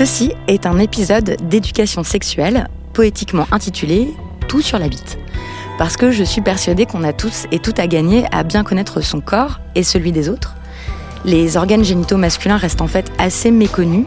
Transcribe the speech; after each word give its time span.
Ceci 0.00 0.32
est 0.48 0.64
un 0.64 0.78
épisode 0.78 1.36
d'éducation 1.42 2.04
sexuelle, 2.04 2.68
poétiquement 2.94 3.46
intitulé 3.52 4.14
Tout 4.48 4.62
sur 4.62 4.78
la 4.78 4.88
bite. 4.88 5.18
Parce 5.76 5.98
que 5.98 6.10
je 6.10 6.24
suis 6.24 6.40
persuadée 6.40 6.86
qu'on 6.86 7.04
a 7.04 7.12
tous 7.12 7.44
et 7.52 7.58
tout 7.58 7.74
à 7.76 7.86
gagner 7.86 8.24
à 8.32 8.42
bien 8.42 8.64
connaître 8.64 9.02
son 9.02 9.20
corps 9.20 9.60
et 9.74 9.82
celui 9.82 10.10
des 10.10 10.30
autres. 10.30 10.56
Les 11.26 11.58
organes 11.58 11.84
génitaux 11.84 12.16
masculins 12.16 12.56
restent 12.56 12.80
en 12.80 12.86
fait 12.86 13.12
assez 13.18 13.50
méconnus 13.50 14.06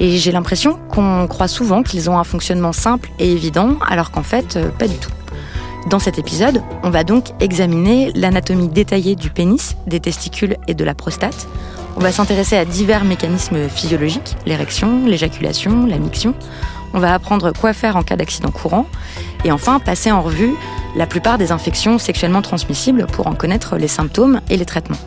et 0.00 0.16
j'ai 0.16 0.32
l'impression 0.32 0.78
qu'on 0.88 1.26
croit 1.26 1.46
souvent 1.46 1.82
qu'ils 1.82 2.08
ont 2.08 2.18
un 2.18 2.24
fonctionnement 2.24 2.72
simple 2.72 3.10
et 3.18 3.30
évident 3.30 3.76
alors 3.86 4.12
qu'en 4.12 4.22
fait 4.22 4.56
euh, 4.56 4.70
pas 4.70 4.88
du 4.88 4.96
tout. 4.96 5.10
Dans 5.90 5.98
cet 5.98 6.18
épisode, 6.18 6.62
on 6.82 6.88
va 6.88 7.04
donc 7.04 7.26
examiner 7.40 8.12
l'anatomie 8.14 8.68
détaillée 8.68 9.14
du 9.14 9.28
pénis, 9.28 9.76
des 9.86 10.00
testicules 10.00 10.56
et 10.68 10.72
de 10.72 10.84
la 10.84 10.94
prostate. 10.94 11.46
On 11.96 12.00
va 12.00 12.10
s'intéresser 12.10 12.56
à 12.56 12.64
divers 12.64 13.04
mécanismes 13.04 13.68
physiologiques, 13.68 14.36
l'érection, 14.46 15.06
l'éjaculation, 15.06 15.86
la 15.86 15.98
miction. 15.98 16.34
On 16.92 16.98
va 16.98 17.14
apprendre 17.14 17.52
quoi 17.52 17.72
faire 17.72 17.96
en 17.96 18.02
cas 18.02 18.16
d'accident 18.16 18.50
courant. 18.50 18.86
Et 19.44 19.52
enfin, 19.52 19.78
passer 19.78 20.10
en 20.10 20.20
revue 20.20 20.54
la 20.96 21.06
plupart 21.06 21.38
des 21.38 21.52
infections 21.52 21.98
sexuellement 21.98 22.42
transmissibles 22.42 23.06
pour 23.06 23.28
en 23.28 23.34
connaître 23.34 23.76
les 23.76 23.88
symptômes 23.88 24.40
et 24.50 24.56
les 24.56 24.64
traitements. 24.64 24.98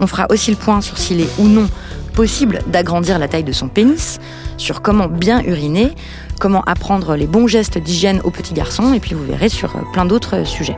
On 0.00 0.06
fera 0.06 0.26
aussi 0.30 0.50
le 0.50 0.56
point 0.56 0.80
sur 0.80 0.96
s'il 0.96 1.20
est 1.20 1.38
ou 1.38 1.48
non 1.48 1.68
possible 2.14 2.60
d'agrandir 2.66 3.18
la 3.18 3.28
taille 3.28 3.44
de 3.44 3.52
son 3.52 3.68
pénis, 3.68 4.18
sur 4.56 4.82
comment 4.82 5.06
bien 5.06 5.40
uriner, 5.42 5.92
comment 6.40 6.62
apprendre 6.62 7.14
les 7.14 7.26
bons 7.26 7.46
gestes 7.46 7.78
d'hygiène 7.78 8.20
aux 8.24 8.30
petits 8.30 8.54
garçons, 8.54 8.92
et 8.92 9.00
puis 9.00 9.14
vous 9.14 9.24
verrez 9.24 9.48
sur 9.48 9.72
plein 9.92 10.04
d'autres 10.04 10.44
sujets. 10.44 10.76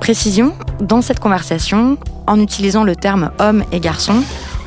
Précision, 0.00 0.54
dans 0.80 1.02
cette 1.02 1.20
conversation, 1.20 1.98
en 2.26 2.40
utilisant 2.40 2.84
le 2.84 2.96
terme 2.96 3.32
homme 3.38 3.64
et 3.72 3.80
garçon, 3.80 4.22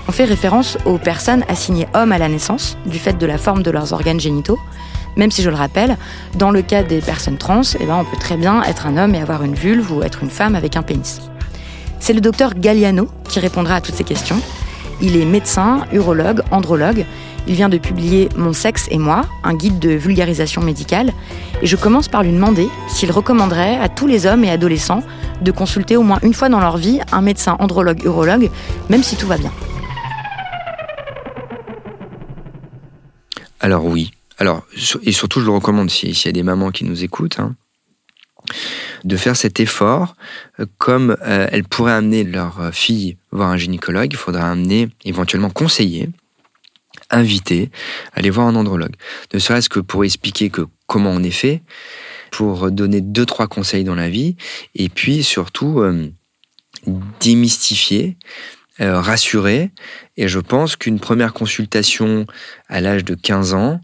on 0.10 0.12
fait 0.12 0.26
référence 0.26 0.76
aux 0.86 0.98
personnes 0.98 1.44
assignées 1.50 1.86
hommes 1.94 2.12
à 2.12 2.18
la 2.18 2.30
naissance, 2.30 2.80
du 2.88 2.98
fait 2.98 3.20
de 3.20 3.28
la 3.28 3.38
forme 3.38 3.62
de 3.62 3.70
leurs 3.70 3.94
organes 3.94 4.20
génitaux. 4.20 4.58
Même 5.18 5.30
si 5.30 5.44
je 5.44 5.52
le 5.52 5.56
rappelle, 5.56 5.98
dans 6.36 6.50
le 6.50 6.64
cas 6.64 6.82
des 6.82 7.00
personnes 7.00 7.38
trans, 7.38 7.62
eh 7.80 7.86
ben, 7.86 7.98
on 8.00 8.06
peut 8.06 8.18
très 8.20 8.36
bien 8.36 8.64
être 8.64 8.88
un 8.88 8.98
homme 8.98 9.14
et 9.14 9.22
avoir 9.22 9.44
une 9.44 9.54
vulve 9.54 9.92
ou 9.92 10.02
être 10.02 10.24
une 10.24 10.32
femme 10.32 10.56
avec 10.56 10.76
un 10.76 10.82
pénis. 10.82 11.22
C'est 12.00 12.14
le 12.14 12.22
docteur 12.22 12.56
Galliano 12.56 13.08
qui 13.26 13.40
répondra 13.40 13.76
à 13.76 13.82
toutes 13.82 13.94
ces 13.94 14.04
questions. 14.04 14.42
Il 15.00 15.16
est 15.16 15.26
médecin, 15.26 15.82
urologue, 15.94 16.42
andrologue. 16.50 17.06
Il 17.46 17.54
vient 17.54 17.70
de 17.70 17.78
publier 17.78 18.30
Mon 18.36 18.52
sexe 18.52 18.88
et 18.90 18.98
moi, 18.98 19.26
un 19.44 19.54
guide 19.54 19.78
de 19.78 19.92
vulgarisation 19.92 20.64
médicale. 20.64 21.12
Et 21.62 21.68
je 21.68 21.76
commence 21.76 22.08
par 22.08 22.24
lui 22.24 22.32
demander 22.32 22.68
s'il 22.88 23.12
recommanderait 23.12 23.78
à 23.78 23.90
tous 23.90 24.08
les 24.08 24.26
hommes 24.26 24.44
et 24.44 24.50
adolescents 24.50 25.04
de 25.44 25.52
consulter 25.52 25.98
au 25.98 26.02
moins 26.02 26.18
une 26.24 26.34
fois 26.34 26.50
dans 26.50 26.60
leur 26.60 26.78
vie 26.78 27.00
un 27.12 27.22
médecin 27.22 27.58
andrologue 27.60 28.04
urologue, 28.04 28.50
même 28.90 29.04
si 29.04 29.16
tout 29.16 29.28
va 29.28 29.38
bien. 29.38 29.52
Alors 33.60 33.86
oui. 33.86 34.12
Alors, 34.38 34.66
et 35.04 35.12
surtout, 35.12 35.42
je 35.42 35.46
le 35.46 35.52
recommande 35.52 35.90
s'il 35.90 36.18
y 36.18 36.28
a 36.28 36.32
des 36.32 36.44
mamans 36.44 36.72
qui 36.72 36.86
nous 36.86 37.04
écoutent, 37.04 37.40
hein, 37.40 37.56
de 39.04 39.18
faire 39.18 39.36
cet 39.36 39.60
effort. 39.60 40.16
Euh, 40.60 40.66
comme 40.78 41.18
euh, 41.22 41.48
elles 41.52 41.66
pourraient 41.66 41.94
amener 41.94 42.24
leur 42.24 42.62
euh, 42.62 42.72
fille 42.72 43.18
voir 43.32 43.50
un 43.50 43.58
gynécologue, 43.58 44.12
il 44.12 44.18
faudra 44.18 44.50
amener, 44.50 44.88
éventuellement 45.04 45.50
conseiller, 45.50 46.10
inviter, 47.10 47.70
aller 48.14 48.30
voir 48.30 48.48
un 48.48 48.56
andrologue. 48.56 48.96
Ne 49.34 49.40
serait-ce 49.40 49.70
que 49.70 49.82
pour 49.82 50.06
expliquer 50.06 50.50
que 50.50 50.62
comment 50.88 51.12
on 51.12 51.24
est 51.24 51.32
fait, 51.32 51.62
pour 52.32 52.72
donner 52.72 53.02
deux, 53.02 53.26
trois 53.26 53.48
conseils 53.48 53.84
dans 53.84 53.96
la 53.96 54.10
vie, 54.10 54.36
et 54.76 54.88
puis 54.90 55.24
surtout 55.24 55.82
démystifier 57.20 58.18
rassurer. 58.80 59.72
Et 60.20 60.28
je 60.28 60.40
pense 60.40 60.76
qu'une 60.76 61.00
première 61.00 61.32
consultation 61.32 62.26
à 62.68 62.82
l'âge 62.82 63.06
de 63.06 63.16
15 63.16 63.54
ans, 63.54 63.82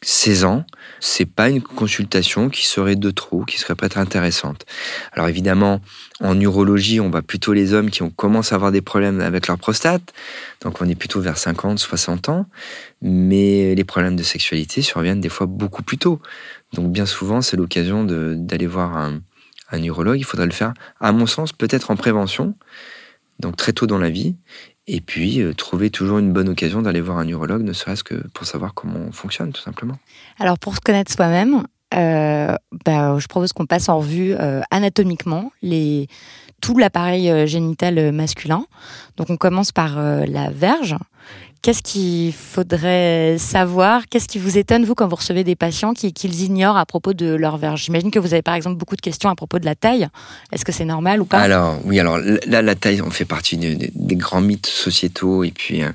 16 0.00 0.44
ans, 0.46 0.64
c'est 0.98 1.26
pas 1.26 1.50
une 1.50 1.60
consultation 1.60 2.48
qui 2.48 2.64
serait 2.64 2.96
de 2.96 3.10
trop, 3.10 3.44
qui 3.44 3.58
serait 3.58 3.74
peut-être 3.74 3.98
intéressante. 3.98 4.64
Alors 5.12 5.28
évidemment, 5.28 5.82
en 6.20 6.40
urologie, 6.40 7.00
on 7.00 7.10
voit 7.10 7.20
plutôt 7.20 7.52
les 7.52 7.74
hommes 7.74 7.90
qui 7.90 8.00
commencé 8.16 8.54
à 8.54 8.56
avoir 8.56 8.72
des 8.72 8.80
problèmes 8.80 9.20
avec 9.20 9.46
leur 9.46 9.58
prostate, 9.58 10.14
donc 10.62 10.80
on 10.80 10.88
est 10.88 10.94
plutôt 10.94 11.20
vers 11.20 11.36
50, 11.36 11.78
60 11.78 12.30
ans, 12.30 12.46
mais 13.02 13.74
les 13.74 13.84
problèmes 13.84 14.16
de 14.16 14.22
sexualité 14.22 14.80
surviennent 14.80 15.20
des 15.20 15.28
fois 15.28 15.46
beaucoup 15.46 15.82
plus 15.82 15.98
tôt. 15.98 16.18
Donc 16.72 16.92
bien 16.92 17.04
souvent, 17.04 17.42
c'est 17.42 17.58
l'occasion 17.58 18.04
d'aller 18.04 18.66
voir 18.66 18.96
un, 18.96 19.20
un 19.70 19.82
urologue. 19.82 20.18
Il 20.18 20.24
faudrait 20.24 20.46
le 20.46 20.52
faire, 20.52 20.72
à 20.98 21.12
mon 21.12 21.26
sens, 21.26 21.52
peut-être 21.52 21.90
en 21.90 21.96
prévention, 21.96 22.54
donc 23.40 23.56
très 23.56 23.72
tôt 23.72 23.86
dans 23.86 23.98
la 23.98 24.10
vie. 24.10 24.36
Et 24.86 25.00
puis, 25.00 25.40
euh, 25.40 25.54
trouver 25.54 25.90
toujours 25.90 26.18
une 26.18 26.32
bonne 26.32 26.48
occasion 26.48 26.82
d'aller 26.82 27.00
voir 27.00 27.18
un 27.18 27.24
neurologue, 27.24 27.62
ne 27.62 27.72
serait-ce 27.72 28.04
que 28.04 28.14
pour 28.34 28.46
savoir 28.46 28.74
comment 28.74 29.00
on 29.08 29.12
fonctionne, 29.12 29.52
tout 29.52 29.62
simplement. 29.62 29.98
Alors, 30.38 30.58
pour 30.58 30.74
se 30.74 30.80
connaître 30.80 31.10
soi-même, 31.10 31.64
euh, 31.94 32.54
bah, 32.84 33.18
je 33.18 33.26
propose 33.26 33.52
qu'on 33.52 33.66
passe 33.66 33.88
en 33.88 33.98
revue 33.98 34.34
euh, 34.34 34.60
anatomiquement 34.70 35.52
tout 36.60 36.78
l'appareil 36.78 37.46
génital 37.46 38.12
masculin. 38.12 38.66
Donc, 39.16 39.30
on 39.30 39.36
commence 39.36 39.72
par 39.72 39.96
la 39.96 40.50
verge. 40.50 40.96
Qu'est-ce 41.64 41.82
qu'il 41.82 42.34
faudrait 42.34 43.36
savoir? 43.38 44.02
Qu'est-ce 44.10 44.28
qui 44.28 44.38
vous 44.38 44.58
étonne, 44.58 44.84
vous, 44.84 44.94
quand 44.94 45.08
vous 45.08 45.16
recevez 45.16 45.44
des 45.44 45.56
patients 45.56 45.94
qu'ils 45.94 46.42
ignorent 46.42 46.76
à 46.76 46.84
propos 46.84 47.14
de 47.14 47.34
leur 47.34 47.56
verge? 47.56 47.84
J'imagine 47.84 48.10
que 48.10 48.18
vous 48.18 48.34
avez, 48.34 48.42
par 48.42 48.52
exemple, 48.52 48.76
beaucoup 48.76 48.96
de 48.96 49.00
questions 49.00 49.30
à 49.30 49.34
propos 49.34 49.58
de 49.58 49.64
la 49.64 49.74
taille. 49.74 50.06
Est-ce 50.52 50.62
que 50.62 50.72
c'est 50.72 50.84
normal 50.84 51.22
ou 51.22 51.24
pas? 51.24 51.38
Alors, 51.38 51.78
oui, 51.86 51.98
alors 51.98 52.18
là, 52.18 52.60
la 52.60 52.74
taille, 52.74 53.00
on 53.00 53.08
fait 53.08 53.24
partie 53.24 53.56
des 53.56 54.16
grands 54.16 54.42
mythes 54.42 54.66
sociétaux 54.66 55.42
et 55.42 55.52
puis 55.52 55.82
euh, 55.82 55.88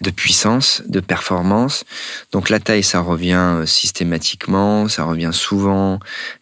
de 0.00 0.08
puissance, 0.08 0.82
de 0.86 1.00
performance. 1.00 1.84
Donc, 2.32 2.48
la 2.48 2.58
taille, 2.58 2.82
ça 2.82 3.00
revient 3.00 3.34
euh, 3.34 3.66
systématiquement, 3.66 4.88
ça 4.88 5.04
revient 5.04 5.32
souvent, 5.34 5.98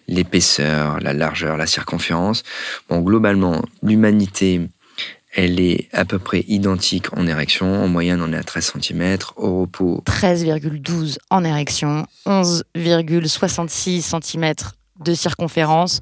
l'épaisseur, 0.07 1.01
la 1.01 1.15
largeur, 1.15 1.57
la 1.57 1.67
circonférence. 1.67 2.45
Bon, 2.89 3.01
globalement, 3.01 3.61
l'humanité 3.83 4.61
elle 5.33 5.61
est 5.61 5.89
à 5.93 6.05
peu 6.05 6.19
près 6.19 6.45
identique 6.49 7.17
en 7.17 7.27
érection. 7.27 7.83
En 7.83 7.89
moyenne, 7.89 8.21
on 8.23 8.33
est 8.33 8.37
à 8.37 8.43
13 8.43 8.75
cm. 8.81 9.17
Au 9.37 9.61
repos. 9.63 10.03
13,12 10.07 11.17
en 11.31 11.45
érection, 11.45 12.07
11,66 12.27 14.03
cm 14.03 14.53
de 15.01 15.15
circonférence. 15.15 16.01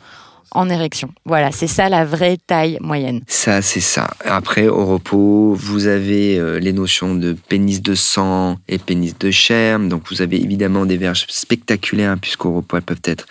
en 0.53 0.69
érection. 0.69 1.13
Voilà, 1.25 1.53
c'est 1.53 1.69
ça 1.69 1.89
la 1.89 2.05
vraie 2.05 2.37
taille 2.37 2.77
moyenne. 2.81 3.21
Ça, 3.29 3.63
c'est 3.63 3.79
ça. 3.79 4.11
Après, 4.25 4.67
au 4.67 4.85
repos, 4.85 5.55
vous 5.55 5.87
avez 5.87 6.41
euh, 6.41 6.59
les 6.59 6.73
notions 6.73 7.15
de 7.15 7.35
pénis 7.35 7.81
de 7.81 7.95
sang 7.95 8.59
et 8.67 8.79
pénis 8.79 9.17
de 9.17 9.31
chair. 9.31 9.79
Donc, 9.79 10.03
vous 10.11 10.23
avez 10.23 10.43
évidemment 10.43 10.87
des 10.87 10.97
verges 10.97 11.27
spectaculaires, 11.29 12.17
puisqu'au 12.21 12.53
repos, 12.53 12.79
elles 12.79 12.83
peuvent 12.83 12.99
être 13.05 13.27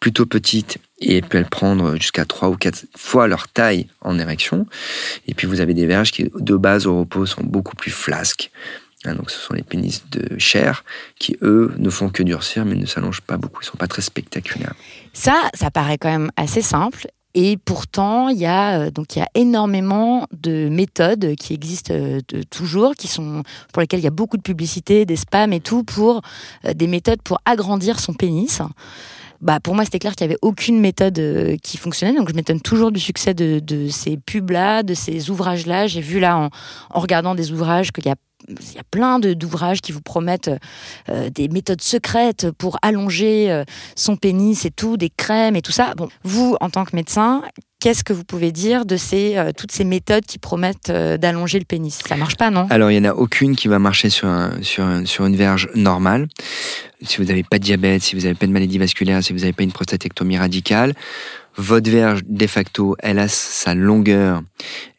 plutôt 0.00 0.26
petites 0.26 0.78
et 1.00 1.22
peuvent 1.22 1.48
prendre 1.48 1.96
jusqu'à 1.96 2.24
3 2.24 2.48
ou 2.48 2.56
4 2.56 2.86
fois 2.96 3.28
leur 3.28 3.48
taille 3.48 3.86
en 4.00 4.18
érection. 4.18 4.66
Et 5.26 5.34
puis, 5.34 5.46
vous 5.46 5.60
avez 5.60 5.74
des 5.74 5.86
verges 5.86 6.10
qui, 6.10 6.30
de 6.34 6.56
base, 6.56 6.86
au 6.86 7.00
repos, 7.00 7.26
sont 7.26 7.44
beaucoup 7.44 7.76
plus 7.76 7.90
flasques. 7.90 8.50
Hein, 9.04 9.14
donc, 9.14 9.30
ce 9.30 9.38
sont 9.38 9.54
les 9.54 9.62
pénis 9.62 10.04
de 10.10 10.38
chair 10.38 10.84
qui, 11.18 11.36
eux, 11.42 11.72
ne 11.78 11.90
font 11.90 12.08
que 12.08 12.22
durcir, 12.22 12.64
mais 12.64 12.74
ne 12.74 12.86
s'allongent 12.86 13.20
pas 13.20 13.36
beaucoup. 13.36 13.60
Ils 13.62 13.66
ne 13.66 13.70
sont 13.70 13.76
pas 13.76 13.86
très 13.86 14.02
spectaculaires. 14.02 14.74
Ça, 15.12 15.50
ça 15.54 15.70
paraît 15.70 15.98
quand 15.98 16.10
même 16.10 16.30
assez 16.36 16.62
simple. 16.62 17.06
Et 17.34 17.56
pourtant, 17.56 18.30
il 18.30 18.38
y 18.38 18.46
a 18.46 18.80
euh, 18.80 18.90
donc 18.90 19.14
il 19.14 19.18
y 19.18 19.22
a 19.22 19.28
énormément 19.34 20.26
de 20.32 20.68
méthodes 20.68 21.36
qui 21.36 21.52
existent 21.52 21.92
euh, 21.94 22.20
toujours, 22.50 22.94
qui 22.94 23.06
sont 23.06 23.42
pour 23.72 23.80
lesquelles 23.80 24.00
il 24.00 24.04
y 24.04 24.08
a 24.08 24.10
beaucoup 24.10 24.38
de 24.38 24.42
publicité, 24.42 25.04
des 25.04 25.16
spams 25.16 25.52
et 25.52 25.60
tout 25.60 25.84
pour 25.84 26.22
euh, 26.64 26.72
des 26.72 26.86
méthodes 26.86 27.20
pour 27.22 27.40
agrandir 27.44 28.00
son 28.00 28.14
pénis. 28.14 28.62
Bah 29.40 29.60
pour 29.60 29.74
moi 29.74 29.84
c'était 29.84 29.98
clair 29.98 30.14
qu'il 30.14 30.26
y 30.26 30.30
avait 30.30 30.38
aucune 30.42 30.80
méthode 30.80 31.20
qui 31.62 31.76
fonctionnait 31.76 32.16
donc 32.16 32.28
je 32.28 32.34
m'étonne 32.34 32.60
toujours 32.60 32.90
du 32.90 33.00
succès 33.00 33.34
de, 33.34 33.88
ces 33.88 34.16
pubs 34.16 34.50
là, 34.50 34.82
de 34.82 34.94
ces 34.94 35.30
ouvrages 35.30 35.66
là. 35.66 35.86
J'ai 35.86 36.00
vu 36.00 36.18
là 36.18 36.36
en, 36.36 36.50
regardant 36.90 37.34
des 37.34 37.52
ouvrages 37.52 37.92
qu'il 37.92 38.06
y 38.06 38.10
a 38.10 38.16
il 38.48 38.74
y 38.74 38.78
a 38.78 38.84
plein 38.84 39.18
d'ouvrages 39.18 39.80
qui 39.80 39.92
vous 39.92 40.00
promettent 40.00 40.50
euh, 41.08 41.28
des 41.28 41.48
méthodes 41.48 41.82
secrètes 41.82 42.50
pour 42.52 42.78
allonger 42.82 43.50
euh, 43.50 43.64
son 43.96 44.16
pénis 44.16 44.64
et 44.64 44.70
tout, 44.70 44.96
des 44.96 45.10
crèmes 45.10 45.56
et 45.56 45.62
tout 45.62 45.72
ça. 45.72 45.94
Bon, 45.96 46.08
vous, 46.22 46.56
en 46.60 46.70
tant 46.70 46.84
que 46.84 46.94
médecin, 46.94 47.42
qu'est-ce 47.80 48.04
que 48.04 48.12
vous 48.12 48.24
pouvez 48.24 48.52
dire 48.52 48.84
de 48.84 48.96
ces, 48.96 49.36
euh, 49.36 49.52
toutes 49.56 49.72
ces 49.72 49.84
méthodes 49.84 50.24
qui 50.24 50.38
promettent 50.38 50.90
d'allonger 50.90 51.58
le 51.58 51.64
pénis? 51.64 51.98
Ça 52.06 52.16
marche 52.16 52.36
pas, 52.36 52.50
non? 52.50 52.66
Alors, 52.70 52.90
il 52.90 53.00
n'y 53.00 53.06
en 53.06 53.10
a 53.10 53.14
aucune 53.14 53.56
qui 53.56 53.68
va 53.68 53.78
marcher 53.78 54.10
sur, 54.10 54.28
sur, 54.62 54.86
sur 55.04 55.26
une 55.26 55.36
verge 55.36 55.68
normale. 55.74 56.28
Si 57.02 57.18
vous 57.18 57.24
n'avez 57.24 57.44
pas 57.44 57.58
de 57.58 57.64
diabète, 57.64 58.02
si 58.02 58.16
vous 58.16 58.22
n'avez 58.22 58.34
pas 58.34 58.46
de 58.46 58.52
maladie 58.52 58.78
vasculaire, 58.78 59.22
si 59.22 59.32
vous 59.32 59.40
n'avez 59.40 59.52
pas 59.52 59.62
une 59.62 59.72
prostatectomie 59.72 60.38
radicale, 60.38 60.94
votre 61.56 61.90
verge, 61.90 62.20
de 62.24 62.46
facto, 62.46 62.96
elle 63.00 63.18
a 63.18 63.28
sa 63.28 63.74
longueur 63.74 64.42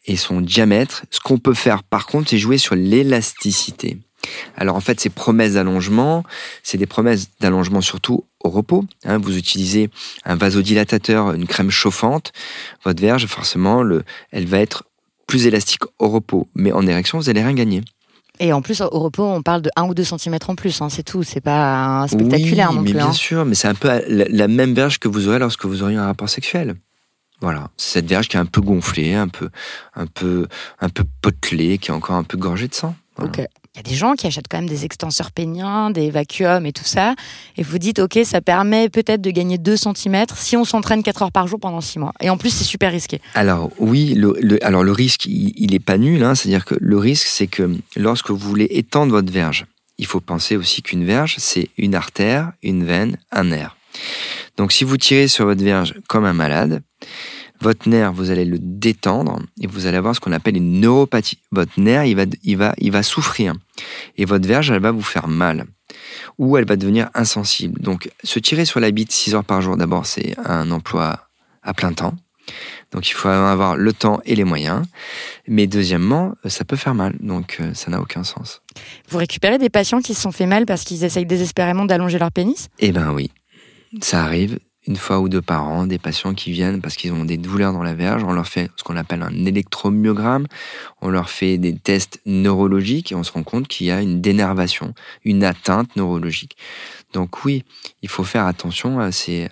et 0.05 0.17
son 0.17 0.41
diamètre. 0.41 1.05
Ce 1.09 1.19
qu'on 1.19 1.37
peut 1.37 1.53
faire, 1.53 1.83
par 1.83 2.05
contre, 2.05 2.29
c'est 2.29 2.37
jouer 2.37 2.57
sur 2.57 2.75
l'élasticité. 2.75 3.97
Alors 4.57 4.75
en 4.75 4.81
fait, 4.81 4.99
ces 4.99 5.09
promesses 5.09 5.53
d'allongement, 5.53 6.23
c'est 6.63 6.77
des 6.77 6.85
promesses 6.85 7.29
d'allongement 7.39 7.81
surtout 7.81 8.25
au 8.43 8.49
repos. 8.49 8.85
Hein. 9.05 9.17
vous 9.17 9.37
utilisez 9.37 9.89
un 10.25 10.35
vasodilatateur, 10.35 11.33
une 11.33 11.47
crème 11.47 11.69
chauffante, 11.69 12.31
votre 12.83 13.01
verge, 13.01 13.25
forcément, 13.27 13.83
le, 13.83 14.03
elle 14.31 14.45
va 14.45 14.59
être 14.59 14.83
plus 15.27 15.45
élastique 15.45 15.83
au 15.99 16.09
repos. 16.09 16.47
Mais 16.55 16.71
en 16.71 16.85
érection, 16.87 17.19
vous 17.19 17.25
n'allez 17.25 17.43
rien 17.43 17.53
gagner. 17.53 17.83
Et 18.39 18.53
en 18.53 18.61
plus, 18.61 18.81
au 18.81 18.87
repos, 18.87 19.25
on 19.25 19.41
parle 19.41 19.61
de 19.61 19.69
1 19.75 19.83
ou 19.83 19.93
2 19.93 20.03
cm 20.03 20.37
en 20.47 20.55
plus, 20.55 20.81
hein, 20.81 20.89
c'est 20.89 21.03
tout. 21.03 21.23
C'est 21.23 21.41
pas 21.41 22.05
spectaculaire 22.07 22.71
non 22.71 22.81
mais 22.81 22.91
plus. 22.91 22.97
Bien 22.97 23.09
hein. 23.09 23.13
sûr, 23.13 23.45
mais 23.45 23.53
c'est 23.53 23.67
un 23.67 23.75
peu 23.75 23.89
la, 24.07 24.47
même 24.47 24.73
verge 24.73 24.97
que 24.97 25.09
vous 25.09 25.27
aurez 25.27 25.39
lorsque 25.39 25.65
vous 25.65 25.83
auriez 25.83 25.97
un 25.97 26.05
rapport 26.05 26.29
sexuel. 26.29 26.75
Voilà, 27.41 27.69
cette 27.77 28.05
verge 28.05 28.27
qui 28.27 28.37
est 28.37 28.39
un 28.39 28.45
peu 28.45 28.61
gonflée, 28.61 29.13
un 29.13 29.27
peu, 29.27 29.49
un 29.95 30.07
peu, 30.07 30.47
un 30.79 30.89
peu 30.89 31.03
potelée, 31.21 31.77
qui 31.77 31.91
est 31.91 31.93
encore 31.93 32.15
un 32.15 32.23
peu 32.23 32.37
gorgée 32.37 32.67
de 32.67 32.73
sang. 32.73 32.95
Ok. 33.21 33.41
Y 33.79 33.87
a 33.87 33.89
des 33.91 33.95
gens 33.95 34.15
qui 34.15 34.27
achètent 34.27 34.49
quand 34.49 34.57
même 34.57 34.67
des 34.67 34.83
extenseurs 34.83 35.31
péniens, 35.31 35.89
des 35.89 36.11
vacuums 36.11 36.65
et 36.65 36.73
tout 36.73 36.83
ça, 36.83 37.15
et 37.55 37.63
vous 37.63 37.77
dites, 37.77 37.99
ok, 37.99 38.19
ça 38.25 38.41
permet 38.41 38.89
peut-être 38.89 39.21
de 39.21 39.31
gagner 39.31 39.57
2 39.57 39.77
cm 39.77 40.25
si 40.35 40.57
on 40.57 40.65
s'entraîne 40.65 41.01
4 41.01 41.21
heures 41.21 41.31
par 41.31 41.47
jour 41.47 41.61
pendant 41.61 41.79
6 41.79 41.99
mois. 41.99 42.11
Et 42.19 42.29
en 42.29 42.35
plus, 42.35 42.49
c'est 42.49 42.65
super 42.65 42.91
risqué. 42.91 43.21
Alors 43.35 43.71
oui, 43.79 44.15
le, 44.15 44.35
alors 44.65 44.83
le 44.83 44.91
risque, 44.91 45.27
il, 45.27 45.71
n'est 45.71 45.79
pas 45.79 45.97
nul, 45.97 46.21
hein. 46.23 46.35
c'est-à-dire 46.35 46.65
que 46.65 46.75
le 46.77 46.97
risque, 46.97 47.27
c'est 47.27 47.47
que 47.47 47.73
lorsque 47.95 48.31
vous 48.31 48.49
voulez 48.49 48.67
étendre 48.69 49.13
votre 49.13 49.31
verge, 49.31 49.65
il 49.97 50.05
faut 50.05 50.19
penser 50.19 50.57
aussi 50.57 50.81
qu'une 50.81 51.05
verge, 51.05 51.35
c'est 51.37 51.69
une 51.77 51.95
artère, 51.95 52.51
une 52.61 52.83
veine, 52.83 53.17
un 53.31 53.45
nerf. 53.45 53.77
Donc 54.57 54.73
si 54.73 54.83
vous 54.83 54.97
tirez 54.97 55.29
sur 55.29 55.45
votre 55.45 55.63
verge 55.63 55.93
comme 56.09 56.25
un 56.25 56.33
malade, 56.33 56.81
votre 57.61 57.89
nerf, 57.89 58.13
vous 58.13 58.31
allez 58.31 58.45
le 58.45 58.57
détendre 58.59 59.39
et 59.61 59.67
vous 59.67 59.85
allez 59.85 59.97
avoir 59.97 60.15
ce 60.15 60.19
qu'on 60.19 60.31
appelle 60.31 60.57
une 60.57 60.79
neuropathie. 60.79 61.39
Votre 61.51 61.79
nerf, 61.79 62.05
il 62.05 62.15
va, 62.15 62.23
il 62.43 62.57
va, 62.57 62.73
il 62.77 62.91
va 62.91 63.03
souffrir 63.03 63.53
et 64.17 64.25
votre 64.25 64.47
verge, 64.47 64.71
elle 64.71 64.81
va 64.81 64.91
vous 64.91 65.01
faire 65.01 65.27
mal 65.27 65.65
ou 66.37 66.57
elle 66.57 66.65
va 66.65 66.75
devenir 66.75 67.09
insensible. 67.13 67.81
Donc, 67.81 68.09
se 68.23 68.39
tirer 68.39 68.65
sur 68.65 68.79
la 68.79 68.91
bite 68.91 69.11
6 69.11 69.35
heures 69.35 69.43
par 69.43 69.61
jour, 69.61 69.77
d'abord, 69.77 70.05
c'est 70.05 70.35
un 70.45 70.71
emploi 70.71 71.27
à 71.63 71.73
plein 71.73 71.93
temps. 71.93 72.13
Donc, 72.91 73.09
il 73.09 73.13
faut 73.13 73.27
avoir 73.27 73.75
le 73.75 73.93
temps 73.93 74.19
et 74.25 74.35
les 74.35 74.43
moyens. 74.43 74.83
Mais 75.47 75.67
deuxièmement, 75.67 76.33
ça 76.45 76.65
peut 76.65 76.75
faire 76.75 76.95
mal. 76.95 77.15
Donc, 77.19 77.57
euh, 77.59 77.73
ça 77.73 77.91
n'a 77.91 78.01
aucun 78.01 78.23
sens. 78.23 78.61
Vous 79.09 79.19
récupérez 79.19 79.59
des 79.59 79.69
patients 79.69 80.01
qui 80.01 80.15
se 80.15 80.21
sont 80.21 80.31
fait 80.31 80.47
mal 80.47 80.65
parce 80.65 80.83
qu'ils 80.83 81.03
essayent 81.03 81.25
désespérément 81.25 81.85
d'allonger 81.85 82.17
leur 82.17 82.31
pénis? 82.31 82.69
Eh 82.79 82.91
ben 82.91 83.11
oui. 83.11 83.31
Ça 84.01 84.23
arrive 84.23 84.59
une 84.89 84.97
fois 84.97 85.19
ou 85.19 85.29
deux 85.29 85.41
par 85.41 85.67
an, 85.67 85.85
des 85.85 85.99
patients 85.99 86.33
qui 86.33 86.51
viennent 86.51 86.81
parce 86.81 86.95
qu'ils 86.95 87.13
ont 87.13 87.23
des 87.23 87.37
douleurs 87.37 87.73
dans 87.73 87.83
la 87.83 87.93
verge. 87.93 88.23
On 88.23 88.33
leur 88.33 88.47
fait 88.47 88.71
ce 88.75 88.83
qu'on 88.83 88.97
appelle 88.97 89.21
un 89.21 89.45
électromyogramme. 89.45 90.47
On 91.01 91.09
leur 91.09 91.29
fait 91.29 91.59
des 91.59 91.75
tests 91.75 92.19
neurologiques 92.25 93.11
et 93.11 93.15
on 93.15 93.23
se 93.23 93.31
rend 93.31 93.43
compte 93.43 93.67
qu'il 93.67 93.85
y 93.85 93.91
a 93.91 94.01
une 94.01 94.19
dénervation, 94.19 94.95
une 95.23 95.43
atteinte 95.43 95.95
neurologique. 95.95 96.57
Donc 97.13 97.45
oui, 97.45 97.63
il 98.01 98.09
faut 98.09 98.23
faire 98.23 98.47
attention 98.47 98.99
à 98.99 99.11
ces, 99.11 99.47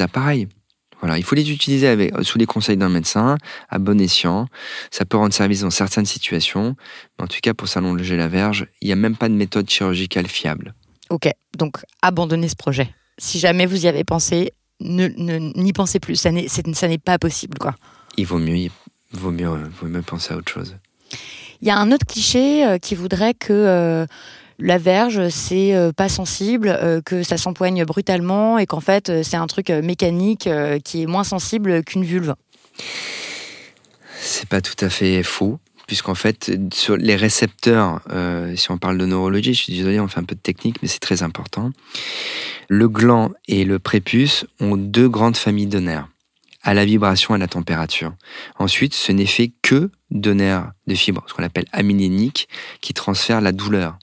appareils. 0.00 0.48
Voilà, 1.00 1.16
il 1.16 1.24
faut 1.24 1.34
les 1.34 1.50
utiliser 1.50 2.10
sous 2.22 2.38
les 2.38 2.46
conseils 2.46 2.76
d'un 2.76 2.90
médecin, 2.90 3.38
à 3.70 3.78
bon 3.78 3.98
escient. 4.00 4.48
Ça 4.90 5.06
peut 5.06 5.16
rendre 5.16 5.32
service 5.32 5.62
dans 5.62 5.70
certaines 5.70 6.06
situations, 6.06 6.76
mais 7.18 7.24
en 7.24 7.26
tout 7.26 7.40
cas, 7.42 7.54
pour 7.54 7.68
s'allonger 7.68 8.18
la 8.18 8.28
verge, 8.28 8.66
il 8.82 8.86
n'y 8.86 8.92
a 8.92 8.96
même 8.96 9.16
pas 9.16 9.30
de 9.30 9.34
méthode 9.34 9.68
chirurgicale 9.68 10.26
fiable. 10.26 10.74
Ok, 11.08 11.28
donc 11.56 11.78
abandonnez 12.02 12.48
ce 12.48 12.56
projet. 12.56 12.94
Si 13.18 13.38
jamais 13.38 13.66
vous 13.66 13.84
y 13.84 13.88
avez 13.88 14.04
pensé, 14.04 14.52
n'y 14.80 15.08
ne, 15.08 15.72
pensez 15.72 16.00
plus. 16.00 16.16
Ça 16.16 16.30
n'est 16.30 16.98
pas 16.98 17.18
possible, 17.18 17.58
quoi. 17.58 17.74
Il 18.16 18.26
vaut 18.26 18.38
mieux, 18.38 18.70
vaut 19.12 19.30
mieux, 19.30 19.48
vaut 19.48 19.88
mieux 19.88 20.02
penser 20.02 20.34
à 20.34 20.36
autre 20.36 20.50
chose. 20.50 20.76
Il 21.60 21.68
y 21.68 21.70
a 21.70 21.78
un 21.78 21.90
autre 21.92 22.06
cliché 22.06 22.66
euh, 22.66 22.78
qui 22.78 22.94
voudrait 22.94 23.34
que 23.34 23.52
euh, 23.52 24.06
la 24.58 24.78
verge, 24.78 25.28
c'est 25.30 25.74
euh, 25.74 25.92
pas 25.92 26.08
sensible, 26.08 26.78
que 27.04 27.22
ça 27.22 27.36
s'empoigne 27.36 27.84
brutalement 27.84 28.58
et 28.58 28.66
qu'en 28.66 28.80
fait, 28.80 29.22
c'est 29.22 29.36
un 29.36 29.46
truc 29.46 29.70
mécanique 29.70 30.48
qui 30.84 31.02
est 31.02 31.06
moins 31.06 31.24
sensible 31.24 31.82
qu'une 31.82 32.04
vulve. 32.04 32.34
C'est 34.20 34.48
pas 34.48 34.60
tout 34.60 34.76
à 34.84 34.90
fait 34.90 35.22
faux 35.22 35.58
puisqu'en 35.86 36.14
fait, 36.14 36.52
sur 36.72 36.96
les 36.96 37.16
récepteurs, 37.16 38.00
euh, 38.10 38.54
si 38.56 38.70
on 38.70 38.78
parle 38.78 38.98
de 38.98 39.06
neurologie, 39.06 39.54
je 39.54 39.62
suis 39.62 39.72
désolé, 39.74 40.00
on 40.00 40.08
fait 40.08 40.20
un 40.20 40.24
peu 40.24 40.34
de 40.34 40.40
technique, 40.40 40.76
mais 40.82 40.88
c'est 40.88 41.00
très 41.00 41.22
important. 41.22 41.70
Le 42.68 42.88
gland 42.88 43.32
et 43.48 43.64
le 43.64 43.78
prépuce 43.78 44.46
ont 44.60 44.76
deux 44.76 45.08
grandes 45.08 45.36
familles 45.36 45.66
de 45.66 45.78
nerfs, 45.78 46.08
à 46.62 46.74
la 46.74 46.84
vibration 46.84 47.34
et 47.34 47.36
à 47.36 47.38
la 47.38 47.48
température. 47.48 48.14
Ensuite, 48.58 48.94
ce 48.94 49.12
n'est 49.12 49.26
fait 49.26 49.52
que 49.62 49.90
de 50.10 50.32
nerfs 50.32 50.70
de 50.86 50.94
fibres, 50.94 51.24
ce 51.26 51.34
qu'on 51.34 51.42
appelle 51.42 51.66
amyléniques, 51.72 52.48
qui 52.80 52.94
transfèrent 52.94 53.40
la 53.40 53.52
douleur. 53.52 53.98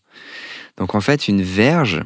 Donc 0.77 0.96
en 0.96 1.01
fait, 1.01 1.27
une 1.27 1.41
verge, 1.41 2.01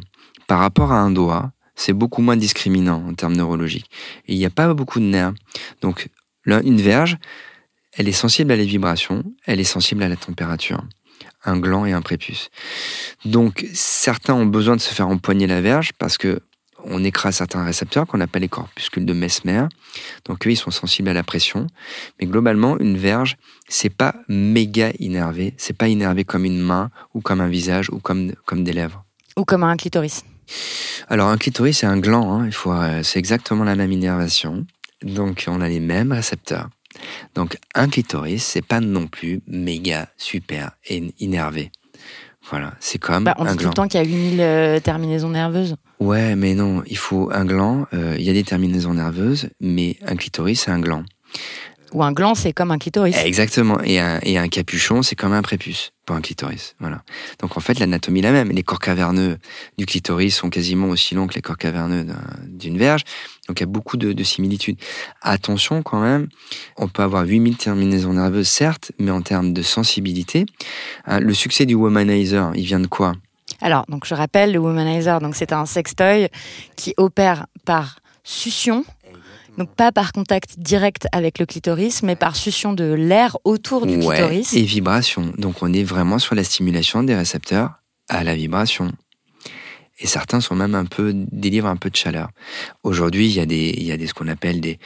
par 0.47 0.59
rapport 0.59 0.91
à 0.91 0.99
un 0.99 1.11
doigt, 1.11 1.51
c'est 1.75 1.93
beaucoup 1.93 2.21
moins 2.21 2.37
discriminant 2.37 3.05
en 3.07 3.13
termes 3.13 3.35
neurologiques. 3.35 3.89
Il 4.27 4.37
n'y 4.37 4.45
a 4.45 4.49
pas 4.49 4.73
beaucoup 4.73 4.99
de 4.99 5.05
nerfs. 5.05 5.33
Donc, 5.81 6.09
une 6.45 6.81
verge, 6.81 7.17
elle 7.97 8.07
est 8.07 8.13
sensible 8.13 8.51
à 8.51 8.55
les 8.55 8.65
vibrations, 8.65 9.23
elle 9.45 9.59
est 9.59 9.63
sensible 9.63 10.03
à 10.03 10.09
la 10.09 10.15
température. 10.15 10.83
Un 11.43 11.57
gland 11.57 11.85
et 11.85 11.93
un 11.93 12.01
prépuce. 12.01 12.49
Donc, 13.23 13.65
certains 13.73 14.33
ont 14.33 14.47
besoin 14.47 14.75
de 14.75 14.81
se 14.81 14.93
faire 14.93 15.07
empoigner 15.07 15.47
la 15.47 15.61
verge 15.61 15.91
parce 15.97 16.17
que 16.17 16.41
on 16.87 17.03
écrase 17.03 17.37
certains 17.37 17.63
récepteurs 17.63 18.05
qu'on 18.05 18.21
appelle 18.21 18.43
les 18.43 18.47
corpuscules 18.47 19.05
de 19.05 19.13
Mesmer. 19.13 19.65
Donc 20.25 20.45
eux, 20.45 20.51
ils 20.51 20.57
sont 20.57 20.71
sensibles 20.71 21.09
à 21.09 21.13
la 21.13 21.23
pression. 21.23 21.67
Mais 22.19 22.27
globalement, 22.27 22.77
une 22.77 22.97
verge, 22.97 23.37
c'est 23.67 23.89
pas 23.89 24.15
méga 24.27 24.91
innervé. 24.99 25.53
C'est 25.57 25.75
pas 25.75 25.87
innervé 25.87 26.23
comme 26.23 26.45
une 26.45 26.59
main 26.59 26.91
ou 27.13 27.21
comme 27.21 27.41
un 27.41 27.47
visage 27.47 27.89
ou 27.89 27.99
comme, 27.99 28.33
comme 28.45 28.63
des 28.63 28.73
lèvres. 28.73 29.03
Ou 29.35 29.45
comme 29.45 29.63
un 29.63 29.75
clitoris. 29.77 30.23
Alors 31.09 31.29
un 31.29 31.37
clitoris, 31.37 31.79
c'est 31.79 31.87
un 31.87 31.97
gland. 31.97 32.31
Hein. 32.31 32.45
Il 32.45 32.53
faut, 32.53 32.71
euh, 32.71 33.01
c'est 33.03 33.19
exactement 33.19 33.63
la 33.63 33.75
même 33.75 33.91
innervation. 33.91 34.65
Donc 35.01 35.45
on 35.47 35.61
a 35.61 35.67
les 35.67 35.79
mêmes 35.79 36.11
récepteurs. 36.11 36.69
Donc 37.35 37.57
un 37.73 37.87
clitoris, 37.87 38.43
c'est 38.43 38.65
pas 38.65 38.79
non 38.79 39.07
plus 39.07 39.41
méga 39.47 40.09
super 40.17 40.71
énervé. 40.87 41.71
Voilà, 42.49 42.73
c'est 42.79 42.99
comme 42.99 43.23
bah, 43.23 43.35
on 43.39 43.45
dit 43.45 43.57
tout 43.57 43.67
le 43.67 43.73
temps 43.73 43.87
qu'il 43.87 43.99
y 43.99 44.03
a 44.03 44.07
8000 44.07 44.39
euh, 44.39 44.79
terminaisons 44.79 45.29
nerveuses. 45.29 45.75
Ouais, 45.99 46.35
mais 46.35 46.53
non, 46.53 46.83
il 46.85 46.97
faut 46.97 47.31
un 47.33 47.45
gland. 47.45 47.87
Euh, 47.93 48.15
il 48.19 48.23
y 48.23 48.29
a 48.29 48.33
des 48.33 48.43
terminaisons 48.43 48.93
nerveuses, 48.93 49.49
mais 49.59 49.97
un 50.05 50.15
clitoris, 50.15 50.61
c'est 50.61 50.71
un 50.71 50.79
gland. 50.79 51.03
Ou 51.95 52.03
un 52.03 52.11
gland, 52.11 52.35
c'est 52.35 52.51
comme 52.51 52.71
un 52.71 52.77
clitoris. 52.77 53.15
Exactement. 53.23 53.79
Et 53.81 53.99
un, 54.01 54.19
et 54.21 54.37
un 54.37 54.49
capuchon, 54.49 55.01
c'est 55.01 55.15
comme 55.15 55.31
un 55.31 55.41
prépuce, 55.41 55.91
pas 56.05 56.13
un 56.13 56.19
clitoris. 56.19 56.75
Voilà. 56.81 57.03
Donc 57.39 57.55
en 57.55 57.61
fait, 57.61 57.79
l'anatomie 57.79 58.19
est 58.19 58.23
la 58.23 58.33
même. 58.33 58.49
Les 58.49 58.63
corps 58.63 58.79
caverneux 58.79 59.37
du 59.77 59.85
clitoris 59.85 60.35
sont 60.35 60.49
quasiment 60.49 60.89
aussi 60.89 61.15
longs 61.15 61.25
que 61.25 61.35
les 61.35 61.41
corps 61.41 61.57
caverneux 61.57 62.05
d'une 62.49 62.77
verge. 62.77 63.05
Donc 63.47 63.61
il 63.61 63.63
y 63.63 63.63
a 63.63 63.67
beaucoup 63.67 63.95
de, 63.95 64.11
de, 64.11 64.23
similitudes. 64.25 64.77
Attention 65.21 65.83
quand 65.83 66.01
même, 66.01 66.27
on 66.75 66.89
peut 66.89 67.01
avoir 67.01 67.25
8000 67.25 67.55
terminaisons 67.55 68.11
nerveuses, 68.11 68.49
certes, 68.49 68.91
mais 68.99 69.11
en 69.11 69.21
termes 69.21 69.53
de 69.53 69.61
sensibilité, 69.61 70.45
hein, 71.05 71.21
le 71.21 71.33
succès 71.33 71.65
du 71.65 71.75
womanizer, 71.75 72.51
il 72.55 72.65
vient 72.65 72.81
de 72.81 72.87
quoi? 72.87 73.13
Alors, 73.61 73.85
donc 73.87 74.05
je 74.05 74.15
rappelle, 74.15 74.51
le 74.51 74.59
womanizer, 74.59 75.21
donc 75.21 75.33
c'est 75.33 75.53
un 75.53 75.65
sextoy 75.65 76.27
qui 76.75 76.93
opère 76.97 77.45
par 77.63 77.99
succion 78.25 78.83
donc 79.57 79.73
pas 79.75 79.91
par 79.91 80.11
contact 80.11 80.59
direct 80.59 81.07
avec 81.11 81.39
le 81.39 81.45
clitoris, 81.45 82.03
mais 82.03 82.15
par 82.15 82.35
succion 82.35 82.73
de 82.73 82.93
l'air 82.93 83.37
autour 83.43 83.85
du 83.85 83.95
ouais, 83.97 84.15
clitoris. 84.15 84.53
Et 84.53 84.63
vibration. 84.63 85.33
Donc 85.37 85.61
on 85.61 85.71
est 85.73 85.83
vraiment 85.83 86.19
sur 86.19 86.35
la 86.35 86.43
stimulation 86.43 87.03
des 87.03 87.15
récepteurs 87.15 87.81
à 88.09 88.23
la 88.23 88.35
vibration. 88.35 88.91
Et 89.99 90.07
certains 90.07 90.41
sont 90.41 90.55
même 90.55 90.75
un 90.75 90.85
peu 90.85 91.13
délivrent 91.15 91.69
un 91.69 91.77
peu 91.77 91.89
de 91.89 91.95
chaleur. 91.95 92.29
Aujourd'hui, 92.83 93.27
il 93.27 93.33
y 93.33 93.39
a 93.39 93.45
des 93.45 93.73
il 93.77 93.83
y 93.83 93.93
a 93.93 93.97
des 93.97 94.07
ce 94.07 94.13
qu'on 94.13 94.27
appelle 94.27 94.59
des 94.59 94.77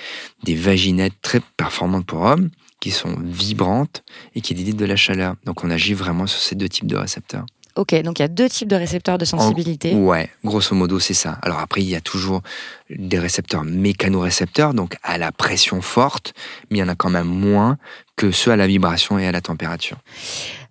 des 0.44 0.56
vaginettes 0.56 1.20
très 1.22 1.42
performantes 1.58 2.06
pour 2.06 2.22
hommes 2.22 2.50
qui 2.80 2.92
sont 2.92 3.16
vibrantes 3.20 4.04
et 4.36 4.42
qui 4.42 4.54
délivrent 4.54 4.78
de 4.78 4.86
la 4.86 4.96
chaleur. 4.96 5.36
Donc 5.46 5.64
on 5.64 5.72
agit 5.72 5.96
vraiment 5.96 6.28
sur 6.28 6.40
ces 6.40 6.56
deux 6.56 6.70
types 6.70 6.88
de 6.88 6.96
récepteurs. 6.96 7.46
Ok, 7.76 7.96
donc 8.02 8.20
il 8.20 8.24
y 8.24 8.26
a 8.26 8.30
deux 8.30 8.50
types 8.50 8.68
de 8.68 8.76
récepteurs 8.76 9.18
de 9.18 9.26
sensibilité. 9.26 9.94
En, 9.94 10.00
ouais, 10.00 10.30
grosso 10.44 10.76
modo, 10.76 11.00
c'est 11.00 11.14
ça. 11.14 11.38
Alors 11.42 11.60
après, 11.60 11.82
il 11.82 11.90
y 11.90 11.96
a 11.96 12.02
toujours 12.02 12.42
des 12.90 13.20
récepteurs 13.20 13.64
mécanorécepteurs, 13.64 14.74
donc 14.74 14.98
à 15.04 15.18
la 15.18 15.32
pression 15.32 15.82
forte, 15.82 16.34
mais 16.70 16.78
il 16.78 16.80
y 16.82 16.84
en 16.84 16.90
a 16.90 16.96
quand 16.96 17.10
même 17.10 17.28
moins 17.28 17.78
que 18.20 18.32
ceux 18.32 18.52
à 18.52 18.58
la 18.58 18.68
vibration 18.68 19.18
et 19.18 19.26
à 19.26 19.32
la 19.32 19.40
température. 19.40 19.96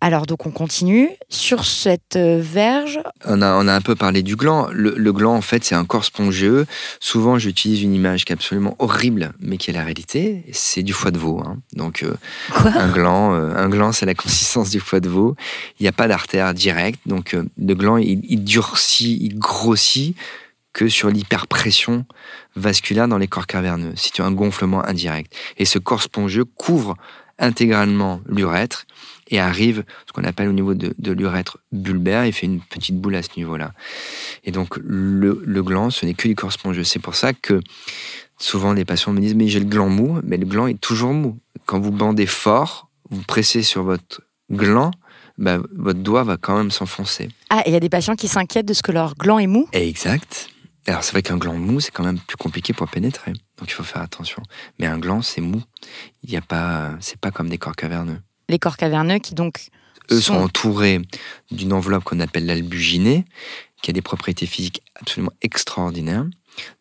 Alors 0.03 0.27
donc 0.27 0.45
on 0.45 0.51
continue 0.51 1.09
sur 1.31 1.65
cette 1.65 2.17
euh, 2.17 2.39
verge. 2.43 3.01
On 3.25 3.41
a, 3.41 3.55
on 3.55 3.67
a 3.67 3.73
un 3.75 3.81
peu 3.81 3.97
parlé 3.97 4.23
du 4.23 4.37
gland. 4.37 4.69
Le, 4.71 4.95
le 4.95 5.13
gland 5.15 5.35
en 5.35 5.41
fait 5.41 5.65
c'est 5.65 5.75
un 5.75 5.87
corps 5.87 6.05
spongieux. 6.05 6.67
Souvent 7.01 7.39
j'utilise 7.39 7.83
une 7.83 7.95
image 7.95 8.27
qui 8.27 8.33
est 8.33 8.35
absolument 8.35 8.77
horrible 8.79 9.33
mais 9.41 9.57
qui 9.57 9.71
est 9.71 9.73
la 9.73 9.83
réalité. 9.83 10.45
C'est 10.53 10.83
du 10.83 10.93
foie 10.93 11.11
de 11.11 11.17
veau. 11.17 11.41
Hein. 11.41 11.57
Donc 11.73 12.03
euh, 12.03 12.15
Quoi? 12.53 12.71
un 12.77 12.93
gland, 12.93 13.35
euh, 13.35 13.57
un 13.57 13.71
gland 13.71 13.93
c'est 13.93 14.07
la 14.07 14.15
consistance 14.15 14.69
du 14.69 14.79
foie 14.79 15.01
de 15.01 15.09
veau. 15.09 15.35
Il 15.81 15.85
n'y 15.85 15.89
a 15.89 15.93
pas 15.93 16.07
d'artère 16.07 16.53
directe 16.53 17.01
donc 17.07 17.33
euh, 17.33 17.45
le 17.57 17.75
gland 17.75 17.97
il, 17.97 18.21
il 18.29 18.45
durcit, 18.45 19.19
il 19.23 19.39
grossit 19.39 20.15
que 20.75 20.89
sur 20.89 21.09
l'hyperpression 21.09 22.05
vasculaire 22.57 23.09
dans 23.09 23.19
les 23.19 23.27
corps 23.27 23.47
caverneux. 23.47 23.95
C'est 23.97 24.21
un 24.21 24.33
gonflement 24.33 24.85
indirect. 24.85 25.33
Et 25.57 25.65
ce 25.65 25.79
corps 25.79 26.03
spongieux 26.03 26.45
couvre 26.45 26.95
intégralement 27.39 28.21
l'urètre 28.29 28.87
et 29.31 29.39
arrive 29.39 29.85
ce 30.07 30.13
qu'on 30.13 30.25
appelle 30.25 30.49
au 30.49 30.53
niveau 30.53 30.75
de, 30.75 30.95
de 30.99 31.13
l'urètre 31.13 31.59
bulbaire 31.71 32.25
et 32.25 32.33
fait 32.33 32.47
une 32.47 32.61
petite 32.61 32.99
boule 32.99 33.15
à 33.15 33.23
ce 33.23 33.29
niveau-là. 33.37 33.73
Et 34.45 34.51
donc 34.51 34.77
le, 34.83 35.43
le 35.45 35.63
gland, 35.63 35.91
ce 35.91 36.07
n'est 36.07 36.15
que 36.15 36.29
du 36.29 36.35
corps 36.35 36.53
spongieux. 36.53 36.85
C'est 36.85 36.99
pour 36.99 37.15
ça 37.15 37.33
que 37.33 37.61
souvent 38.39 38.73
les 38.73 38.85
patients 38.85 39.13
me 39.13 39.21
disent 39.21 39.35
mais 39.35 39.49
j'ai 39.49 39.61
le 39.61 39.67
gland 39.67 39.89
mou, 39.89 40.21
mais 40.25 40.37
le 40.37 40.47
gland 40.47 40.67
est 40.67 40.81
toujours 40.81 41.13
mou. 41.13 41.39
Quand 41.67 41.79
vous 41.79 41.91
bandez 41.93 42.27
fort, 42.27 42.89
vous 43.11 43.23
pressez 43.23 43.63
sur 43.63 43.83
votre 43.83 44.23
gland, 44.51 44.91
bah, 45.37 45.59
votre 45.77 46.01
doigt 46.01 46.25
va 46.25 46.37
quand 46.37 46.57
même 46.57 46.71
s'enfoncer. 46.71 47.29
Ah, 47.51 47.63
et 47.67 47.71
il 47.71 47.73
y 47.73 47.77
a 47.77 47.81
des 47.81 47.91
patients 47.91 48.17
qui 48.17 48.29
s'inquiètent 48.29 48.67
de 48.67 48.75
ce 48.75 48.83
que 48.83 48.93
leur 48.93 49.15
gland 49.15 49.39
est 49.39 49.47
mou? 49.47 49.69
Exact. 49.73 50.49
Alors 50.87 51.05
c'est 51.05 51.13
vrai 51.13 51.23
qu'un 51.23 51.37
gland 51.37 51.55
mou, 51.59 51.81
c'est 51.81 51.91
quand 51.91 52.05
même 52.05 52.19
plus 52.19 52.39
compliqué 52.39 52.73
pour 52.73 52.89
pénétrer. 52.89 53.35
Donc 53.59 53.69
il 53.69 53.73
faut 53.73 53.83
faire 53.83 54.03
attention. 54.03 54.43
Mais 54.79 54.87
un 54.87 54.99
gland, 54.99 55.23
c'est 55.23 55.41
mou. 55.41 55.63
Il 56.23 56.31
y 56.31 56.37
a 56.37 56.41
pas, 56.41 56.93
c'est 57.01 57.19
pas 57.19 57.31
comme 57.31 57.49
des 57.49 57.59
corps 57.59 57.77
caverneux. 57.77 58.21
Les 58.49 58.59
corps 58.59 58.77
caverneux 58.77 59.19
qui 59.19 59.35
donc 59.35 59.69
Eux 60.11 60.21
sont 60.21 60.35
entourés 60.35 61.01
d'une 61.51 61.73
enveloppe 61.73 62.05
qu'on 62.05 62.21
appelle 62.21 62.47
l'albuginée, 62.47 63.25
qui 63.83 63.91
a 63.91 63.93
des 63.93 64.03
propriétés 64.03 64.47
physiques 64.47 64.83
absolument 64.95 65.33
extraordinaires, 65.43 66.25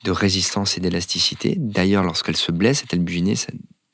de 0.04 0.12
résistance 0.12 0.78
et 0.78 0.82
d'élasticité. 0.82 1.56
D'ailleurs, 1.58 2.04
lorsqu'elle 2.04 2.38
se 2.38 2.52
blesse, 2.52 2.80
cette 2.80 2.94
albuginée, 2.94 3.36
ça 3.36 3.48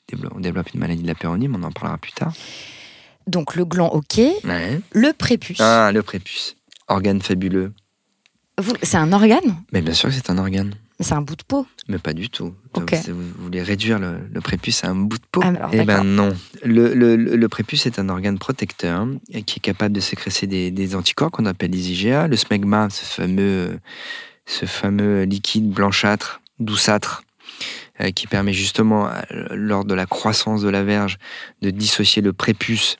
développe, 0.08 0.32
on 0.36 0.40
développe 0.40 0.72
une 0.72 0.80
maladie 0.80 1.02
de 1.02 1.06
la 1.06 1.14
péronyme, 1.14 1.56
on 1.56 1.62
en 1.62 1.72
parlera 1.72 1.98
plus 1.98 2.12
tard. 2.12 2.32
donc 3.26 3.54
le 3.56 3.64
gland 3.64 3.88
ok, 3.88 4.18
Ouais. 4.44 4.80
le 4.92 5.12
prépuce. 5.14 5.60
Ah, 5.60 5.90
le 5.92 6.02
prépuce. 6.02 6.56
Organe 6.88 7.20
fabuleux. 7.22 7.72
C'est 8.82 8.98
un 8.98 9.12
organe? 9.12 9.62
Mais 9.72 9.80
bien 9.82 9.94
sûr 9.94 10.10
que 10.10 10.14
c'est 10.14 10.30
un 10.30 10.38
organe. 10.38 10.74
C'est 11.00 11.14
un 11.14 11.22
bout 11.22 11.34
de 11.36 11.42
peau. 11.42 11.66
Mais 11.88 11.98
pas 11.98 12.12
du 12.12 12.28
tout. 12.30 12.54
Vous, 12.74 12.84
vous 13.08 13.42
voulez 13.44 13.62
réduire 13.62 13.98
le, 13.98 14.18
le 14.32 14.40
prépuce 14.40 14.84
à 14.84 14.90
un 14.90 14.94
bout 14.94 15.18
de 15.18 15.24
peau 15.30 15.40
Ah, 15.44 15.68
Eh 15.72 15.84
ben 15.84 16.04
non. 16.04 16.32
Le, 16.64 16.94
le- 16.94 17.16
le- 17.16 17.34
le 17.36 17.48
prépuce 17.48 17.86
est 17.86 17.98
un 17.98 18.08
organe 18.08 18.38
protecteur 18.38 19.06
qui 19.46 19.58
est 19.58 19.60
capable 19.62 19.92
de 19.94 20.00
sécréter 20.00 20.46
des, 20.46 20.70
des 20.70 20.94
anticorps 20.94 21.30
qu'on 21.32 21.46
appelle 21.46 21.72
les 21.72 21.90
IgA. 21.90 22.28
Le 22.28 22.36
smegma, 22.36 22.88
ce 22.90 23.04
fameux, 23.04 23.80
ce 24.46 24.66
fameux 24.66 25.24
liquide 25.24 25.68
blanchâtre, 25.68 26.40
douceâtre, 26.60 27.22
euh, 28.00 28.10
qui 28.12 28.26
permet 28.28 28.52
justement, 28.52 29.08
euh, 29.08 29.20
lors 29.50 29.84
de 29.84 29.94
la 29.94 30.06
croissance 30.06 30.62
de 30.62 30.68
la 30.68 30.84
verge, 30.84 31.18
de 31.62 31.70
dissocier 31.70 32.22
le 32.22 32.32
prépuce 32.32 32.96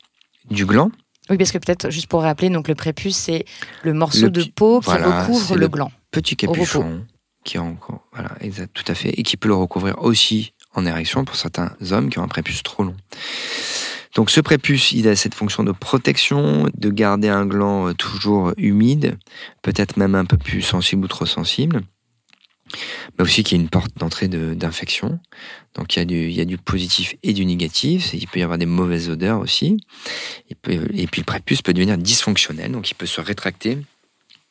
du 0.51 0.67
gland. 0.67 0.91
Oui, 1.31 1.39
parce 1.39 1.53
que 1.53 1.59
peut-être, 1.59 1.91
juste 1.91 2.09
pour 2.09 2.23
rappeler, 2.23 2.51
donc 2.51 2.67
le 2.69 2.75
prépuce, 2.75 3.17
c'est 3.17 3.45
le 3.83 3.95
morceau 3.95 4.29
de 4.29 4.45
peau 4.45 4.81
qui 4.81 4.87
voilà, 4.87 5.23
recouvre 5.23 5.57
le, 5.57 5.69
gland. 5.69 5.91
Petit 6.11 6.37
capuchon, 6.37 7.05
qui 7.45 7.59
encore, 7.59 8.01
voilà, 8.13 8.31
exact, 8.41 8.73
tout 8.73 8.91
à 8.91 8.95
fait, 8.95 9.11
et 9.11 9.23
qui 9.23 9.37
peut 9.37 9.49
le 9.49 9.55
recouvrir 9.55 10.03
aussi 10.03 10.55
en 10.75 10.87
érection 10.87 11.25
pour 11.25 11.37
certains 11.37 11.77
hommes 11.91 12.11
qui 12.11 12.19
ont 12.19 12.23
un 12.23 12.29
prépuce 12.29 12.63
trop 12.63 12.83
long. 12.83 12.97
Donc 14.15 14.31
ce 14.31 14.41
prépuce, 14.41 14.93
il 14.93 15.09
a 15.09 15.17
cette 15.17 15.35
fonction 15.35 15.65
de 15.65 15.73
protection, 15.73 16.69
de 16.75 16.91
garder 16.91 17.29
un 17.29 17.47
gland 17.47 17.89
euh, 17.89 17.95
toujours 17.95 18.53
humide, 18.57 19.19
peut-être 19.63 19.97
même 19.97 20.15
un 20.15 20.25
peu 20.25 20.37
plus 20.37 20.63
sensible 20.63 21.05
ou 21.05 21.09
trop 21.09 21.27
sensible, 21.27 21.83
mais 23.19 23.25
aussi 23.25 23.43
qu'il 23.43 23.59
y 23.59 23.61
a 23.61 23.63
une 23.63 23.69
porte 23.69 23.99
d'entrée 23.99 24.29
de- 24.29 24.55
d'infection. 24.55 25.19
Donc 25.75 25.97
il 25.97 25.99
y, 25.99 26.03
a 26.03 26.05
du, 26.05 26.29
il 26.29 26.35
y 26.35 26.41
a 26.41 26.45
du 26.45 26.59
positif 26.59 27.17
et 27.25 27.33
du 27.33 27.45
négatif, 27.45 28.15
il 28.15 28.27
peut 28.29 28.39
y 28.39 28.43
avoir 28.43 28.59
des 28.59 28.67
mauvaises 28.67 29.11
odeurs 29.11 29.41
aussi, 29.41 29.77
et 30.49 30.55
puis 30.55 30.79
le 31.21 31.25
prépuce 31.25 31.63
peut 31.63 31.75
devenir 31.75 31.99
dysfonctionnel, 31.99 32.71
donc 32.71 32.91
il 32.91 32.95
peut 32.95 33.07
se 33.07 33.21
rétracter 33.21 33.79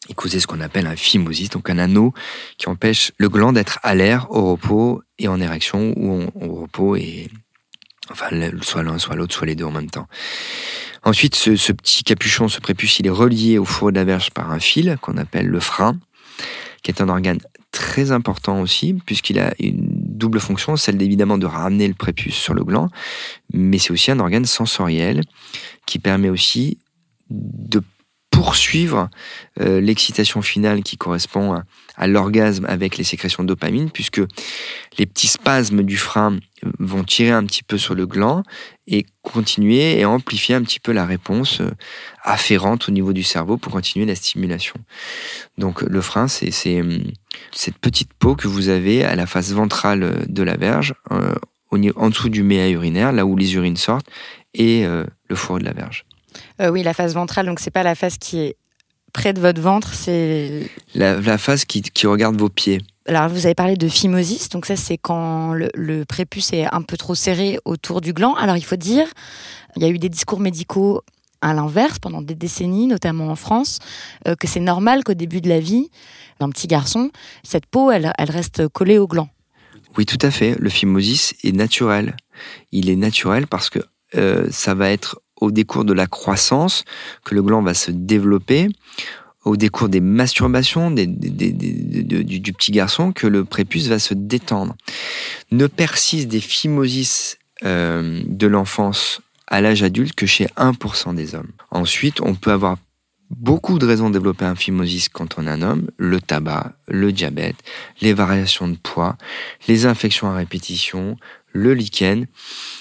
et 0.09 0.13
causer 0.13 0.39
ce 0.39 0.47
qu'on 0.47 0.59
appelle 0.59 0.87
un 0.87 0.95
phimosis, 0.95 1.49
donc 1.49 1.69
un 1.69 1.77
anneau 1.77 2.13
qui 2.57 2.67
empêche 2.69 3.11
le 3.17 3.29
gland 3.29 3.53
d'être 3.53 3.79
à 3.83 3.95
l'air, 3.95 4.31
au 4.31 4.51
repos 4.51 5.01
et 5.19 5.27
en 5.27 5.39
érection, 5.39 5.93
ou 5.95 6.27
au 6.35 6.55
repos 6.61 6.95
et 6.95 7.29
enfin 8.11 8.27
soit 8.61 8.83
l'un, 8.83 8.97
soit 8.99 9.15
l'autre, 9.15 9.33
soit 9.33 9.47
les 9.47 9.55
deux 9.55 9.65
en 9.65 9.71
même 9.71 9.89
temps. 9.89 10.07
Ensuite, 11.03 11.35
ce, 11.35 11.55
ce 11.55 11.71
petit 11.71 12.03
capuchon, 12.03 12.47
ce 12.47 12.59
prépuce, 12.59 12.99
il 12.99 13.07
est 13.07 13.11
relié 13.11 13.57
au 13.57 13.65
fourreau 13.65 13.91
de 13.91 13.97
la 13.97 14.05
verge 14.05 14.31
par 14.31 14.51
un 14.51 14.59
fil 14.59 14.97
qu'on 15.01 15.17
appelle 15.17 15.47
le 15.47 15.59
frein, 15.59 15.97
qui 16.81 16.91
est 16.91 17.01
un 17.01 17.09
organe 17.09 17.39
très 17.71 18.11
important 18.11 18.61
aussi, 18.61 18.93
puisqu'il 19.05 19.39
a 19.39 19.53
une 19.59 19.87
double 19.89 20.39
fonction, 20.39 20.77
celle 20.77 21.01
évidemment 21.01 21.37
de 21.37 21.45
ramener 21.45 21.87
le 21.87 21.93
prépuce 21.93 22.35
sur 22.35 22.53
le 22.53 22.63
gland, 22.63 22.89
mais 23.51 23.79
c'est 23.79 23.91
aussi 23.91 24.11
un 24.11 24.19
organe 24.19 24.45
sensoriel 24.45 25.21
qui 25.85 25.99
permet 25.99 26.29
aussi 26.29 26.77
de 27.29 27.81
poursuivre 28.33 29.09
euh, 29.61 29.79
l'excitation 29.79 30.41
finale 30.41 30.81
qui 30.81 30.97
correspond 30.97 31.61
à, 31.95 32.07
l'orgasme 32.07 32.65
avec 32.65 32.97
les 32.97 33.03
sécrétions 33.03 33.43
de 33.43 33.49
dopamine, 33.49 33.91
puisque 33.91 34.21
les 34.97 35.05
petits 35.05 35.27
spasmes 35.27 35.83
du 35.83 35.95
frein 35.95 36.39
vont 36.79 37.03
tirer 37.03 37.29
un 37.29 37.45
petit 37.45 37.61
peu 37.61 37.77
sur 37.77 37.93
le 37.93 38.07
gland 38.07 38.41
et 38.87 39.05
continuer 39.21 39.99
et 39.99 40.05
amplifier 40.05 40.55
un 40.55 40.63
petit 40.63 40.79
peu 40.79 40.91
la 40.91 41.05
réponse 41.05 41.61
euh, 41.61 41.69
afférente 42.23 42.89
au 42.89 42.91
niveau 42.91 43.13
du 43.13 43.23
cerveau 43.23 43.57
pour 43.57 43.71
continuer 43.71 44.07
la 44.07 44.15
stimulation. 44.15 44.75
Donc 45.59 45.83
le 45.83 46.01
frein, 46.01 46.27
c'est 46.27 46.51
cette 47.51 47.77
petite 47.77 48.13
peau 48.13 48.35
que 48.35 48.47
vous 48.47 48.69
avez 48.69 49.03
à 49.03 49.15
la 49.15 49.27
face 49.27 49.51
ventrale 49.51 50.03
euh, 50.03 50.15
de 50.27 50.41
la 50.41 50.57
verge, 50.57 50.95
euh, 51.11 51.35
en 51.95 52.09
dessous 52.09 52.29
du 52.29 52.43
méa 52.43 52.69
urinaire, 52.69 53.11
là 53.11 53.25
où 53.25 53.35
les 53.35 53.55
urines 53.55 53.77
sortent, 53.77 54.09
et 54.53 54.85
euh, 54.85 55.05
le 55.29 55.35
fourreau 55.35 55.59
de 55.59 55.65
la 55.65 55.73
verge. 55.73 56.05
Euh, 56.63 56.69
oui, 56.69 56.81
la 56.81 56.93
face 56.93 57.13
ventrale, 57.13 57.45
donc 57.45 57.59
c'est 57.59 57.71
pas 57.71 57.83
la 57.83 57.95
face 57.95 58.17
qui 58.17 58.39
est 58.39 58.55
près 59.11 59.33
de 59.33 59.39
votre 59.39 59.61
ventre, 59.61 59.93
c'est. 59.93 60.69
La, 60.95 61.19
la 61.19 61.37
face 61.37 61.65
qui, 61.65 61.81
qui 61.81 62.07
regarde 62.07 62.39
vos 62.39 62.49
pieds. 62.49 62.81
Alors, 63.05 63.27
vous 63.27 63.45
avez 63.45 63.55
parlé 63.55 63.75
de 63.75 63.87
phimosis, 63.89 64.47
donc 64.49 64.65
ça, 64.65 64.77
c'est 64.77 64.97
quand 64.97 65.53
le, 65.53 65.69
le 65.75 66.05
prépuce 66.05 66.53
est 66.53 66.65
un 66.73 66.81
peu 66.81 66.95
trop 66.95 67.15
serré 67.15 67.59
autour 67.65 67.99
du 67.99 68.13
gland. 68.13 68.33
Alors, 68.35 68.55
il 68.55 68.63
faut 68.63 68.77
dire, 68.77 69.07
il 69.75 69.83
y 69.83 69.85
a 69.85 69.89
eu 69.89 69.99
des 69.99 70.09
discours 70.09 70.39
médicaux 70.39 71.01
à 71.41 71.53
l'inverse 71.53 71.99
pendant 71.99 72.21
des 72.21 72.35
décennies, 72.35 72.87
notamment 72.87 73.27
en 73.27 73.35
France, 73.35 73.79
euh, 74.27 74.35
que 74.35 74.47
c'est 74.47 74.61
normal 74.61 75.03
qu'au 75.03 75.13
début 75.13 75.41
de 75.41 75.49
la 75.49 75.59
vie 75.59 75.89
d'un 76.39 76.49
petit 76.49 76.67
garçon, 76.67 77.11
cette 77.43 77.65
peau, 77.65 77.91
elle, 77.91 78.13
elle 78.17 78.31
reste 78.31 78.69
collée 78.69 78.97
au 78.97 79.07
gland. 79.07 79.27
Oui, 79.97 80.05
tout 80.05 80.17
à 80.21 80.31
fait. 80.31 80.55
Le 80.57 80.69
phimosis 80.69 81.35
est 81.43 81.51
naturel. 81.51 82.15
Il 82.71 82.89
est 82.89 82.95
naturel 82.95 83.47
parce 83.47 83.69
que 83.69 83.79
euh, 84.15 84.47
ça 84.49 84.73
va 84.73 84.89
être 84.89 85.19
au 85.41 85.51
décours 85.51 85.85
de 85.85 85.93
la 85.93 86.07
croissance 86.07 86.83
que 87.23 87.35
le 87.35 87.41
gland 87.41 87.61
va 87.61 87.73
se 87.73 87.91
développer, 87.91 88.69
au 89.43 89.57
décours 89.57 89.89
des 89.89 89.99
masturbations 89.99 90.89
du 90.91 92.53
petit 92.53 92.71
garçon 92.71 93.11
que 93.11 93.27
le 93.27 93.43
prépuce 93.43 93.87
va 93.87 93.99
se 93.99 94.13
détendre. 94.13 94.75
Ne 95.51 95.67
persiste 95.67 96.29
des 96.29 96.39
phimosis 96.39 97.37
euh, 97.65 98.21
de 98.25 98.47
l'enfance 98.47 99.21
à 99.47 99.61
l'âge 99.61 99.83
adulte 99.83 100.15
que 100.15 100.25
chez 100.25 100.45
1% 100.57 101.13
des 101.15 101.35
hommes. 101.35 101.51
Ensuite, 101.71 102.21
on 102.21 102.35
peut 102.35 102.51
avoir 102.51 102.77
beaucoup 103.29 103.79
de 103.79 103.85
raisons 103.85 104.09
de 104.09 104.13
développer 104.13 104.45
un 104.45 104.55
phimosis 104.55 105.09
quand 105.09 105.37
on 105.37 105.47
est 105.47 105.49
un 105.49 105.61
homme, 105.61 105.89
le 105.97 106.21
tabac, 106.21 106.73
le 106.87 107.11
diabète, 107.11 107.57
les 108.01 108.13
variations 108.13 108.67
de 108.67 108.77
poids, 108.77 109.17
les 109.67 109.85
infections 109.85 110.29
à 110.29 110.35
répétition, 110.35 111.17
le 111.53 111.73
lichen, 111.73 112.25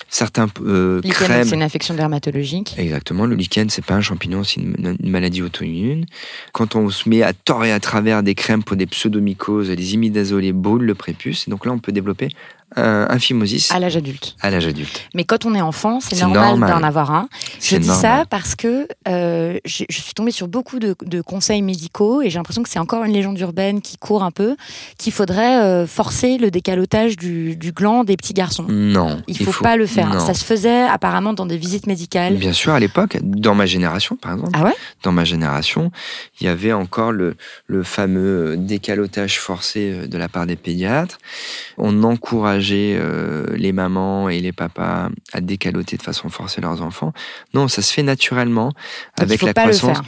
certains 0.08 0.48
euh, 0.62 1.00
Lichen, 1.02 1.14
crèmes. 1.14 1.44
c'est 1.44 1.54
une 1.54 1.62
infection 1.62 1.94
dermatologique. 1.94 2.74
Exactement, 2.78 3.26
le 3.26 3.36
lichen, 3.36 3.68
c'est 3.70 3.84
pas 3.84 3.94
un 3.94 4.00
champignon, 4.00 4.42
c'est 4.44 4.60
une, 4.60 4.96
une 5.00 5.10
maladie 5.10 5.42
auto-immune. 5.42 6.06
Quand 6.52 6.74
on 6.74 6.88
se 6.90 7.08
met 7.08 7.22
à 7.22 7.32
tort 7.32 7.64
et 7.64 7.72
à 7.72 7.80
travers 7.80 8.22
des 8.22 8.34
crèmes 8.34 8.64
pour 8.64 8.76
des 8.76 8.86
pseudomycoses, 8.86 9.70
les 9.70 9.94
imidazoles 9.94 10.52
brûlent 10.52 10.84
le 10.84 10.94
prépuce, 10.94 11.46
et 11.46 11.50
donc 11.50 11.66
là, 11.66 11.72
on 11.72 11.78
peut 11.78 11.92
développer 11.92 12.28
un, 12.76 13.06
un 13.10 13.18
phimosis 13.18 13.70
À 13.70 13.78
l'âge 13.78 13.96
adulte. 13.96 14.36
à 14.40 14.50
l'âge 14.50 14.66
adulte. 14.66 15.02
Mais 15.14 15.24
quand 15.24 15.44
on 15.46 15.54
est 15.54 15.60
enfant, 15.60 16.00
c'est 16.00 16.20
normal, 16.20 16.50
normal. 16.58 16.70
d'en 16.70 16.82
avoir 16.86 17.10
un. 17.12 17.28
Je 17.60 17.76
dis 17.76 17.86
normal. 17.88 18.18
ça 18.20 18.24
parce 18.28 18.54
que 18.54 18.86
euh, 19.08 19.58
je, 19.64 19.84
je 19.88 20.00
suis 20.00 20.14
tombée 20.14 20.30
sur 20.30 20.48
beaucoup 20.48 20.78
de, 20.78 20.94
de 21.04 21.20
conseils 21.20 21.62
médicaux 21.62 22.22
et 22.22 22.30
j'ai 22.30 22.38
l'impression 22.38 22.62
que 22.62 22.68
c'est 22.68 22.78
encore 22.78 23.04
une 23.04 23.12
légende 23.12 23.38
urbaine 23.38 23.80
qui 23.80 23.96
court 23.98 24.22
un 24.22 24.30
peu, 24.30 24.56
qu'il 24.98 25.12
faudrait 25.12 25.60
euh, 25.62 25.86
forcer 25.86 26.38
le 26.38 26.50
décalotage 26.50 27.16
du, 27.16 27.56
du 27.56 27.72
gland 27.72 28.04
des 28.04 28.16
petits 28.16 28.34
garçons. 28.34 28.66
Non. 28.68 29.22
Il 29.28 29.36
faut, 29.44 29.62
pas 29.62 29.76
le 29.76 29.86
faire. 29.86 30.08
non. 30.12 30.20
Ça 30.20 30.34
se 30.34 30.44
faisait 30.44 30.82
apparemment 30.82 31.32
dans 31.32 31.46
des 31.46 31.56
visites 31.56 31.86
médicales. 31.86 32.34
Bien 32.36 32.52
sûr, 32.52 32.72
à 32.72 32.80
l'époque, 32.80 33.18
dans 33.22 33.54
ma 33.54 33.66
génération, 33.66 34.16
par 34.16 34.32
exemple, 34.32 34.50
Ah 34.54 34.64
ouais? 34.64 34.74
Dans 35.02 35.12
ma 35.12 35.24
génération, 35.24 35.90
il 36.40 36.46
y 36.46 36.48
avait 36.48 36.72
encore 36.72 37.12
le, 37.12 37.36
le 37.66 37.82
fameux 37.82 38.56
décalotage 38.56 39.38
forcé 39.38 39.92
euh, 39.92 40.06
de 40.06 40.18
la 40.18 40.28
part 40.28 40.46
des 40.46 40.56
pédiatres. 40.56 41.18
On 41.78 42.02
euh, 42.70 43.46
les 43.56 43.72
mamans 43.72 44.28
et 44.28 44.40
les 44.40 44.52
papas 44.52 45.10
à 45.32 45.40
décaloter 45.40 45.96
de 45.96 46.02
façon 46.02 46.28
forcée 46.28 46.60
leurs 46.60 46.82
enfants. 46.82 47.12
Non, 47.54 47.68
ça 47.68 47.82
se 47.82 47.92
fait 47.92 48.02
naturellement 48.02 48.66
Donc, 48.66 48.74
avec 49.18 49.36
il 49.36 49.38
faut 49.40 49.46
la 49.46 49.54
pas 49.54 49.66
le 49.66 49.76
croissance. 49.76 49.98
faire. 49.98 50.04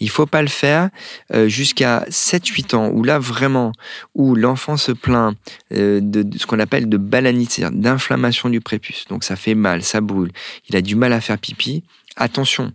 Il 0.00 0.10
faut 0.10 0.26
pas 0.26 0.42
le 0.42 0.48
faire 0.48 0.90
euh, 1.34 1.48
jusqu'à 1.48 2.04
7-8 2.08 2.76
ans, 2.76 2.90
où 2.92 3.02
là 3.02 3.18
vraiment, 3.18 3.72
où 4.14 4.34
l'enfant 4.34 4.76
se 4.76 4.92
plaint 4.92 5.36
euh, 5.72 6.00
de, 6.00 6.22
de 6.22 6.38
ce 6.38 6.46
qu'on 6.46 6.60
appelle 6.60 6.88
de 6.88 6.96
balanite, 6.96 7.52
c'est-à-dire 7.52 7.78
d'inflammation 7.78 8.48
du 8.48 8.60
prépuce. 8.60 9.06
Donc 9.08 9.24
ça 9.24 9.36
fait 9.36 9.54
mal, 9.54 9.82
ça 9.82 10.00
brûle, 10.00 10.30
il 10.68 10.76
a 10.76 10.80
du 10.82 10.94
mal 10.94 11.12
à 11.12 11.20
faire 11.20 11.38
pipi. 11.38 11.82
Attention, 12.16 12.72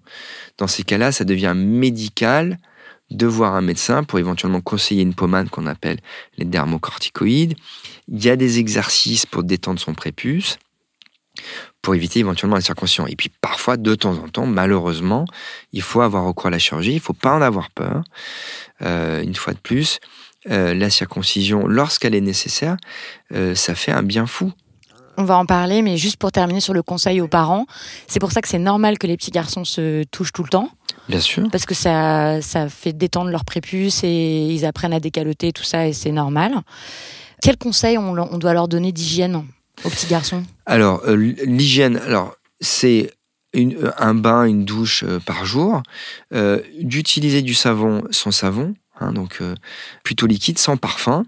dans 0.57 0.67
ces 0.67 0.83
cas-là, 0.83 1.11
ça 1.11 1.25
devient 1.25 1.53
médical 1.55 2.57
de 3.11 3.27
voir 3.27 3.55
un 3.55 3.61
médecin 3.61 4.03
pour 4.03 4.19
éventuellement 4.19 4.61
conseiller 4.61 5.03
une 5.03 5.13
pommade 5.13 5.49
qu'on 5.49 5.67
appelle 5.67 5.99
les 6.37 6.45
dermocorticoïdes. 6.45 7.55
Il 8.07 8.23
y 8.23 8.29
a 8.29 8.35
des 8.35 8.59
exercices 8.59 9.25
pour 9.25 9.43
détendre 9.43 9.79
son 9.79 9.93
prépuce 9.93 10.57
pour 11.81 11.95
éviter 11.95 12.19
éventuellement 12.19 12.55
la 12.55 12.61
circoncision. 12.61 13.07
Et 13.07 13.15
puis 13.15 13.29
parfois, 13.41 13.77
de 13.77 13.95
temps 13.95 14.13
en 14.13 14.29
temps, 14.29 14.45
malheureusement, 14.45 15.25
il 15.73 15.81
faut 15.81 16.01
avoir 16.01 16.23
recours 16.23 16.47
à 16.47 16.49
la 16.51 16.59
chirurgie, 16.59 16.93
il 16.93 16.99
faut 16.99 17.13
pas 17.13 17.35
en 17.35 17.41
avoir 17.41 17.69
peur. 17.71 18.03
Euh, 18.81 19.21
une 19.21 19.35
fois 19.35 19.53
de 19.53 19.59
plus, 19.59 19.99
euh, 20.49 20.73
la 20.73 20.89
circoncision, 20.89 21.67
lorsqu'elle 21.67 22.15
est 22.15 22.21
nécessaire, 22.21 22.77
euh, 23.33 23.55
ça 23.55 23.75
fait 23.75 23.91
un 23.91 24.03
bien 24.03 24.25
fou. 24.25 24.51
On 25.17 25.25
va 25.25 25.37
en 25.37 25.45
parler, 25.45 25.81
mais 25.81 25.97
juste 25.97 26.17
pour 26.17 26.31
terminer 26.31 26.59
sur 26.59 26.73
le 26.73 26.81
conseil 26.81 27.21
aux 27.21 27.27
parents, 27.27 27.67
c'est 28.07 28.19
pour 28.19 28.31
ça 28.31 28.41
que 28.41 28.47
c'est 28.47 28.57
normal 28.57 28.97
que 28.97 29.05
les 29.05 29.15
petits 29.15 29.29
garçons 29.29 29.63
se 29.63 30.03
touchent 30.05 30.31
tout 30.31 30.41
le 30.41 30.49
temps, 30.49 30.69
Bien 31.07 31.19
sûr. 31.19 31.47
parce 31.51 31.65
que 31.65 31.75
ça, 31.75 32.41
ça 32.41 32.67
fait 32.67 32.93
détendre 32.93 33.29
leur 33.29 33.45
prépuce 33.45 34.03
et 34.03 34.47
ils 34.47 34.65
apprennent 34.65 34.93
à 34.93 34.99
décaloter, 34.99 35.51
tout 35.51 35.63
ça, 35.63 35.87
et 35.87 35.93
c'est 35.93 36.11
normal. 36.11 36.53
Quel 37.43 37.57
conseil 37.57 37.97
on, 37.97 38.37
doit 38.37 38.53
leur 38.53 38.69
donner 38.69 38.93
d'hygiène 38.93 39.45
aux 39.83 39.89
petits 39.89 40.07
garçons? 40.07 40.43
Alors, 40.65 41.01
euh, 41.05 41.17
l'hygiène, 41.43 41.97
alors, 41.97 42.37
c'est 42.61 43.11
euh, 43.57 43.91
un 43.97 44.13
bain, 44.13 44.45
une 44.45 44.63
douche 44.63 45.03
euh, 45.05 45.19
par 45.19 45.43
jour, 45.43 45.83
d'utiliser 46.79 47.41
du 47.41 47.53
savon 47.53 48.05
sans 48.11 48.31
savon, 48.31 48.75
hein, 48.97 49.11
donc 49.11 49.41
plutôt 50.05 50.25
liquide, 50.25 50.57
sans 50.57 50.77
parfum. 50.77 51.25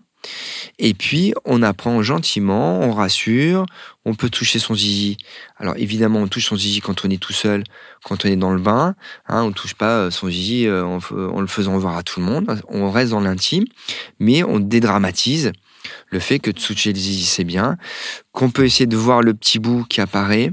Et 0.80 0.94
puis, 0.94 1.34
on 1.44 1.62
apprend 1.62 2.02
gentiment, 2.02 2.80
on 2.80 2.94
rassure, 2.94 3.66
on 4.06 4.16
peut 4.16 4.30
toucher 4.30 4.58
son 4.58 4.74
zizi. 4.74 5.18
Alors, 5.58 5.76
évidemment, 5.76 6.20
on 6.20 6.28
touche 6.30 6.46
son 6.46 6.56
zizi 6.56 6.80
quand 6.80 7.04
on 7.04 7.10
est 7.10 7.22
tout 7.22 7.34
seul, 7.34 7.66
quand 8.06 8.24
on 8.24 8.30
est 8.30 8.38
dans 8.38 8.54
le 8.54 8.62
bain. 8.62 8.96
Hein, 9.28 9.44
on 9.44 9.48
ne 9.50 9.54
touche 9.54 9.74
pas 9.74 10.10
son 10.12 10.30
zizi 10.30 10.66
en 10.70 11.42
le 11.42 11.48
faisant 11.48 11.78
voir 11.78 11.98
à 11.98 12.04
tout 12.04 12.22
le 12.22 12.26
monde. 12.26 12.62
On 12.70 12.90
reste 12.90 13.12
dans 13.12 13.20
l'intime, 13.20 13.66
mais 14.20 14.44
on 14.44 14.60
dédramatise 14.60 15.52
le 16.10 16.20
fait 16.20 16.40
que 16.40 16.52
zizi, 16.56 17.26
c'est 17.26 17.44
bien, 17.44 17.78
qu'on 18.32 18.52
peut 18.52 18.66
essayer 18.66 18.88
de 18.88 18.98
voir 18.98 19.22
le 19.22 19.34
petit 19.34 19.60
bout 19.60 19.86
qui 19.86 20.02
apparaît, 20.02 20.52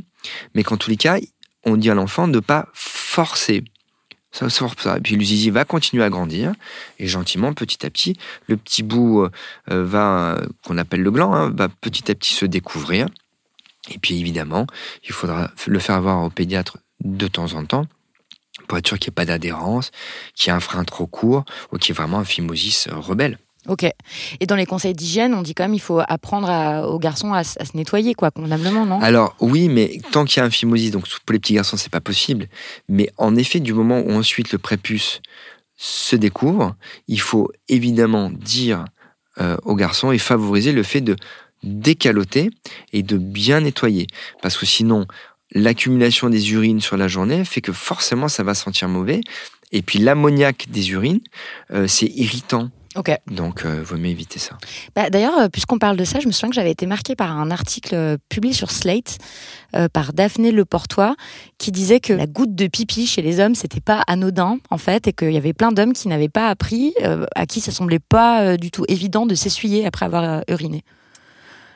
mais 0.54 0.62
qu'en 0.62 0.76
tous 0.76 0.90
les 0.90 0.96
cas, 0.96 1.18
on 1.64 1.76
dit 1.76 1.90
à 1.90 1.94
l'enfant 1.94 2.28
de 2.28 2.34
ne 2.34 2.40
pas 2.40 2.68
forcer. 2.72 3.64
Ça, 4.32 4.48
ça. 4.48 4.96
Et 4.96 5.00
puis 5.00 5.16
le 5.16 5.24
zizi 5.24 5.50
va 5.50 5.64
continuer 5.64 6.02
à 6.02 6.08
grandir, 6.08 6.52
et 6.98 7.06
gentiment, 7.06 7.52
petit 7.52 7.84
à 7.84 7.90
petit, 7.90 8.16
le 8.46 8.56
petit 8.56 8.82
bout 8.82 9.24
euh, 9.24 9.30
va, 9.68 10.36
euh, 10.36 10.46
qu'on 10.64 10.78
appelle 10.78 11.02
le 11.02 11.10
gland, 11.10 11.34
hein, 11.34 11.52
va 11.54 11.68
petit 11.68 12.10
à 12.10 12.14
petit 12.14 12.32
se 12.32 12.46
découvrir. 12.46 13.08
Et 13.90 13.98
puis 13.98 14.18
évidemment, 14.18 14.66
il 15.04 15.12
faudra 15.12 15.50
le 15.66 15.78
faire 15.78 16.00
voir 16.00 16.24
au 16.24 16.30
pédiatre 16.30 16.78
de 17.04 17.26
temps 17.26 17.52
en 17.54 17.64
temps 17.64 17.86
pour 18.68 18.78
être 18.78 18.86
sûr 18.86 18.98
qu'il 18.98 19.10
n'y 19.10 19.14
ait 19.14 19.16
pas 19.16 19.24
d'adhérence, 19.24 19.90
qu'il 20.34 20.48
y 20.48 20.50
ait 20.50 20.56
un 20.56 20.60
frein 20.60 20.84
trop 20.84 21.06
court 21.06 21.44
ou 21.72 21.78
qu'il 21.78 21.90
y 21.90 21.92
ait 21.92 22.00
vraiment 22.00 22.20
un 22.20 22.24
phimosis 22.24 22.86
euh, 22.88 22.96
rebelle. 22.96 23.38
Ok. 23.68 23.84
Et 24.40 24.46
dans 24.46 24.56
les 24.56 24.66
conseils 24.66 24.92
d'hygiène, 24.92 25.34
on 25.34 25.42
dit 25.42 25.54
quand 25.54 25.64
même 25.64 25.74
il 25.74 25.80
faut 25.80 26.00
apprendre 26.08 26.48
aux 26.88 26.98
garçons 26.98 27.32
à, 27.32 27.44
se 27.44 27.56
nettoyer, 27.74 28.14
quoi, 28.14 28.30
convenablement, 28.30 28.84
non? 28.84 29.00
Alors 29.00 29.36
oui, 29.40 29.68
mais 29.68 30.00
tant 30.10 30.24
qu'il 30.24 30.38
y 30.38 30.40
a 30.40 30.46
un 30.46 30.50
phimosis, 30.50 30.90
donc 30.90 31.08
pour 31.08 31.32
les 31.32 31.38
petits 31.38 31.54
garçons, 31.54 31.76
c'est 31.76 31.92
pas 31.92 32.00
possible. 32.00 32.48
Mais 32.88 33.08
en 33.18 33.36
effet, 33.36 33.60
du 33.60 33.72
moment 33.72 34.00
où 34.00 34.10
ensuite 34.12 34.52
le 34.52 34.58
prépuce 34.58 35.20
se 35.76 36.16
découvre, 36.16 36.74
il 37.08 37.20
faut 37.20 37.50
évidemment 37.68 38.30
dire 38.30 38.84
euh, 39.40 39.56
aux 39.64 39.74
garçons 39.76 40.12
et 40.12 40.18
favoriser 40.18 40.72
le 40.72 40.82
fait 40.82 41.00
de 41.00 41.16
décaloter 41.62 42.50
et 42.92 43.02
de 43.02 43.16
bien 43.16 43.60
nettoyer. 43.60 44.06
Parce 44.42 44.56
que 44.56 44.66
sinon, 44.66 45.06
l'accumulation 45.52 46.28
des 46.30 46.52
urines 46.52 46.80
sur 46.80 46.96
la 46.96 47.08
journée 47.08 47.44
fait 47.44 47.60
que 47.60 47.72
forcément 47.72 48.28
ça 48.28 48.42
va 48.42 48.54
sentir 48.54 48.88
mauvais. 48.88 49.20
Et 49.70 49.82
puis 49.82 49.98
l'ammoniaque 49.98 50.66
des 50.68 50.90
urines, 50.90 51.20
euh, 51.72 51.86
c'est 51.86 52.06
irritant. 52.06 52.70
Ok. 52.94 53.10
Donc, 53.26 53.64
euh, 53.64 53.82
vaut 53.82 53.96
mieux 53.96 54.10
éviter 54.10 54.38
ça. 54.38 54.58
Bah, 54.94 55.08
D'ailleurs, 55.08 55.38
euh, 55.38 55.48
puisqu'on 55.48 55.78
parle 55.78 55.96
de 55.96 56.04
ça, 56.04 56.20
je 56.20 56.26
me 56.26 56.32
souviens 56.32 56.50
que 56.50 56.54
j'avais 56.54 56.70
été 56.70 56.86
marquée 56.86 57.16
par 57.16 57.30
un 57.38 57.50
article 57.50 57.94
euh, 57.94 58.16
publié 58.28 58.52
sur 58.52 58.70
Slate 58.70 59.18
euh, 59.74 59.88
par 59.88 60.12
Daphné 60.12 60.52
Leportois 60.52 61.14
qui 61.58 61.72
disait 61.72 62.00
que 62.00 62.12
la 62.12 62.26
goutte 62.26 62.54
de 62.54 62.66
pipi 62.66 63.06
chez 63.06 63.22
les 63.22 63.40
hommes, 63.40 63.54
c'était 63.54 63.80
pas 63.80 64.02
anodin 64.06 64.58
en 64.70 64.78
fait, 64.78 65.08
et 65.08 65.12
qu'il 65.12 65.32
y 65.32 65.36
avait 65.36 65.54
plein 65.54 65.72
d'hommes 65.72 65.92
qui 65.92 66.08
n'avaient 66.08 66.28
pas 66.28 66.48
appris, 66.48 66.92
à 67.34 67.46
qui 67.46 67.60
ça 67.60 67.70
semblait 67.70 68.00
pas 68.00 68.56
du 68.56 68.70
tout 68.70 68.84
évident 68.88 69.26
de 69.26 69.34
s'essuyer 69.34 69.86
après 69.86 70.06
avoir 70.06 70.42
uriné. 70.48 70.82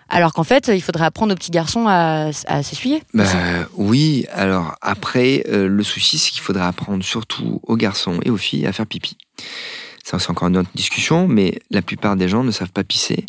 Alors 0.08 0.32
qu'en 0.32 0.44
fait, 0.44 0.68
il 0.68 0.82
faudrait 0.82 1.04
apprendre 1.04 1.32
aux 1.32 1.36
petits 1.36 1.50
garçons 1.52 1.86
à, 1.86 2.30
à 2.46 2.62
s'essuyer. 2.62 3.02
Bah, 3.14 3.24
oui, 3.74 4.26
alors 4.32 4.74
après, 4.82 5.44
le 5.48 5.82
souci, 5.82 6.18
c'est 6.18 6.32
qu'il 6.32 6.42
faudrait 6.42 6.66
apprendre 6.66 7.04
surtout 7.04 7.60
aux 7.62 7.76
garçons 7.76 8.18
et 8.24 8.30
aux 8.30 8.36
filles 8.36 8.66
à 8.66 8.72
faire 8.72 8.86
pipi. 8.86 9.16
Ça, 10.06 10.20
c'est 10.20 10.30
encore 10.30 10.46
une 10.46 10.56
autre 10.56 10.70
discussion, 10.72 11.26
mais 11.26 11.58
la 11.72 11.82
plupart 11.82 12.14
des 12.14 12.28
gens 12.28 12.44
ne 12.44 12.52
savent 12.52 12.70
pas 12.70 12.84
pisser. 12.84 13.26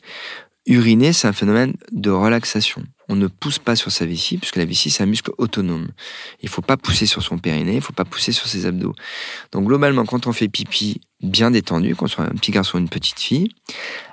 Uriner, 0.67 1.11
c'est 1.11 1.27
un 1.27 1.33
phénomène 1.33 1.73
de 1.91 2.11
relaxation. 2.11 2.83
On 3.09 3.15
ne 3.15 3.25
pousse 3.25 3.57
pas 3.57 3.75
sur 3.75 3.91
sa 3.91 4.05
vessie, 4.05 4.37
puisque 4.37 4.57
la 4.57 4.65
vessie, 4.65 4.91
c'est 4.91 5.01
un 5.01 5.07
muscle 5.07 5.31
autonome. 5.39 5.87
Il 6.43 6.45
ne 6.45 6.49
faut 6.51 6.61
pas 6.61 6.77
pousser 6.77 7.07
sur 7.07 7.23
son 7.23 7.39
périnée, 7.39 7.71
il 7.71 7.77
ne 7.77 7.81
faut 7.81 7.93
pas 7.93 8.05
pousser 8.05 8.31
sur 8.31 8.45
ses 8.45 8.67
abdos. 8.67 8.93
Donc, 9.51 9.65
globalement, 9.65 10.05
quand 10.05 10.27
on 10.27 10.33
fait 10.33 10.49
pipi 10.49 11.01
bien 11.19 11.49
détendu, 11.49 11.95
qu'on 11.95 12.05
soit 12.05 12.25
un 12.25 12.35
petit 12.35 12.51
garçon 12.51 12.77
ou 12.77 12.81
une 12.81 12.89
petite 12.89 13.19
fille, 13.19 13.49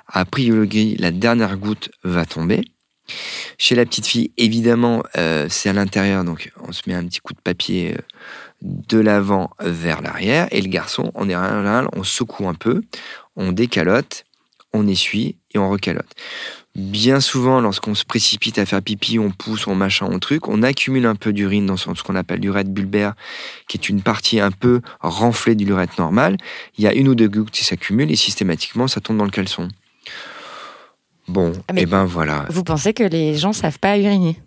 a 0.07 0.25
priori, 0.25 0.95
la 0.97 1.11
dernière 1.11 1.57
goutte 1.57 1.91
va 2.03 2.25
tomber. 2.25 2.63
Chez 3.59 3.75
la 3.75 3.85
petite 3.85 4.07
fille, 4.07 4.31
évidemment, 4.37 5.03
euh, 5.17 5.45
c'est 5.49 5.69
à 5.69 5.73
l'intérieur, 5.73 6.23
donc 6.23 6.51
on 6.67 6.71
se 6.71 6.81
met 6.87 6.95
un 6.95 7.05
petit 7.05 7.19
coup 7.19 7.33
de 7.33 7.41
papier 7.41 7.93
euh, 7.93 8.01
de 8.65 8.99
l'avant 8.99 9.51
vers 9.59 10.01
l'arrière. 10.01 10.47
Et 10.51 10.61
le 10.61 10.67
garçon, 10.69 11.11
on 11.15 11.29
est 11.29 11.33
général, 11.33 11.87
on 11.95 12.03
secoue 12.03 12.47
un 12.47 12.55
peu, 12.55 12.81
on 13.35 13.51
décalote, 13.51 14.25
on 14.73 14.87
essuie 14.87 15.37
et 15.53 15.57
on 15.57 15.69
recalote. 15.69 16.09
Bien 16.75 17.21
souvent, 17.21 17.61
lorsqu'on 17.61 17.95
se 17.95 18.03
précipite 18.03 18.59
à 18.59 18.65
faire 18.65 18.81
pipi, 18.81 19.17
on 19.17 19.31
pousse, 19.31 19.65
on 19.67 19.75
machin, 19.75 20.07
on 20.11 20.19
truc, 20.19 20.49
on 20.49 20.61
accumule 20.61 21.05
un 21.05 21.15
peu 21.15 21.31
d'urine 21.31 21.65
dans 21.67 21.77
ce 21.77 22.03
qu'on 22.03 22.15
appelle 22.15 22.41
l'urètre 22.41 22.69
bulbaire, 22.69 23.13
qui 23.69 23.77
est 23.77 23.87
une 23.87 24.01
partie 24.01 24.41
un 24.41 24.51
peu 24.51 24.81
renflée 24.99 25.55
de 25.55 25.63
l'urètre 25.63 25.93
normal. 25.99 26.35
Il 26.77 26.83
y 26.83 26.87
a 26.87 26.93
une 26.93 27.07
ou 27.07 27.15
deux 27.15 27.29
gouttes 27.29 27.51
qui 27.51 27.63
s'accumulent 27.63 28.11
et 28.11 28.17
systématiquement, 28.17 28.89
ça 28.89 28.99
tombe 28.99 29.17
dans 29.17 29.23
le 29.23 29.31
caleçon. 29.31 29.69
Bon, 31.29 31.53
Ah, 31.69 31.73
mais- 31.73 31.83
et 31.83 31.85
ben 31.85 32.03
voilà. 32.05 32.45
Vous 32.49 32.63
pensez 32.63 32.93
que 32.93 33.03
les 33.03 33.35
gens 33.35 33.53
savent 33.53 33.79
pas 33.79 33.97
uriner? 33.97 34.37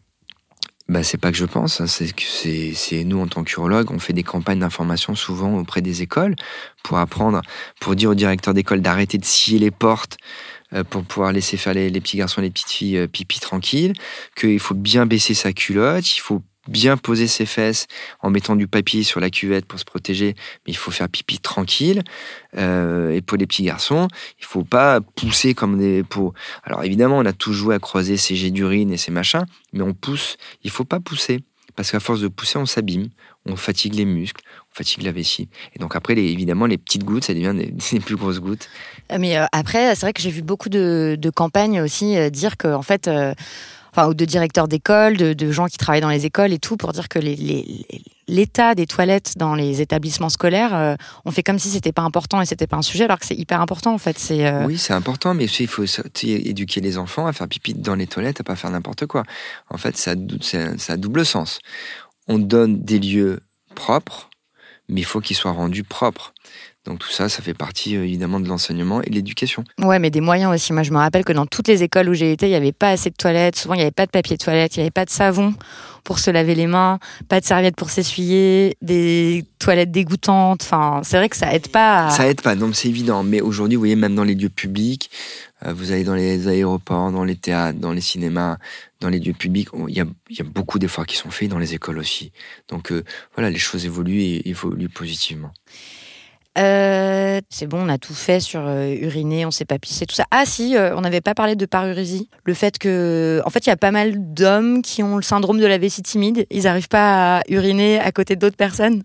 Bah, 0.88 1.03
c'est 1.03 1.18
pas 1.18 1.31
que 1.31 1.37
je 1.37 1.44
pense, 1.44 1.83
hein, 1.83 1.87
c'est 1.87 2.14
que 2.14 2.22
c'est 2.22 3.05
nous 3.05 3.20
en 3.20 3.27
tant 3.27 3.44
qu'urologues, 3.44 3.90
on 3.90 3.98
fait 3.98 4.14
des 4.14 4.22
campagnes 4.22 4.61
d'information 4.61 5.14
souvent 5.14 5.59
auprès 5.59 5.83
des 5.83 6.01
écoles 6.01 6.35
pour 6.83 6.96
apprendre, 6.96 7.42
pour 7.79 7.94
dire 7.94 8.09
aux 8.09 8.14
directeurs 8.14 8.55
d'école 8.55 8.81
d'arrêter 8.81 9.18
de 9.18 9.24
scier 9.27 9.59
les 9.59 9.70
portes 9.70 10.16
euh, 10.72 10.85
pour 10.85 11.05
pouvoir 11.05 11.33
laisser 11.33 11.59
faire 11.59 11.74
les, 11.74 11.90
les 11.90 12.01
petits 12.01 12.16
garçons 12.16 12.40
et 12.40 12.44
les 12.44 12.51
petites 12.51 12.70
filles 12.70 12.96
euh, 12.96 13.07
pipi 13.07 13.38
tranquilles, 13.38 13.92
qu'il 14.35 14.59
faut 14.59 14.74
bien 14.74 15.05
baisser 15.05 15.35
sa 15.35 15.53
culotte, 15.53 16.16
il 16.16 16.20
faut 16.20 16.40
bien 16.68 16.96
poser 16.96 17.26
ses 17.26 17.46
fesses 17.46 17.87
en 18.20 18.31
mettant 18.31 18.57
du 18.57 18.68
papier 18.68 19.02
sur 19.02 19.20
la 19.20 19.31
cuvette 19.31 19.66
pour 19.66 19.78
se 19.78 19.85
protéger, 19.85 20.35
mais 20.66 20.72
il 20.72 20.76
faut 20.76 20.90
faire 20.90 21.09
pipi 21.09 21.38
tranquille. 21.38 22.02
Euh, 22.57 23.11
et 23.11 23.22
pour 23.22 23.38
les 23.38 23.46
petits 23.46 23.64
garçons, 23.64 24.09
il 24.38 24.44
faut 24.44 24.64
pas 24.64 25.00
pousser 25.00 25.54
comme 25.54 25.78
des 25.78 26.02
pots. 26.02 26.33
Alors 26.64 26.85
évidemment, 26.85 27.18
on 27.18 27.26
a 27.26 27.33
tout 27.33 27.52
joué 27.52 27.74
à 27.74 27.78
croiser 27.78 28.16
ses 28.16 28.37
jets 28.37 28.50
d'urine 28.50 28.92
et 28.92 28.96
ses 28.96 29.11
machins, 29.11 29.44
mais 29.72 29.83
on 29.83 29.94
pousse. 29.94 30.37
Il 30.62 30.70
faut 30.70 30.85
pas 30.85 31.00
pousser 31.00 31.40
parce 31.74 31.92
qu'à 31.92 32.00
force 32.00 32.20
de 32.20 32.28
pousser, 32.28 32.59
on 32.59 32.66
s'abîme, 32.66 33.09
on 33.46 33.54
fatigue 33.54 33.94
les 33.94 34.04
muscles, 34.04 34.42
on 34.72 34.74
fatigue 34.74 35.04
la 35.04 35.12
vessie. 35.12 35.48
Et 35.74 35.78
donc 35.78 35.94
après, 35.94 36.14
évidemment, 36.14 36.66
les 36.66 36.76
petites 36.76 37.04
gouttes, 37.04 37.24
ça 37.24 37.35
devient 37.35 37.54
des, 37.92 38.00
plus 38.00 38.16
grosses 38.16 38.40
gouttes. 38.40 38.68
Euh, 39.12 39.16
Mais 39.18 39.38
euh, 39.38 39.46
après, 39.52 39.94
c'est 39.94 40.00
vrai 40.00 40.12
que 40.12 40.20
j'ai 40.20 40.31
vu 40.31 40.42
beaucoup 40.42 40.68
de, 40.68 41.16
campagnes 41.35 41.81
aussi 41.81 42.16
dire 42.31 42.57
que, 42.57 42.68
en 42.68 42.83
fait, 42.83 43.09
enfin, 43.92 44.09
ou 44.09 44.14
de 44.14 44.24
directeurs 44.24 44.68
d'école, 44.68 45.16
de, 45.16 45.53
gens 45.53 45.66
qui 45.66 45.79
travaillent 45.79 46.01
dans 46.01 46.09
les 46.09 46.27
écoles 46.27 46.53
et 46.53 46.59
tout, 46.59 46.77
pour 46.77 46.92
dire 46.92 47.09
que 47.09 47.18
l'état 48.29 48.74
des 48.74 48.87
toilettes 48.87 49.35
dans 49.37 49.55
les 49.55 49.81
établissements 49.81 50.29
scolaires, 50.29 50.74
euh, 50.74 50.94
on 51.24 51.31
fait 51.31 51.42
comme 51.42 51.59
si 51.59 51.70
c'était 51.70 51.92
pas 51.92 52.03
important 52.03 52.40
et 52.40 52.46
c'était 52.46 52.66
pas 52.66 52.77
un 52.77 52.83
sujet, 52.83 53.05
alors 53.05 53.18
que 53.18 53.27
c'est 53.27 53.37
hyper 53.37 53.61
important 53.61 53.94
en 53.94 53.98
fait. 53.98 54.16
Euh, 54.31 54.66
Oui, 54.66 54.79
c'est 54.79 54.92
important, 54.92 55.35
mais 55.35 55.46
il 55.46 55.66
faut 55.66 55.85
éduquer 56.22 56.81
les 56.81 56.98
enfants 56.98 57.27
à 57.27 57.33
faire 57.33 57.48
pipi 57.48 57.74
dans 57.74 57.94
les 57.94 58.07
toilettes, 58.07 58.40
à 58.40 58.44
pas 58.44 58.57
faire 58.57 58.70
n'importe 58.70 59.07
quoi. 59.07 59.24
En 59.70 59.79
fait, 59.79 59.96
ça, 59.96 60.14
ça 60.40 60.92
a 60.92 60.96
double 60.96 61.24
sens. 61.24 61.61
On 62.27 62.38
donne 62.38 62.83
des 62.83 62.98
lieux 62.98 63.40
propres, 63.74 64.29
mais 64.88 65.01
il 65.01 65.05
faut 65.05 65.20
qu'ils 65.20 65.37
soient 65.37 65.53
rendus 65.53 65.85
propres. 65.85 66.35
Donc 66.88 67.01
tout 67.01 67.11
ça, 67.11 67.29
ça 67.29 67.42
fait 67.42 67.53
partie 67.55 67.96
euh, 67.96 68.05
évidemment 68.05 68.40
de 68.40 68.48
l'enseignement 68.48 69.03
et 69.03 69.11
de 69.11 69.14
l'éducation. 69.14 69.62
Ouais, 69.79 69.98
mais 69.98 70.09
des 70.11 70.22
moyens 70.22 70.55
aussi. 70.55 70.72
Moi, 70.72 70.83
je 70.83 70.90
me 70.90 70.96
rappelle 70.96 71.22
que 71.24 71.35
dans 71.35 71.44
toutes 71.46 71.68
les 71.68 71.83
écoles 71.83 72.09
où 72.09 72.14
j'ai 72.14 72.33
été, 72.33 72.46
il 72.46 72.51
n'y 72.51 72.55
avait 72.57 72.72
pas 72.72 72.88
assez 72.90 73.11
de 73.11 73.14
toilettes. 73.14 73.57
Souvent, 73.57 73.74
il 73.74 73.79
n'y 73.79 73.83
avait 73.83 73.90
pas 73.90 74.07
de 74.07 74.11
papier 74.11 74.37
de 74.38 74.42
toilette, 74.42 74.74
il 74.77 74.79
n'y 74.81 74.85
avait 74.85 74.90
pas 74.90 75.05
de 75.05 75.11
savon 75.11 75.55
pour 76.05 76.18
se 76.18 76.31
laver 76.31 76.55
les 76.55 76.66
mains, 76.66 76.98
pas 77.29 77.38
de 77.40 77.44
serviettes 77.44 77.77
pour 77.77 77.90
s'essuyer, 77.90 78.74
des 78.81 79.44
toilettes 79.59 79.90
dégoûtantes. 79.90 80.62
Enfin, 80.62 81.03
c'est 81.05 81.18
vrai 81.18 81.29
que 81.29 81.37
ça 81.37 81.53
aide 81.55 81.68
pas. 81.68 82.07
À... 82.07 82.11
Ça 82.11 82.27
aide 82.27 82.40
pas, 82.40 82.55
donc 82.57 82.74
c'est 82.74 82.88
évident. 82.88 83.22
Mais 83.22 83.42
aujourd'hui, 83.42 83.77
vous 83.77 83.83
voyez, 83.83 83.96
même 83.96 84.14
dans 84.14 84.24
les 84.24 84.35
lieux 84.35 84.48
publics, 84.48 85.11
euh, 85.66 85.74
vous 85.74 85.92
allez 85.92 86.05
dans 86.05 86.14
les 86.14 86.48
aéroports, 86.48 87.12
dans 87.12 87.24
les 87.24 87.37
théâtres, 87.37 87.79
dans 87.79 87.92
les 87.92 88.01
cinémas, 88.01 88.57
dans 89.01 89.11
les 89.11 89.18
lieux 89.20 89.35
publics, 89.35 89.68
on- 89.74 89.88
il 89.88 89.96
y 89.96 90.01
a, 90.01 90.07
il 90.31 90.38
y 90.38 90.40
a 90.40 90.44
beaucoup 90.44 90.79
d'efforts 90.79 91.05
qui 91.05 91.16
sont 91.18 91.31
faits 91.31 91.51
dans 91.51 91.59
les 91.59 91.74
écoles 91.74 91.98
aussi. 91.98 92.33
Donc 92.68 92.90
euh, 92.92 93.05
voilà, 93.35 93.51
les 93.51 93.59
choses 93.59 93.85
évoluent 93.85 94.22
et 94.22 94.48
évoluent 94.48 94.88
positivement. 94.88 95.53
Euh, 96.59 97.40
c'est 97.51 97.66
bon, 97.66 97.87
on 97.87 97.88
a 97.88 97.99
tout 97.99 98.14
fait 98.14 98.40
sur 98.40 98.61
euh, 98.66 98.92
uriner, 99.01 99.47
on 99.47 99.51
s'est 99.51 99.64
pas 99.64 99.79
pissé, 99.79 100.07
tout 100.07 100.14
ça. 100.14 100.25
Ah 100.31 100.44
si, 100.44 100.77
euh, 100.77 100.94
on 100.97 101.01
n'avait 101.03 101.21
pas 101.21 101.35
parlé 101.35 101.55
de 101.57 101.66
parurésie. 101.66 102.29
Le 102.44 102.55
fait 102.55 102.79
que, 102.79 103.40
en 103.44 103.51
fait, 103.51 103.66
il 103.66 103.68
y 103.68 103.73
a 103.73 103.77
pas 103.77 103.90
mal 103.92 104.14
d'hommes 104.16 104.83
qui 104.83 105.03
ont 105.03 105.16
le 105.16 105.23
syndrome 105.23 105.61
de 105.61 105.66
la 105.66 105.79
vessie 105.79 106.03
timide. 106.03 106.47
Ils 106.51 106.64
n'arrivent 106.64 106.88
pas 106.88 107.38
à 107.38 107.42
uriner 107.49 108.01
à 108.01 108.11
côté 108.12 108.35
d'autres 108.37 108.57
personnes. 108.57 109.03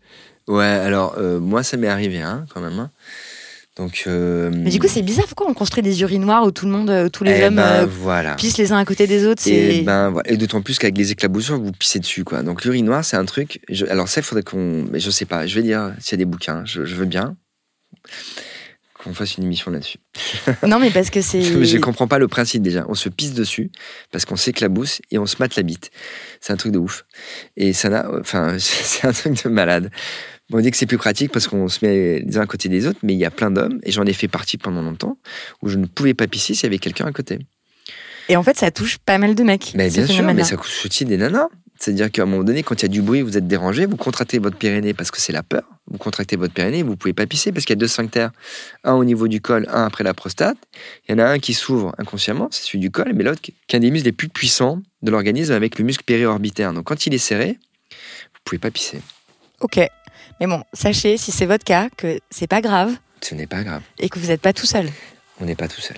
Ouais, 0.48 0.64
alors 0.66 1.16
moi, 1.40 1.64
ça 1.64 1.78
m'est 1.78 1.88
arrivé 1.88 2.22
hein, 2.22 2.46
quand 2.54 2.60
même. 2.62 2.80
hein. 2.80 2.90
Donc, 3.76 4.04
euh, 4.06 4.52
Mais 4.54 4.70
du 4.70 4.78
coup, 4.80 4.88
c'est 4.88 5.02
bizarre. 5.02 5.26
Pourquoi 5.26 5.50
on 5.50 5.56
construit 5.56 5.82
des 5.82 6.02
urinoirs 6.02 6.44
où 6.46 6.52
tout 6.52 6.68
le 6.68 6.72
monde, 6.72 7.10
tous 7.12 7.24
les 7.24 7.40
eh 7.40 7.46
hommes 7.46 7.56
ben, 7.56 7.64
euh, 7.84 7.88
voilà. 7.90 8.36
pissent 8.36 8.60
les 8.60 8.72
uns 8.72 8.78
à 8.78 8.86
côté 8.86 9.08
des 9.08 9.26
autres 9.26 9.42
Et, 9.48 9.78
C'est 9.78 9.82
ben, 9.82 10.14
et 10.26 10.38
d'autant 10.38 10.62
plus 10.62 10.78
qu'avec 10.78 10.96
les 10.96 11.12
éclaboussures, 11.12 11.60
vous 11.60 11.72
pissez 11.72 11.98
dessus. 12.00 12.24
Quoi. 12.24 12.44
Donc 12.44 12.64
l'urinoir, 12.66 13.04
c'est 13.04 13.18
un 13.18 13.26
truc. 13.26 13.62
je- 13.70 13.88
alors 13.88 14.08
ça, 14.08 14.22
il 14.22 14.24
faudrait 14.26 14.44
qu'on. 14.44 14.86
Mais 14.92 15.00
je 15.00 15.10
sais 15.10 15.26
pas, 15.26 15.48
je 15.48 15.56
vais 15.56 15.64
dire 15.64 15.92
s'il 16.00 16.12
y 16.12 16.16
a 16.16 16.18
des 16.18 16.26
bouquins. 16.26 16.62
Je, 16.66 16.86
je 16.86 16.94
veux 16.96 17.06
bien 17.06 17.36
qu'on 19.04 19.14
fasse 19.14 19.38
une 19.38 19.44
émission 19.44 19.72
là-dessus. 19.72 19.98
non, 20.68 20.80
mais 20.80 20.90
parce 20.90 21.10
que 21.10 21.22
c'est. 21.22 21.66
Je 21.66 21.78
comprends 21.78 22.08
pas 22.08 22.20
le 22.20 22.28
principe 22.28 22.62
déjà. 22.62 22.86
On 22.88 22.94
se 22.94 23.10
pisse 23.10 23.34
dessus 23.34 23.72
parce 24.12 24.26
qu'on 24.26 24.36
s'éclabousse 24.36 25.02
et 25.12 25.20
on 25.20 25.26
se 25.26 25.36
mate 25.40 25.56
la 25.56 25.64
bite. 25.64 25.92
C'est 26.40 26.54
un 26.54 26.58
truc 26.58 26.72
de 26.72 26.80
ouf. 26.80 27.06
Et 27.58 27.74
ça 27.74 27.90
n'a. 27.90 28.10
Enfin, 28.20 28.56
c'est 28.60 29.08
un 29.08 29.12
truc 29.12 29.44
de 29.44 29.50
malade. 29.50 29.92
On 30.52 30.60
dit 30.60 30.72
que 30.72 30.78
c'est 30.78 30.86
plus 30.86 30.98
pratique 30.98 31.32
parce 31.32 31.48
qu'on 31.48 31.68
se 31.68 31.84
met 31.86 32.20
les 32.20 32.38
uns 32.38 32.42
à 32.42 32.46
côté 32.46 32.70
des 32.70 32.86
autres, 32.86 33.00
mais 33.02 33.14
il 33.14 33.20
y 33.20 33.26
a 33.26 33.32
plein 33.32 33.50
d'hommes, 33.50 33.80
et 33.84 33.92
j'en 33.92 34.06
ai 34.06 34.14
fait 34.14 34.28
partie 34.28 34.58
pendant 34.58 34.82
longtemps, 34.82 35.18
où 35.62 35.70
je 35.70 35.78
ne 35.78 35.86
pouvais 35.86 36.14
pas 36.14 36.28
pisser 36.28 36.54
s'il 36.54 36.64
y 36.64 36.68
avait 36.68 36.80
quelqu'un 36.80 37.06
à 37.06 37.12
côté. 37.12 37.40
Et 38.30 38.36
en 38.38 38.44
fait, 38.44 38.58
ça 38.58 38.72
touche 38.72 38.98
pas 38.98 39.18
mal 39.18 39.36
de 39.36 39.44
mecs. 39.44 39.74
Mais 39.76 39.90
bien 39.90 40.08
sûr, 40.08 40.24
mais 40.24 40.44
ça 40.44 40.58
touche 40.58 40.86
aussi 40.86 41.06
des 41.06 41.18
nanas. 41.18 41.48
C'est-à-dire 41.80 42.10
qu'à 42.12 42.22
un 42.22 42.26
moment 42.26 42.44
donné, 42.46 42.64
quand 42.64 42.76
il 42.76 42.84
y 42.84 42.86
a 42.86 42.90
du 42.90 43.02
bruit, 43.02 43.22
vous 43.22 43.36
êtes 43.38 43.48
dérangé, 43.48 43.86
vous 43.86 43.98
contractez 43.98 44.40
votre 44.40 44.56
pyrénée 44.56 44.94
parce 44.94 45.12
que 45.12 45.20
c'est 45.20 45.34
la 45.34 45.44
peur. 45.44 45.64
Vous 45.88 45.98
contractez 45.98 46.38
votre 46.38 46.54
pyrénée, 46.54 46.82
vous 46.82 46.96
pouvez 46.96 47.12
pas 47.14 47.26
pisser 47.26 47.52
parce 47.52 47.66
qu'il 47.66 47.74
y 47.74 47.78
a 47.78 47.80
deux 47.80 47.90
sphincters, 47.90 48.32
un 48.86 48.94
au 48.94 49.04
niveau 49.04 49.28
du 49.28 49.42
col, 49.42 49.68
un 49.70 49.84
après 49.84 50.06
la 50.06 50.14
prostate. 50.14 50.56
Il 51.08 51.12
y 51.12 51.16
en 51.16 51.20
a 51.20 51.26
un 51.26 51.40
qui 51.40 51.54
s'ouvre 51.54 51.94
inconsciemment, 51.98 52.48
c'est 52.52 52.64
celui 52.64 52.80
du 52.80 52.90
col, 52.90 53.12
mais 53.14 53.24
l'autre 53.26 53.42
qui 53.42 53.54
qui 53.68 53.76
est 53.76 53.78
un 53.78 53.82
des 53.82 53.92
muscles 53.92 54.06
les 54.06 54.12
plus 54.14 54.30
puissants 54.30 54.82
de 55.02 55.12
l'organisme 55.12 55.52
avec 55.52 55.78
le 55.78 55.84
muscle 55.84 56.06
périorbitaire. 56.06 56.72
Donc 56.72 56.86
quand 56.86 57.06
il 57.06 57.14
est 57.14 57.18
serré, 57.18 57.58
vous 57.92 58.40
pouvez 58.46 58.60
pas 58.60 58.72
pisser. 58.72 59.02
Ok. 59.60 59.78
Mais 60.40 60.48
bon, 60.48 60.64
sachez, 60.72 61.18
si 61.18 61.34
c'est 61.34 61.46
votre 61.46 61.66
cas, 61.66 61.90
que 61.98 62.18
c'est 62.30 62.48
pas 62.48 62.62
grave 62.62 62.94
Ce 63.22 63.36
n'est 63.36 63.48
pas 63.48 63.64
grave. 63.64 63.82
et 64.00 64.08
que 64.08 64.20
vous 64.20 64.28
n'êtes 64.28 64.42
pas 64.42 64.54
tout 64.54 64.66
seul. 64.68 64.90
On 65.42 65.46
n'est 65.46 65.56
pas 65.56 65.68
tout 65.68 65.82
seul. 65.82 65.98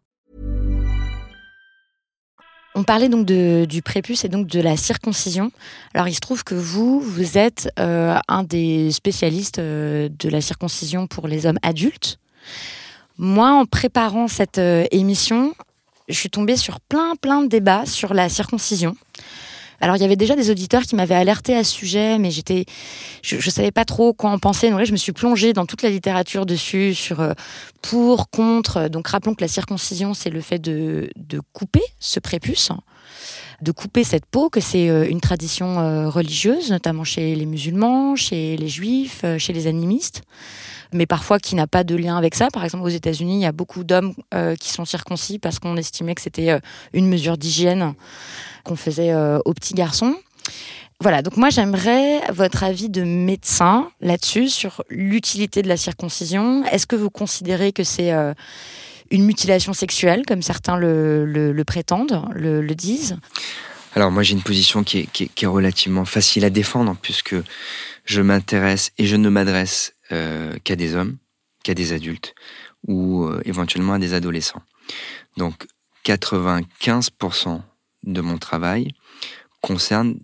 On 2.73 2.83
parlait 2.83 3.09
donc 3.09 3.25
du 3.25 3.81
prépuce 3.81 4.23
et 4.23 4.29
donc 4.29 4.47
de 4.47 4.61
la 4.61 4.77
circoncision. 4.77 5.51
Alors 5.93 6.07
il 6.07 6.13
se 6.13 6.21
trouve 6.21 6.43
que 6.43 6.55
vous, 6.55 7.01
vous 7.01 7.37
êtes 7.37 7.69
euh, 7.79 8.17
un 8.29 8.43
des 8.43 8.91
spécialistes 8.91 9.59
euh, 9.59 10.07
de 10.19 10.29
la 10.29 10.39
circoncision 10.39 11.05
pour 11.05 11.27
les 11.27 11.45
hommes 11.45 11.59
adultes. 11.63 12.17
Moi, 13.17 13.51
en 13.51 13.65
préparant 13.65 14.29
cette 14.29 14.57
euh, 14.57 14.85
émission, 14.91 15.53
je 16.07 16.15
suis 16.15 16.29
tombée 16.29 16.55
sur 16.55 16.79
plein, 16.79 17.15
plein 17.17 17.41
de 17.41 17.47
débats 17.47 17.85
sur 17.85 18.13
la 18.13 18.29
circoncision. 18.29 18.95
Alors 19.81 19.95
il 19.95 20.01
y 20.01 20.05
avait 20.05 20.15
déjà 20.15 20.35
des 20.35 20.51
auditeurs 20.51 20.83
qui 20.83 20.95
m'avaient 20.95 21.15
alerté 21.15 21.55
à 21.55 21.63
ce 21.63 21.71
sujet, 21.71 22.19
mais 22.19 22.29
j'étais, 22.29 22.65
je, 23.23 23.37
je 23.39 23.49
savais 23.49 23.71
pas 23.71 23.83
trop 23.83 24.13
quoi 24.13 24.29
en 24.29 24.37
penser. 24.37 24.69
Donc 24.69 24.79
là, 24.79 24.85
je 24.85 24.91
me 24.91 24.97
suis 24.97 25.11
plongée 25.11 25.53
dans 25.53 25.65
toute 25.65 25.81
la 25.81 25.89
littérature 25.89 26.45
dessus, 26.45 26.93
sur 26.93 27.19
euh, 27.19 27.33
pour, 27.81 28.29
contre. 28.29 28.87
Donc 28.89 29.07
rappelons 29.07 29.33
que 29.33 29.41
la 29.41 29.47
circoncision, 29.47 30.13
c'est 30.13 30.29
le 30.29 30.41
fait 30.41 30.59
de, 30.59 31.09
de 31.15 31.41
couper 31.51 31.81
ce 31.99 32.19
prépuce, 32.19 32.69
de 33.63 33.71
couper 33.71 34.03
cette 34.03 34.27
peau, 34.27 34.49
que 34.49 34.59
c'est 34.59 34.89
euh, 34.89 35.09
une 35.09 35.19
tradition 35.19 35.79
euh, 35.79 36.09
religieuse, 36.09 36.69
notamment 36.69 37.03
chez 37.03 37.33
les 37.33 37.47
musulmans, 37.47 38.15
chez 38.15 38.57
les 38.57 38.67
juifs, 38.67 39.25
chez 39.39 39.51
les 39.51 39.65
animistes, 39.65 40.21
mais 40.93 41.05
parfois 41.05 41.39
qui 41.39 41.55
n'a 41.55 41.67
pas 41.67 41.83
de 41.83 41.95
lien 41.95 42.17
avec 42.17 42.35
ça. 42.35 42.49
Par 42.51 42.63
exemple, 42.63 42.83
aux 42.83 42.89
États-Unis, 42.89 43.35
il 43.35 43.41
y 43.41 43.45
a 43.45 43.51
beaucoup 43.51 43.83
d'hommes 43.83 44.13
euh, 44.33 44.55
qui 44.55 44.69
sont 44.69 44.85
circoncis 44.85 45.39
parce 45.39 45.59
qu'on 45.59 45.77
estimait 45.77 46.15
que 46.15 46.21
c'était 46.21 46.51
euh, 46.51 46.59
une 46.93 47.07
mesure 47.07 47.37
d'hygiène 47.37 47.93
qu'on 48.63 48.75
faisait 48.75 49.11
euh, 49.11 49.39
aux 49.45 49.53
petits 49.53 49.73
garçons. 49.73 50.15
voilà, 50.99 51.21
donc 51.21 51.37
moi 51.37 51.49
j'aimerais 51.49 52.21
votre 52.31 52.63
avis 52.63 52.89
de 52.89 53.03
médecin 53.03 53.89
là-dessus, 54.01 54.49
sur 54.49 54.83
l'utilité 54.89 55.61
de 55.61 55.67
la 55.67 55.77
circoncision. 55.77 56.63
Est-ce 56.65 56.85
que 56.85 56.95
vous 56.95 57.09
considérez 57.09 57.71
que 57.71 57.83
c'est 57.83 58.11
une 59.09 59.25
mutilation 59.25 59.73
sexuelle, 59.73 60.23
comme 60.27 60.41
certains 60.41 60.77
le, 60.77 61.63
prétendent, 61.65 62.21
le, 62.33 62.75
disent? 62.75 63.17
Alors 63.95 64.11
moi 64.11 64.21
j'ai 64.21 64.33
une 64.33 64.43
position 64.43 64.83
qui 64.83 65.09
est, 65.19 65.45
relativement 65.45 66.05
facile 66.05 66.45
à 66.45 66.51
défendre, 66.51 66.95
puisque 67.01 67.35
je 68.05 68.21
m'intéresse 68.21 68.91
et 68.99 69.07
je 69.07 69.15
ne 69.15 69.29
m'adresse 69.29 69.93
euh, 70.11 70.57
qu'à 70.63 70.75
des 70.75 70.95
hommes, 70.95 71.17
qu'à 71.63 71.73
des 71.73 71.93
adultes, 71.93 72.33
ou 72.87 73.25
euh, 73.25 73.41
éventuellement 73.45 73.93
à 73.93 73.99
des 73.99 74.13
adolescents. 74.13 74.63
Donc 75.37 75.67
95% 76.05 77.61
de 78.03 78.21
mon 78.21 78.37
travail 78.37 78.93
concerne 79.61 80.17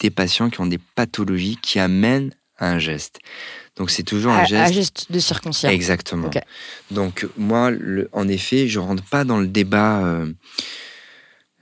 des 0.00 0.10
patients 0.10 0.50
qui 0.50 0.60
ont 0.60 0.66
des 0.66 0.80
pathologies 0.96 1.56
qui 1.62 1.78
amènent 1.78 2.32
à 2.58 2.70
un 2.70 2.78
geste. 2.78 3.20
Donc 3.76 3.90
c'est 3.90 4.02
toujours 4.02 4.32
un 4.32 4.44
geste. 4.44 4.70
Un 4.70 4.72
geste 4.72 5.12
de 5.12 5.18
circoncision. 5.18 5.68
Exactement. 5.68 6.30
Donc 6.90 7.26
moi, 7.36 7.70
en 8.12 8.28
effet, 8.28 8.68
je 8.68 8.78
rentre 8.78 9.04
pas 9.04 9.24
dans 9.24 9.38
le 9.38 9.46
débat 9.46 10.04
euh, 10.04 10.32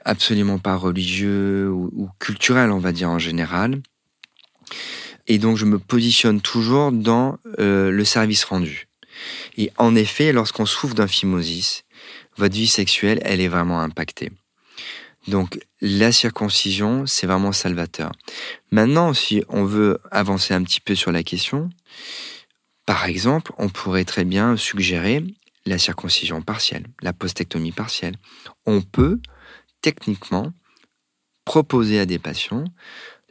absolument 0.05 0.59
pas 0.59 0.77
religieux 0.77 1.69
ou, 1.71 2.09
culturel, 2.19 2.71
on 2.71 2.79
va 2.79 2.93
dire 2.93 3.11
en 3.11 3.19
général. 3.19 3.81
Et 5.27 5.39
donc 5.39 5.57
je 5.57 5.65
me 5.65 5.79
positionne 5.79 6.41
toujours 6.41 6.93
dans 6.93 7.39
euh, 7.59 7.91
le 7.91 8.05
service 8.05 8.45
rendu. 8.45 8.89
Et 9.57 9.71
en 9.79 9.95
effet, 9.95 10.33
lorsqu'on 10.33 10.67
souffre 10.67 10.95
d'un 10.95 11.07
phimosis, 11.07 11.85
votre 12.37 12.55
vie 12.55 12.67
sexuelle, 12.67 13.21
elle 13.25 13.41
est 13.41 13.49
vraiment 13.49 13.81
impactée. 13.81 14.31
Donc 15.29 15.59
la 15.81 16.13
circoncision, 16.13 17.07
c'est 17.07 17.27
vraiment 17.27 17.53
salvateur. 17.53 18.13
Maintenant, 18.71 19.15
si 19.15 19.43
on 19.49 19.65
veut 19.65 19.99
avancer 20.11 20.53
un 20.53 20.63
petit 20.63 20.81
peu 20.81 20.95
sur 20.95 21.13
la 21.13 21.23
question, 21.23 21.71
par 22.87 23.07
exemple, 23.07 23.53
on 23.57 23.69
pourrait 23.69 24.05
très 24.05 24.25
bien 24.25 24.57
suggérer 24.57 25.25
la 25.65 25.79
circoncision 25.79 26.43
partielle, 26.43 26.87
la 27.01 27.15
postectomie 27.15 27.73
partielle. 27.73 28.17
On 28.67 28.83
peut 28.83 29.19
techniquement 29.81 30.53
proposer 31.47 32.01
à 32.01 32.07
des 32.07 32.19
patients 32.19 32.65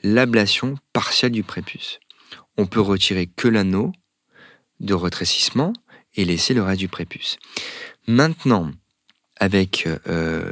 l'ablation 0.04 0.76
partielle 0.92 1.32
du 1.32 1.44
prépuce. 1.44 2.00
On 2.58 2.66
peut 2.66 2.82
retirer 2.82 3.28
que 3.28 3.48
l'anneau 3.48 3.92
de 4.80 4.94
retrécissement 4.94 5.74
et 6.16 6.26
laisser 6.26 6.54
le 6.54 6.62
reste 6.62 6.80
du 6.80 6.88
prépuce. 6.88 7.38
Maintenant, 8.08 8.72
avec 9.38 9.88
euh, 10.08 10.52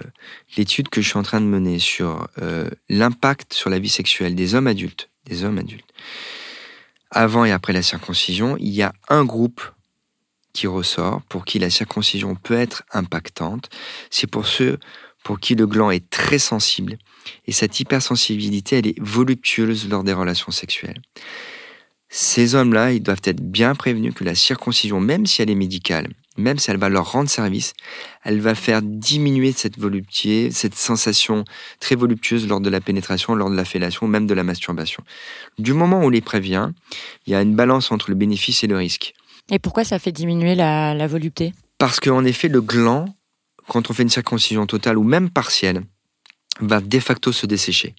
l'étude 0.58 0.90
que 0.90 1.02
je 1.02 1.10
suis 1.10 1.18
en 1.18 1.24
train 1.24 1.42
de 1.42 1.46
mener 1.46 1.80
sur 1.80 2.28
euh, 2.42 2.70
l'impact 2.90 3.54
sur 3.54 3.70
la 3.70 3.80
vie 3.80 3.90
sexuelle 3.90 4.36
des 4.36 4.56
hommes 4.56 4.68
adultes, 4.68 5.10
des 5.26 5.44
hommes 5.44 5.60
adultes, 5.60 5.94
avant 7.12 7.46
et 7.46 7.52
après 7.52 7.74
la 7.74 7.84
circoncision, 7.84 8.58
il 8.58 8.70
y 8.70 8.82
a 8.82 8.94
un 9.10 9.26
groupe 9.26 9.62
qui 10.54 10.68
ressort 10.68 11.22
pour 11.24 11.46
qui 11.46 11.60
la 11.60 11.70
circoncision 11.70 12.36
peut 12.36 12.58
être 12.58 12.84
impactante. 12.92 13.70
C'est 14.10 14.28
pour 14.28 14.48
ceux 14.48 14.80
pour 15.24 15.40
qui 15.40 15.56
le 15.56 15.68
gland 15.68 15.92
est 15.92 16.10
très 16.10 16.40
sensible 16.40 16.98
et 17.46 17.52
cette 17.52 17.80
hypersensibilité, 17.80 18.78
elle 18.78 18.88
est 18.88 19.00
voluptueuse 19.00 19.90
lors 19.90 20.04
des 20.04 20.14
relations 20.14 20.52
sexuelles. 20.52 21.02
Ces 22.10 22.56
hommes-là, 22.56 22.92
ils 22.92 23.02
doivent 23.02 23.22
être 23.24 23.42
bien 23.42 23.74
prévenus 23.74 24.14
que 24.14 24.26
la 24.26 24.36
circoncision, 24.36 25.00
même 25.00 25.26
si 25.26 25.42
elle 25.42 25.50
est 25.50 25.56
médicale, 25.56 26.10
même 26.38 26.60
si 26.60 26.70
elle 26.70 26.78
va 26.78 26.90
leur 26.90 27.10
rendre 27.12 27.30
service, 27.30 27.74
elle 28.24 28.42
va 28.42 28.54
faire 28.54 28.82
diminuer 28.82 29.54
cette 29.54 29.80
volupté, 29.80 30.52
cette 30.52 30.76
sensation 30.76 31.46
très 31.80 31.96
voluptueuse 31.96 32.48
lors 32.48 32.60
de 32.60 32.70
la 32.70 32.82
pénétration, 32.82 33.34
lors 33.34 33.50
de 33.50 33.56
la 33.56 33.64
fellation, 33.64 34.08
même 34.08 34.28
de 34.28 34.34
la 34.34 34.44
masturbation. 34.44 35.04
Du 35.58 35.72
moment 35.72 36.00
où 36.00 36.04
on 36.04 36.10
les 36.10 36.22
prévient, 36.22 36.72
il 37.28 37.32
y 37.32 37.36
a 37.36 37.42
une 37.42 37.56
balance 37.56 37.94
entre 37.94 38.10
le 38.10 38.16
bénéfice 38.16 38.64
et 38.64 38.68
le 38.68 38.76
risque. 38.76 39.14
Et 39.50 39.60
pourquoi 39.60 39.86
ça 39.86 39.98
fait 39.98 40.12
diminuer 40.12 40.56
la, 40.56 40.94
la 40.94 41.08
volupté? 41.08 41.54
Parce 41.78 42.02
qu'en 42.02 42.26
effet, 42.26 42.50
le 42.50 42.62
gland, 42.62 43.06
quand 43.68 43.90
on 43.90 43.94
fait 43.94 44.04
une 44.04 44.10
circoncision 44.10 44.66
totale 44.66 44.98
ou 44.98 45.04
même 45.04 45.30
partielle, 45.30 45.84
va 46.60 46.82
de 46.82 47.00
facto 47.00 47.32
se 47.32 47.46
dessécher. 47.46 47.96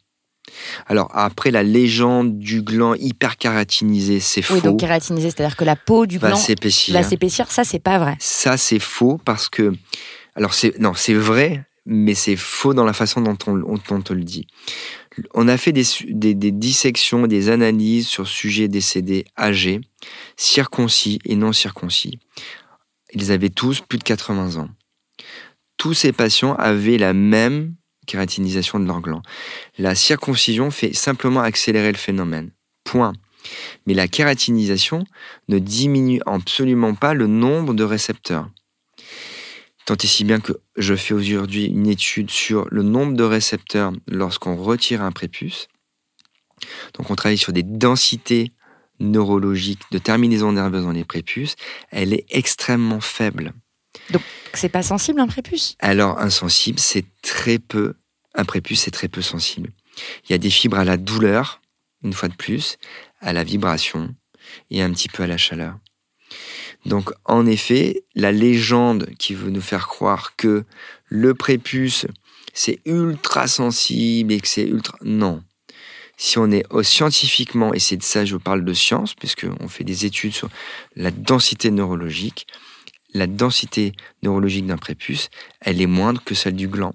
Alors 0.87 1.11
après 1.15 1.51
la 1.51 1.63
légende 1.63 2.39
du 2.39 2.63
gland 2.63 2.95
hyper 2.95 3.37
kératinisé, 3.37 4.21
c'est 4.21 4.43
faux. 4.43 4.55
Oui, 4.55 4.61
donc 4.61 4.81
kératinisé, 4.81 5.31
c'est-à-dire 5.31 5.57
que 5.57 5.65
la 5.65 5.77
peau 5.77 6.07
du 6.07 6.19
gland 6.19 6.31
va 6.31 6.37
s'épaissir. 6.37 6.95
Va 6.95 7.03
s'épaissir, 7.03 7.51
ça 7.51 7.65
c'est 7.65 7.79
pas 7.79 7.99
vrai. 7.99 8.17
Ça 8.19 8.57
c'est 8.57 8.81
faux 8.81 9.21
parce 9.25 9.49
que 9.49 9.73
alors 10.35 10.55
c'est 10.55 10.79
non, 10.81 10.95
c'est 10.95 11.15
vrai, 11.15 11.65
mais 11.87 12.15
c'est 12.15 12.37
faux 12.37 12.75
dans 12.75 12.85
la 12.85 12.93
façon 12.93 13.21
dont 13.21 13.37
on, 13.47 14.01
te 14.01 14.13
le 14.13 14.25
dit. 14.25 14.47
On 15.35 15.47
a 15.47 15.57
fait 15.57 15.73
des, 15.73 15.85
des, 16.09 16.35
des, 16.35 16.53
dissections, 16.53 17.27
des 17.27 17.51
analyses 17.51 18.09
sur 18.09 18.27
sujets 18.27 18.69
décédés 18.69 19.27
âgés, 19.39 19.81
circoncis 20.37 21.19
et 21.25 21.37
non 21.37 21.53
circoncis. 21.53 22.19
Ils 23.15 23.31
avaient 23.31 23.51
tous 23.51 23.81
plus 23.81 23.99
de 23.99 24.05
80 24.05 24.57
ans. 24.57 24.69
Tous 25.83 25.95
ces 25.95 26.13
patients 26.13 26.55
avaient 26.55 26.97
la 26.97 27.13
même 27.13 27.75
kératinisation 28.07 28.79
de 28.79 28.87
leur 28.87 29.01
gland. 29.01 29.21
La 29.79 29.97
circoncision 29.97 30.71
fait 30.71 30.93
simplement 30.93 31.41
accélérer 31.41 31.91
le 31.91 31.99
phénomène. 31.99 32.53
Point. 32.85 33.15
Mais 33.85 33.95
la 33.95 34.07
kératinisation 34.07 35.03
ne 35.49 35.59
diminue 35.59 36.21
absolument 36.25 36.95
pas 36.95 37.15
le 37.15 37.27
nombre 37.27 37.75
de 37.75 37.83
récepteurs. 37.83 38.49
Tant 39.85 39.97
et 39.97 40.07
si 40.07 40.23
bien 40.23 40.39
que 40.39 40.53
je 40.77 40.95
fais 40.95 41.15
aujourd'hui 41.15 41.65
une 41.65 41.89
étude 41.89 42.31
sur 42.31 42.69
le 42.71 42.85
nombre 42.85 43.15
de 43.15 43.25
récepteurs 43.25 43.93
lorsqu'on 44.07 44.55
retire 44.55 45.03
un 45.03 45.11
prépuce. 45.11 45.67
Donc 46.95 47.11
on 47.11 47.17
travaille 47.17 47.39
sur 47.39 47.53
des 47.53 47.65
densités 47.65 48.53
neurologiques 49.01 49.83
de 49.91 49.99
terminaisons 49.99 50.53
nerveuses 50.53 50.85
dans 50.85 50.93
les 50.93 51.05
prépuces. 51.05 51.57
Elle 51.91 52.13
est 52.13 52.27
extrêmement 52.31 53.01
faible. 53.01 53.53
Donc 54.11 54.23
c'est 54.55 54.69
pas 54.69 54.83
sensible 54.83 55.21
un 55.21 55.27
prépuce? 55.27 55.77
Alors 55.79 56.19
insensible, 56.19 56.79
c'est 56.79 57.05
très 57.23 57.59
peu. 57.59 57.95
Un 58.35 58.45
prépuce, 58.45 58.81
c'est 58.81 58.91
très 58.91 59.09
peu 59.09 59.23
sensible. 59.23 59.71
Il 60.25 60.33
y 60.33 60.35
a 60.35 60.39
des 60.39 60.51
fibres 60.51 60.79
à 60.79 60.85
la 60.85 60.97
douleur, 60.97 61.61
une 62.03 62.13
fois 62.13 62.29
de 62.29 62.35
plus, 62.35 62.79
à 63.21 63.33
la 63.33 63.45
vibration 63.45 64.15
et 64.71 64.83
un 64.83 64.91
petit 64.91 65.09
peu 65.09 65.23
à 65.23 65.27
la 65.27 65.37
chaleur. 65.37 65.79
Donc 66.87 67.13
en 67.25 67.47
effet, 67.47 68.03
la 68.15 68.33
légende 68.33 69.11
qui 69.19 69.35
veut 69.35 69.51
nous 69.51 69.61
faire 69.61 69.87
croire 69.87 70.35
que 70.37 70.65
le 71.07 71.35
prépuce, 71.35 72.07
c'est 72.55 72.81
ultra 72.87 73.47
sensible 73.47 74.33
et 74.33 74.41
que 74.41 74.49
c'est 74.49 74.67
ultra... 74.67 74.99
Non. 75.03 75.43
Si 76.17 76.39
on 76.39 76.51
est 76.51 76.65
scientifiquement, 76.83 77.75
et 77.75 77.79
c'est 77.79 77.97
de 77.97 78.03
ça 78.03 78.21
que 78.21 78.27
je 78.27 78.37
parle 78.37 78.65
de 78.65 78.75
science, 78.75 79.15
puisqu'on 79.15 79.69
fait 79.69 79.85
des 79.85 80.07
études 80.07 80.35
sur 80.35 80.49
la 80.97 81.11
densité 81.11 81.71
neurologique, 81.71 82.47
la 83.15 83.27
densité 83.27 83.93
neurologique 84.23 84.67
d'un 84.67 84.79
prépuce, 84.79 85.29
elle 85.61 85.81
est 85.81 85.87
moindre 85.87 86.23
que 86.25 86.35
celle 86.35 86.57
du 86.57 86.69
gland. 86.69 86.93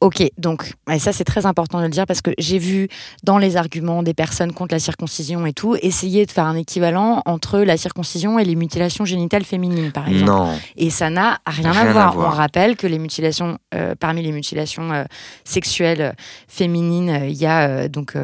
Ok, 0.00 0.22
donc 0.38 0.72
et 0.90 0.98
ça 0.98 1.12
c'est 1.12 1.24
très 1.24 1.46
important 1.46 1.78
de 1.78 1.84
le 1.84 1.90
dire 1.90 2.06
parce 2.06 2.22
que 2.22 2.30
j'ai 2.38 2.58
vu 2.58 2.88
dans 3.24 3.38
les 3.38 3.56
arguments 3.56 4.02
des 4.02 4.14
personnes 4.14 4.52
contre 4.52 4.74
la 4.74 4.78
circoncision 4.78 5.44
et 5.46 5.52
tout 5.52 5.76
essayer 5.82 6.24
de 6.24 6.30
faire 6.30 6.46
un 6.46 6.56
équivalent 6.56 7.22
entre 7.26 7.60
la 7.60 7.76
circoncision 7.76 8.38
et 8.38 8.44
les 8.44 8.54
mutilations 8.54 9.04
génitales 9.04 9.44
féminines 9.44 9.92
par 9.92 10.08
exemple. 10.08 10.30
Non. 10.30 10.58
Et 10.76 10.90
ça 10.90 11.10
n'a 11.10 11.40
rien, 11.46 11.72
à, 11.72 11.92
voir. 11.92 12.16
On 12.16 12.30
rappelle 12.30 12.76
que 12.76 12.86
les 12.86 12.98
mutilations, 12.98 13.58
euh, 13.74 13.94
parmi 13.98 14.22
les 14.22 14.32
mutilations 14.32 14.92
euh, 14.92 15.04
sexuelles 15.44 16.14
féminines, 16.48 17.24
il 17.28 17.36
y 17.36 17.46
a 17.46 17.88
donc 17.88 18.14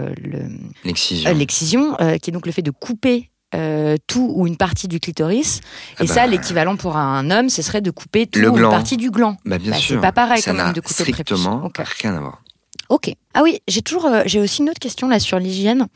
l'excision, 0.85 1.97
qui 2.23 2.31
est 2.31 2.33
donc 2.33 2.47
le 2.47 2.53
fait 2.53 2.63
de 2.63 2.71
couper 2.71 3.32
euh, 3.55 3.97
tout 4.07 4.33
ou 4.35 4.47
une 4.47 4.57
partie 4.57 4.89
du 4.89 5.01
clitoris. 5.01 5.61
Ah 5.99 6.05
et 6.05 6.07
ça, 6.07 6.23
bah. 6.23 6.27
l'équivalent 6.29 6.77
pour 6.77 6.97
un 6.97 7.31
homme, 7.31 7.49
ce 7.49 7.63
serait 7.63 7.81
de 7.81 7.91
couper 7.91 8.27
tout 8.27 8.41
ou 8.41 8.57
une 8.57 8.71
partie 8.71 8.97
du 8.97 9.11
gland. 9.11 9.37
Bah, 9.45 9.59
bien 9.59 9.73
bah, 9.73 9.77
sûr. 9.77 9.97
C'est 9.97 10.01
pas 10.01 10.13
pareil 10.13 10.43
quand 10.43 10.55
même 10.55 10.73
de 10.73 10.81
couper 10.81 11.05
strictement 11.05 11.71
rien 12.03 12.17
à 12.17 12.21
voir. 12.21 12.43
Ok. 12.89 13.11
Ah 13.35 13.43
oui, 13.43 13.61
j'ai 13.69 13.83
toujours, 13.83 14.07
euh, 14.07 14.23
j'ai 14.27 14.41
aussi 14.41 14.63
une 14.63 14.71
autre 14.71 14.79
question 14.79 15.09
là 15.09 15.19
sur 15.19 15.39
l'hygiène. 15.39 15.87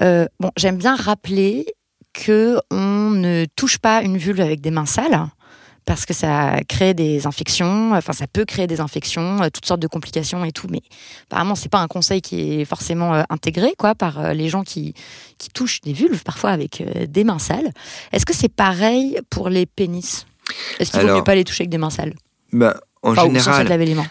Euh, 0.00 0.26
bon, 0.40 0.50
j'aime 0.56 0.76
bien 0.76 0.94
rappeler 0.94 1.66
que 2.12 2.58
on 2.70 3.10
ne 3.10 3.46
touche 3.56 3.78
pas 3.78 4.02
une 4.02 4.16
vulve 4.16 4.40
avec 4.40 4.60
des 4.60 4.70
mains 4.70 4.86
sales 4.86 5.26
parce 5.86 6.04
que 6.04 6.12
ça 6.12 6.58
crée 6.68 6.94
des 6.94 7.26
infections, 7.26 7.92
enfin 7.94 8.12
ça 8.12 8.26
peut 8.26 8.44
créer 8.44 8.66
des 8.66 8.80
infections, 8.80 9.42
euh, 9.42 9.48
toutes 9.50 9.64
sortes 9.64 9.80
de 9.80 9.86
complications 9.86 10.44
et 10.44 10.52
tout, 10.52 10.66
mais 10.68 10.82
apparemment 11.30 11.54
c'est 11.54 11.70
pas 11.70 11.78
un 11.78 11.86
conseil 11.86 12.20
qui 12.20 12.60
est 12.60 12.64
forcément 12.64 13.14
euh, 13.14 13.22
intégré 13.30 13.72
quoi 13.78 13.94
par 13.94 14.18
euh, 14.18 14.32
les 14.32 14.48
gens 14.48 14.64
qui, 14.64 14.94
qui 15.38 15.48
touchent 15.48 15.80
des 15.80 15.92
vulves 15.92 16.24
parfois 16.24 16.50
avec 16.50 16.84
des 17.08 17.24
mains 17.24 17.38
sales. 17.38 17.70
Est-ce 18.12 18.26
que 18.26 18.34
c'est 18.34 18.52
pareil 18.52 19.18
pour 19.30 19.48
les 19.48 19.64
pénis? 19.64 20.26
Est-ce 20.78 20.90
qu'il 20.90 21.00
vaut 21.00 21.16
mieux 21.16 21.24
pas 21.24 21.36
les 21.36 21.44
toucher 21.44 21.62
avec 21.62 21.70
des 21.70 21.78
mains 21.78 21.90
sales? 21.90 22.14
bah, 22.52 22.80
en 23.02 23.14
général, 23.14 23.68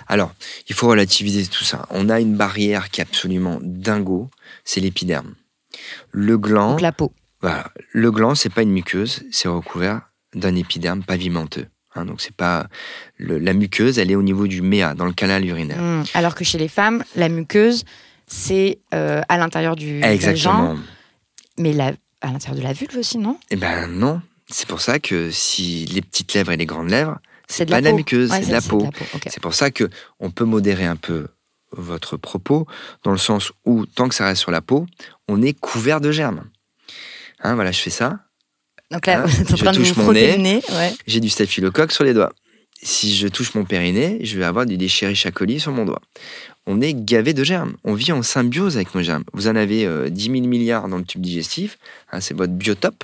alors 0.07 0.31
il 0.69 0.75
faut 0.75 0.87
relativiser 0.87 1.45
tout 1.47 1.65
ça. 1.65 1.85
On 1.89 2.07
a 2.07 2.21
une 2.21 2.37
barrière 2.37 2.89
qui 2.89 3.01
est 3.01 3.03
absolument 3.03 3.59
dingo, 3.61 4.29
c'est 4.63 4.79
l'épiderme. 4.79 5.35
Le 6.11 6.37
gland, 6.37 6.71
Donc 6.71 6.81
la 6.81 6.93
peau. 6.93 7.11
Voilà, 7.41 7.69
le 7.91 8.11
gland 8.11 8.35
c'est 8.35 8.49
pas 8.49 8.61
une 8.61 8.71
muqueuse, 8.71 9.23
c'est 9.31 9.49
recouvert 9.49 10.01
d'un 10.35 10.55
épiderme 10.55 11.03
pavimenteux. 11.03 11.65
Hein, 11.95 12.05
donc 12.05 12.19
c'est 12.21 12.35
pas 12.35 12.67
la 13.19 13.53
muqueuse, 13.53 13.97
elle 13.99 14.11
est 14.11 14.15
au 14.15 14.21
niveau 14.23 14.47
du 14.47 14.61
méa, 14.61 14.93
dans 14.93 15.05
le 15.05 15.13
canal 15.13 15.45
urinaire. 15.45 15.81
Hmm. 15.81 16.03
alors 16.13 16.35
que 16.35 16.43
chez 16.43 16.57
les 16.57 16.67
femmes, 16.67 17.03
la 17.15 17.29
muqueuse 17.29 17.85
c'est 18.27 18.79
euh, 18.93 19.21
à 19.29 19.37
l'intérieur 19.37 19.75
du 19.75 20.03
Exactement. 20.03 20.69
vagin, 20.73 20.81
mais 21.59 21.73
la- 21.73 21.93
à 22.21 22.31
l'intérieur 22.31 22.57
de 22.59 22.63
la 22.67 22.73
vulve 22.73 22.97
aussi, 22.97 23.17
non? 23.17 23.37
Eh 23.51 23.55
ben 23.55 23.87
non. 23.87 24.21
C'est 24.47 24.67
pour 24.67 24.81
ça 24.81 24.99
que 24.99 25.31
si 25.31 25.85
les 25.85 26.01
petites 26.01 26.33
lèvres 26.33 26.51
et 26.51 26.57
les 26.57 26.65
grandes 26.65 26.89
lèvres, 26.89 27.19
C'est 27.47 27.65
de 27.65 27.69
pas 27.71 27.77
la 27.77 27.81
de 27.81 27.85
la 27.87 27.93
muqueuse, 27.93 28.31
Ouais, 28.31 28.41
c'est 28.41 28.47
de 28.47 28.51
la 28.51 28.61
peau. 28.61 28.87
C'est 29.27 29.39
pour 29.41 29.53
ça 29.53 29.69
que 29.71 29.89
on 30.19 30.31
peut 30.31 30.43
modérer 30.45 30.85
un 30.85 30.95
peu 30.95 31.27
votre 31.71 32.17
propos, 32.17 32.65
dans 33.03 33.11
le 33.11 33.17
sens 33.17 33.51
où, 33.65 33.85
tant 33.85 34.07
que 34.09 34.15
ça 34.15 34.25
reste 34.25 34.41
sur 34.41 34.51
la 34.51 34.61
peau, 34.61 34.85
on 35.27 35.41
est 35.41 35.53
couvert 35.53 36.01
de 36.01 36.11
germes. 36.11 36.43
Hein, 37.41 37.55
voilà, 37.55 37.71
je 37.71 37.79
fais 37.79 37.89
ça, 37.89 38.19
Donc 38.91 39.05
là, 39.07 39.21
Hein, 39.23 39.25
vous 39.27 39.41
êtes 39.41 39.53
en 39.53 39.57
train 39.57 39.71
de 39.71 39.79
vous 39.79 40.13
nez. 40.13 40.35
le 40.37 40.41
nez. 40.41 40.61
Ouais. 40.71 40.93
j'ai 41.07 41.19
du 41.19 41.29
staphylocoque 41.29 41.91
sur 41.91 42.03
les 42.03 42.13
doigts. 42.13 42.33
Si 42.81 43.15
je 43.15 43.27
touche 43.27 43.55
mon 43.55 43.63
périnée, 43.65 44.19
je 44.21 44.37
vais 44.37 44.45
avoir 44.45 44.65
du 44.65 44.75
Escherichia 44.75 45.31
coli 45.31 45.59
sur 45.59 45.71
mon 45.71 45.85
doigt. 45.85 46.01
On 46.67 46.81
est 46.81 46.93
gavé 46.93 47.33
de 47.33 47.43
germes. 47.43 47.75
On 47.83 47.93
vit 47.93 48.11
en 48.11 48.21
symbiose 48.21 48.75
avec 48.75 48.93
nos 48.93 49.01
germes. 49.01 49.23
Vous 49.33 49.47
en 49.47 49.55
avez 49.55 49.85
euh, 49.85 50.09
10 50.09 50.23
000 50.23 50.33
milliards 50.47 50.87
dans 50.87 50.97
le 50.97 51.03
tube 51.05 51.21
digestif. 51.21 51.77
hein, 52.11 52.19
c'est 52.21 52.35
votre 52.35 52.53
biotope. 52.53 53.03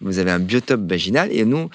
Vous 0.00 0.18
avez 0.18 0.30
un 0.30 0.38
biotope 0.38 0.88
vaginal 0.88 1.30
et 1.32 1.44
nous, 1.44 1.68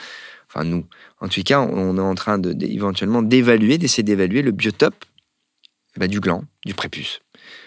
enfin 0.50 0.64
nous, 0.64 0.86
en 1.20 1.28
tout 1.28 1.44
cas, 1.44 1.60
on 1.62 1.98
est 1.98 2.02
en 2.02 2.16
train 2.16 2.38
de, 2.40 2.54
d- 2.54 2.68
éventuellement 2.72 3.22
d'évaluer, 3.22 3.78
d'essayer 3.78 4.04
d'évaluer 4.04 4.42
le 4.42 4.52
biotope 4.52 5.06
eh 5.96 6.00
ben, 6.00 6.08
du 6.10 6.20
gland, 6.20 6.44
du 6.66 6.74
prépuce. 6.74 7.20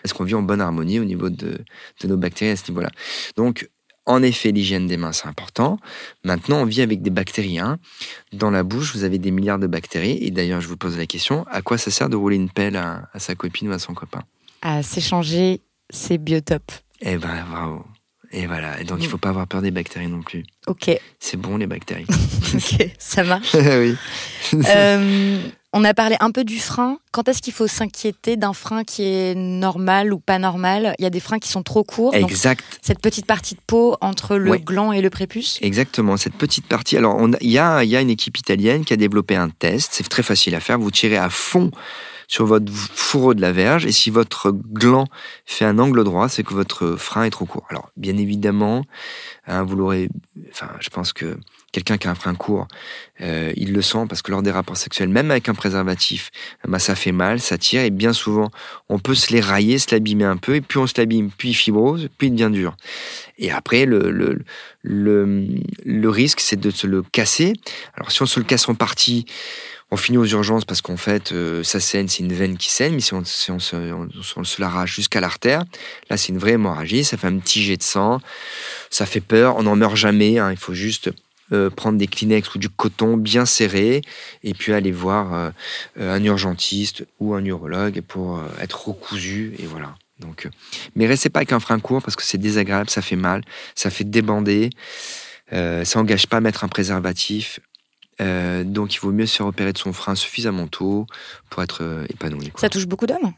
Est-ce 0.05 0.14
qu'on 0.14 0.25
vit 0.25 0.35
en 0.35 0.42
bonne 0.42 0.61
harmonie 0.61 0.99
au 0.99 1.05
niveau 1.05 1.31
de, 1.31 1.59
de 2.01 2.09
nos 2.09 2.16
bactéries 2.16 2.51
à 2.53 2.57
ce 2.57 2.68
niveau-là? 2.70 2.90
Donc, 3.37 3.68
en 4.07 4.23
effet, 4.23 4.53
l'hygiène 4.53 4.87
des 4.87 4.97
mains, 4.97 5.12
c'est 5.12 5.27
important. 5.27 5.79
Maintenant, 6.25 6.62
on 6.62 6.64
vit 6.64 6.81
avec 6.83 7.03
des 7.03 7.11
bactéries. 7.11 7.59
hein. 7.59 7.79
Dans 8.33 8.51
la 8.51 8.62
bouche, 8.62 8.95
vous 8.95 9.05
avez 9.05 9.19
des 9.19 9.31
milliards 9.31 9.59
de 9.59 9.66
bactéries. 9.66 10.19
Et 10.21 10.31
d'ailleurs, 10.31 10.61
je 10.61 10.69
vous 10.69 10.77
pose 10.77 10.97
la 10.97 11.07
question, 11.07 11.45
à 11.51 11.61
quoi 11.62 11.77
ça 11.79 11.90
sert 11.90 12.09
de 12.09 12.16
rouler 12.16 12.37
une 12.37 12.51
pelle 12.51 12.77
à, 12.77 13.09
à 13.12 13.19
sa 13.19 13.35
copine 13.35 13.69
ou 13.69 13.73
à 13.73 13.79
son 13.79 13.95
copain? 13.95 14.23
À 14.62 14.83
s'échanger 14.83 15.61
ses 15.90 16.19
biotopes. 16.19 16.73
Eh 17.01 17.16
ben, 17.16 17.45
bravo. 17.51 17.85
Et 18.33 18.47
voilà. 18.47 18.81
Et 18.81 18.85
donc, 18.85 18.99
il 19.03 19.09
faut 19.09 19.19
pas 19.19 19.29
avoir 19.29 19.47
peur 19.47 19.62
des 19.62 19.71
bactéries 19.71 20.09
non 20.09 20.23
plus. 20.23 20.45
Ok, 20.66 20.90
C'est 21.21 21.37
bon, 21.37 21.57
les 21.59 21.66
bactéries. 21.66 22.07
ok, 22.55 22.90
ça 22.99 23.23
marche. 23.25 23.55
oui. 23.55 23.95
Euh, 24.55 25.38
on 25.79 25.85
a 25.85 25.93
parlé 25.95 26.17
un 26.21 26.31
peu 26.31 26.43
du 26.43 26.59
frein. 26.59 26.99
Quand 27.12 27.29
est-ce 27.29 27.43
qu'il 27.43 27.53
faut 27.53 27.67
s'inquiéter 27.67 28.37
d'un 28.37 28.53
frein 28.55 28.83
qui 28.83 29.03
est 29.05 29.35
normal 29.35 30.12
ou 30.12 30.19
pas 30.19 30.39
normal? 30.39 30.95
Il 30.99 31.03
y 31.03 31.07
a 31.07 31.11
des 31.11 31.21
freins 31.21 31.39
qui 31.39 31.49
sont 31.49 31.62
trop 31.62 31.85
courts. 31.85 32.12
donc 32.12 32.31
exact. 32.31 32.65
cette 32.83 33.01
petite 33.01 33.27
partie 33.27 33.55
de 33.55 33.61
peau 33.67 33.97
entre 34.01 34.37
le 34.37 34.51
Oui. 34.53 34.61
gland 34.61 34.93
et 34.93 35.03
le 35.03 35.11
prépuce. 35.11 35.59
Exactement, 35.61 36.17
cette 36.17 36.35
petite 36.35 36.67
partie. 36.67 36.97
Alors, 36.97 37.17
on 37.19 37.33
a- 37.35 37.37
il 37.41 37.51
y 37.51 37.59
a, 37.59 37.85
il 37.85 37.91
y 37.91 37.97
a 37.97 38.01
une 38.01 38.11
équipe 38.11 38.39
italienne 38.39 38.85
qui 38.85 38.93
a 38.95 38.97
développé 38.97 39.37
un 39.37 39.51
test. 39.51 39.91
C'est 39.93 40.09
très 40.09 40.23
facile 40.23 40.55
à 40.55 40.61
faire. 40.61 40.79
Vous 40.79 40.91
tirez 40.91 41.17
à 41.19 41.29
fond 41.31 41.71
sur 42.29 42.47
votre 42.47 42.73
fourreau 42.73 43.35
de 43.35 43.41
la 43.41 43.53
verge 43.53 43.87
et 43.87 43.93
si 43.93 44.11
votre 44.11 44.51
gland 44.51 45.07
fait 45.45 45.65
un 45.65 45.79
angle 45.79 46.03
droit, 46.05 46.29
c'est 46.29 46.43
que 46.43 46.55
votre 46.55 46.97
frein 46.97 47.25
est 47.25 47.31
trop 47.31 47.45
court. 47.45 47.65
Alors, 47.71 47.91
bien 47.97 48.17
évidemment, 48.17 48.85
hein, 49.47 49.62
vous 49.62 49.77
l'aurez. 49.77 50.09
Enfin, 50.51 50.71
je 50.81 50.89
pense 50.91 51.12
que 51.12 51.39
quelqu'un 51.77 51.99
qui 51.99 52.09
a 52.09 52.11
un 52.11 52.15
frein 52.15 52.35
court, 52.35 52.69
euh, 53.21 53.53
il 53.55 53.75
le 53.75 53.83
sent 53.83 54.07
parce 54.09 54.23
que 54.23 54.31
lors 54.31 54.43
des 54.43 54.51
rapports 54.51 54.79
sexuels, 54.79 55.11
même 55.11 55.31
avec 55.31 55.51
un 55.51 55.55
préservatif, 55.55 56.31
bah, 56.67 56.79
ça 56.79 56.95
fait 56.95 57.12
mal, 57.12 57.39
ça 57.39 57.59
tire 57.59 57.83
et 57.83 57.91
bien 57.91 58.15
souvent, 58.15 58.51
on 58.89 58.99
peut 58.99 59.15
se 59.15 59.31
les 59.31 59.41
railler, 59.41 59.79
se 59.79 59.95
l'abîmer 59.95 60.25
un 60.25 60.39
peu 60.39 60.55
et 60.55 60.62
puis 60.62 60.79
on 60.79 60.87
se 60.87 60.95
l'abîme, 60.97 61.31
puis 61.37 61.51
il 61.51 61.55
fibrose, 61.55 62.09
puis 62.17 62.29
il 62.29 62.31
devient 62.31 62.51
dur. 62.51 62.77
Et 63.37 63.51
après, 63.51 63.85
le, 63.85 64.11
le, 64.11 64.39
le, 64.81 65.47
le 65.85 66.09
risque, 66.09 66.41
c'est 66.41 66.59
de 66.59 66.71
se 66.71 66.87
le 66.87 67.03
casser. 67.03 67.53
Alors, 67.95 68.11
si 68.11 68.23
on 68.23 68.27
se 68.27 68.41
le 68.41 68.47
casse 68.47 68.67
en 68.71 68.75
partie, 68.75 69.27
on 69.91 69.97
finit 69.97 70.19
aux 70.19 70.27
urgences 70.27 70.65
parce 70.65 70.81
qu'en 70.81 70.97
fait, 70.97 71.31
euh, 71.33 71.62
ça 71.62 71.79
saigne, 71.79 72.09
c'est 72.09 72.23
une 72.23 72.33
veine 72.33 72.57
qui 72.57 72.71
saigne, 72.71 72.95
mais 72.95 73.01
si 73.01 73.15
on, 73.15 73.23
si 73.25 73.51
on 73.51 73.59
se, 73.59 73.77
on, 73.77 74.09
on 74.37 74.43
l'arrache 74.59 74.95
jusqu'à 74.95 75.21
l'artère, 75.21 75.62
là, 76.11 76.17
c'est 76.17 76.31
une 76.31 76.39
vraie 76.39 76.53
hémorragie, 76.53 77.05
ça 77.05 77.17
fait 77.17 77.29
un 77.29 77.39
petit 77.39 77.62
jet 77.62 77.77
de 77.77 77.83
sang, 77.83 78.21
ça 78.91 79.07
fait 79.07 79.21
peur, 79.21 79.57
on 79.57 79.62
n'en 79.62 79.77
meurt 79.77 79.95
jamais, 79.95 80.39
hein, 80.39 80.51
il 80.51 80.57
faut 80.57 80.75
juste 80.75 81.11
euh, 81.53 81.71
prendre 81.71 81.97
des 81.99 82.07
Kleenex 82.09 82.55
ou 82.55 82.59
du 82.59 82.69
coton 82.69 83.17
bien 83.17 83.47
serré 83.47 84.03
et 84.43 84.53
puis 84.55 84.73
aller 84.73 84.91
voir 84.93 85.33
euh, 85.35 85.51
un 85.99 86.23
urgentiste 86.25 87.07
ou 87.21 87.35
un 87.35 87.45
urologue 87.45 88.01
pour 88.01 88.39
euh, 88.39 88.43
être 88.61 88.89
recousu 88.89 89.55
et 89.59 89.67
voilà. 89.67 89.95
Donc, 90.19 90.49
mais 90.95 91.07
restez 91.07 91.29
pas 91.29 91.41
avec 91.41 91.53
un 91.53 91.61
frein 91.61 91.79
court 91.79 92.03
parce 92.03 92.17
que 92.17 92.23
c'est 92.23 92.39
désagréable, 92.39 92.89
ça 92.91 93.03
fait 93.03 93.17
mal, 93.17 93.43
ça 93.75 93.91
fait 93.91 94.05
débander, 94.05 94.71
ça 95.53 95.99
engage 96.01 96.27
pas 96.27 96.39
à 96.39 96.41
mettre 96.41 96.65
un 96.65 96.69
préservatif. 96.69 97.61
Donc 98.19 98.95
il 98.95 98.99
vaut 99.01 99.13
mieux 99.13 99.27
se 99.27 99.43
repérer 99.43 99.75
de 99.75 99.79
son 99.79 99.93
frein 99.93 100.15
suffisamment 100.15 100.69
tôt 100.69 101.07
pour 101.51 101.63
être 101.63 102.07
épanoui. 102.09 102.49
quoi. 102.49 102.63
Ça 102.63 102.71
touche 102.71 102.87
beaucoup 102.87 103.07
d'hommes? 103.07 103.35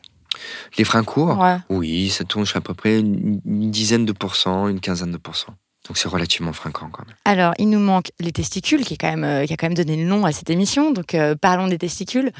Les 0.76 0.84
freins 0.84 1.02
courts, 1.02 1.36
Ouais. 1.38 1.56
oui, 1.68 2.10
ça 2.10 2.22
touche 2.24 2.54
à 2.54 2.60
peu 2.60 2.74
près 2.74 3.00
une 3.00 3.40
dizaine 3.72 4.06
de 4.06 4.12
pourcents, 4.12 4.68
une 4.68 4.78
quinzaine 4.78 5.10
de 5.10 5.16
pourcents. 5.16 5.56
Donc 5.88 5.96
c'est 5.96 6.08
relativement 6.08 6.52
fréquent 6.52 6.88
quand 6.92 7.04
même. 7.06 7.16
Alors, 7.24 7.54
il 7.58 7.70
nous 7.70 7.78
manque 7.78 8.10
les 8.20 8.32
testicules, 8.32 8.84
qui, 8.84 8.94
est 8.94 8.96
quand 8.98 9.10
même, 9.10 9.24
euh, 9.24 9.46
qui 9.46 9.54
a 9.54 9.56
quand 9.56 9.66
même 9.66 9.74
donné 9.74 9.96
le 9.96 10.04
nom 10.04 10.24
à 10.24 10.32
cette 10.32 10.50
émission. 10.50 10.92
Donc, 10.92 11.14
euh, 11.14 11.34
parlons 11.34 11.66
des 11.66 11.78
testicules. 11.78 12.30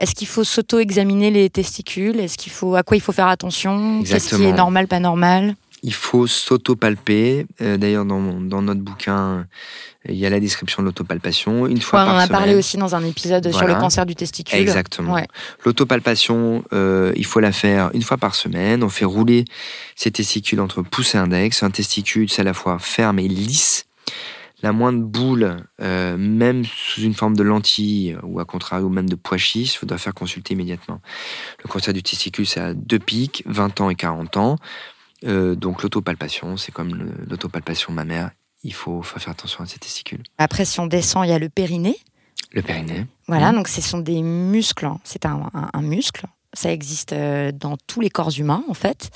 Est-ce 0.00 0.14
qu'il 0.14 0.26
faut 0.26 0.44
s'auto-examiner 0.44 1.30
les 1.30 1.48
testicules? 1.48 2.20
Est-ce 2.20 2.36
qu'il 2.36 2.52
faut 2.52 2.74
à 2.74 2.82
quoi 2.82 2.96
il 2.96 3.00
faut 3.00 3.12
faire 3.12 3.28
attention? 3.28 4.02
Qu'est-ce 4.02 4.36
qui 4.36 4.44
est 4.44 4.52
normal, 4.52 4.86
pas 4.86 5.00
normal? 5.00 5.54
Il 5.84 5.92
faut 5.92 6.26
s'auto-palper. 6.26 7.46
Euh, 7.60 7.76
D'ailleurs, 7.76 8.06
dans, 8.06 8.18
notre 8.62 8.80
bouquin, 8.80 9.46
il 10.08 10.16
y 10.16 10.24
a 10.24 10.30
la 10.30 10.40
description 10.40 10.82
de 10.82 10.86
l'autopalpation. 10.86 11.66
Une 11.66 11.82
fois 11.82 12.00
Ouais, 12.00 12.04
On 12.04 12.06
par 12.06 12.14
en 12.14 12.18
a 12.18 12.26
semaine. 12.26 12.38
parlé 12.38 12.54
aussi 12.54 12.78
dans 12.78 12.94
un 12.94 13.04
épisode 13.04 13.52
sur 13.52 13.66
le 13.66 13.74
cancer 13.74 14.06
du 14.06 14.14
testicule. 14.14 14.58
Exactement. 14.58 15.12
Ouais. 15.12 15.26
L'autopalpation, 15.66 16.64
euh, 16.72 17.12
il 17.16 17.26
faut 17.26 17.38
la 17.38 17.52
faire 17.52 17.90
une 17.92 18.00
fois 18.00 18.16
par 18.16 18.34
semaine. 18.34 18.82
On 18.82 18.88
fait 18.88 19.04
rouler 19.04 19.44
ses 19.94 20.10
testicules 20.10 20.60
entre 20.60 20.80
pouce 20.80 21.14
et 21.14 21.18
index. 21.18 21.62
Un 21.62 21.70
testicule, 21.70 22.30
c'est 22.30 22.40
à 22.40 22.44
la 22.44 22.54
fois 22.54 22.78
ferme 22.78 23.18
et 23.18 23.28
lisse. 23.28 23.84
La 24.62 24.72
moindre 24.72 25.00
boule, 25.04 25.58
euh, 25.82 26.16
même 26.16 26.64
sous 26.64 27.02
une 27.02 27.12
forme 27.12 27.36
de 27.36 27.42
lentille 27.42 28.16
ou 28.22 28.40
à 28.40 28.46
contrario 28.46 28.88
même 28.88 29.10
de 29.10 29.16
pois 29.16 29.36
chiche, 29.36 29.74
il 29.74 29.76
faudra 29.76 29.98
faire 29.98 30.14
consulter 30.14 30.54
immédiatement. 30.54 31.02
Le 31.62 31.68
cancer 31.68 31.92
du 31.92 32.02
testicule, 32.02 32.46
c'est 32.46 32.60
à 32.60 32.72
deux 32.72 32.98
pics, 32.98 33.42
20 33.44 33.82
ans 33.82 33.90
et 33.90 33.94
40 33.94 34.38
ans. 34.38 34.56
Euh, 35.24 35.54
donc 35.54 35.82
l'autopalpation, 35.82 36.56
c'est 36.56 36.72
comme 36.72 37.10
l'autopalpation 37.28 37.92
mammaire. 37.92 38.30
Il 38.62 38.72
faut, 38.74 39.02
faut 39.02 39.18
faire 39.18 39.32
attention 39.32 39.62
à 39.62 39.66
ses 39.66 39.78
testicules. 39.78 40.22
Après, 40.38 40.64
si 40.64 40.80
on 40.80 40.86
descend, 40.86 41.24
il 41.26 41.30
y 41.30 41.32
a 41.32 41.38
le 41.38 41.48
périnée. 41.48 41.96
Le 42.52 42.62
périnée. 42.62 43.06
Voilà, 43.26 43.50
Mhm. 43.50 43.56
donc 43.56 43.68
ce 43.68 43.80
sont 43.80 43.98
des 43.98 44.22
muscles. 44.22 44.86
hein. 44.86 44.98
C'est 45.04 45.26
un, 45.26 45.50
un- 45.54 45.70
un 45.72 45.82
muscle. 45.82 46.26
Ça 46.54 46.72
existe 46.72 47.12
euh, 47.12 47.52
dans 47.52 47.76
tous 47.86 48.00
les 48.00 48.10
corps 48.10 48.30
humains, 48.38 48.64
en 48.68 48.74
fait. 48.74 49.10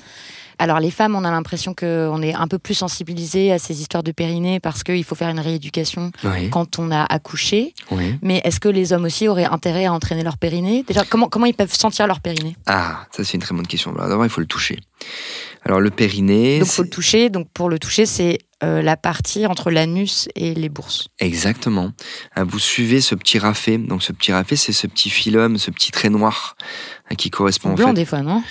Alors, 0.61 0.81
les 0.81 0.91
femmes, 0.91 1.15
on 1.15 1.23
a 1.25 1.31
l'impression 1.31 1.73
qu'on 1.73 2.21
est 2.21 2.35
un 2.35 2.49
peu 2.49 2.59
plus 2.59 2.75
sensibilisé 2.75 3.53
à 3.53 3.61
ces 3.61 3.81
histoires 3.81 4.03
de 4.03 4.11
périnée 4.11 4.59
parce 4.59 4.83
qu'il 4.83 5.05
faut 5.05 5.15
faire 5.15 5.29
une 5.29 5.39
rééducation 5.39 6.11
Oui. 6.25 6.51
quand 6.51 6.81
on 6.81 6.91
a 6.91 7.05
accouché. 7.05 7.75
oui. 7.93 8.17
Mais 8.23 8.41
est-ce 8.45 8.59
que 8.59 8.69
les 8.69 8.93
hommes 8.93 9.05
aussi 9.05 9.29
auraient 9.29 9.45
intérêt 9.45 9.85
à 9.85 9.93
entraîner 9.93 10.25
leur 10.25 10.37
périnée? 10.37 10.83
Déjà, 10.83 11.05
comment, 11.05 11.29
comment 11.29 11.47
ils 11.47 11.55
peuvent 11.55 11.73
sentir 11.75 12.09
leur 12.09 12.19
périnée? 12.21 12.57
Ah, 12.67 13.07
ça 13.17 13.23
c'est 13.23 13.35
une 13.35 13.41
très 13.41 13.55
bonne 13.55 13.69
question. 13.69 13.93
D'abord, 13.93 14.25
il 14.27 14.31
faut 14.31 14.41
le 14.41 14.49
toucher. 14.49 14.81
Alors 15.65 15.81
le 15.81 15.91
périnée, 15.91 16.59
Donc, 16.59 16.69
faut 16.69 16.83
le 16.83 16.91
toucher. 16.91 17.31
Donc, 17.31 17.49
pour 17.55 17.69
le 17.69 17.79
toucher, 17.79 18.05
c'est 18.05 18.39
euh, 18.65 18.83
la 18.83 18.97
partie 18.97 19.47
entre 19.47 19.71
l'anus 19.71 20.29
et 20.35 20.55
les 20.55 20.69
bourses. 20.69 21.07
exactement. 21.21 21.93
Ah, 22.35 22.43
Vous 22.43 22.59
suivez 22.59 23.01
ce 23.01 23.15
petit 23.15 23.39
rafet. 23.39 23.79
Donc 23.79 24.03
ce 24.03 24.13
petit 24.13 24.33
rafet, 24.33 24.57
c'est 24.57 24.73
ce 24.73 24.89
petit 24.89 25.11
filum, 25.11 25.57
ce 25.59 25.71
petit 25.71 25.93
trait 25.93 26.11
noir 26.11 26.57
qui 27.17 27.31
correspond 27.31 27.71
en 27.71 27.75
Blanc, 27.75 27.89
fait. 27.89 27.95
des 27.95 28.05
fois, 28.05 28.23
non? 28.23 28.43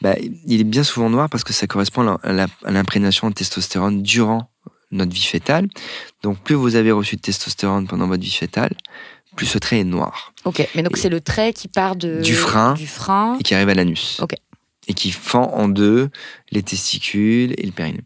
Bah, 0.00 0.14
il 0.46 0.60
est 0.60 0.64
bien 0.64 0.82
souvent 0.84 1.10
noir 1.10 1.28
parce 1.28 1.44
que 1.44 1.52
ça 1.52 1.66
correspond 1.66 2.18
à 2.22 2.46
l'imprégnation 2.70 3.28
de 3.28 3.34
testostérone 3.34 4.02
durant 4.02 4.50
notre 4.90 5.12
vie 5.12 5.22
fétale. 5.24 5.68
Donc 6.22 6.38
plus 6.42 6.54
vous 6.54 6.76
avez 6.76 6.90
reçu 6.92 7.16
de 7.16 7.20
testostérone 7.20 7.86
pendant 7.86 8.06
votre 8.06 8.22
vie 8.22 8.30
fétale, 8.30 8.72
plus 9.36 9.46
ce 9.46 9.58
trait 9.58 9.80
est 9.80 9.84
noir 9.84 10.32
Ok, 10.44 10.66
mais 10.74 10.82
donc 10.82 10.96
c'est 10.96 11.10
le 11.10 11.20
trait 11.20 11.52
qui 11.52 11.68
part 11.68 11.94
de, 11.96 12.22
Du 12.22 12.34
frein. 12.34 12.74
Du 12.74 12.86
frein. 12.86 13.36
et 13.38 13.42
qui 13.42 13.54
arrive 13.54 13.68
à 13.68 13.74
l'anus. 13.74 14.18
Ok. 14.22 14.32
Et 14.90 14.94
qui 14.94 15.12
fend 15.12 15.52
en 15.52 15.68
deux 15.68 16.08
les 16.50 16.62
testicules 16.62 17.54
et 17.58 17.66
le 17.66 17.72
périnée. 17.72 18.00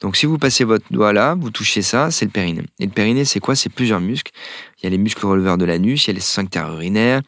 Donc 0.00 0.14
si 0.14 0.26
vous 0.26 0.36
passez 0.36 0.62
votre 0.62 0.84
doigt 0.90 1.14
là, 1.14 1.34
vous 1.34 1.50
touchez 1.50 1.80
ça, 1.80 2.10
c'est 2.10 2.26
le 2.26 2.30
périnée. 2.30 2.64
Et 2.78 2.84
le 2.84 2.92
périnée, 2.92 3.24
c'est 3.24 3.40
quoi? 3.40 3.56
C'est 3.56 3.70
plusieurs 3.70 4.00
muscles. 4.00 4.30
Il 4.78 4.84
y 4.84 4.86
a 4.86 4.90
les 4.90 4.98
muscles 4.98 5.24
releveurs 5.24 5.56
de 5.56 5.64
l'anus, 5.64 6.04
il 6.04 6.08
y 6.08 6.10
a 6.10 6.14
les 6.14 6.20
sphincters 6.20 6.70
urinaires. 6.70 7.22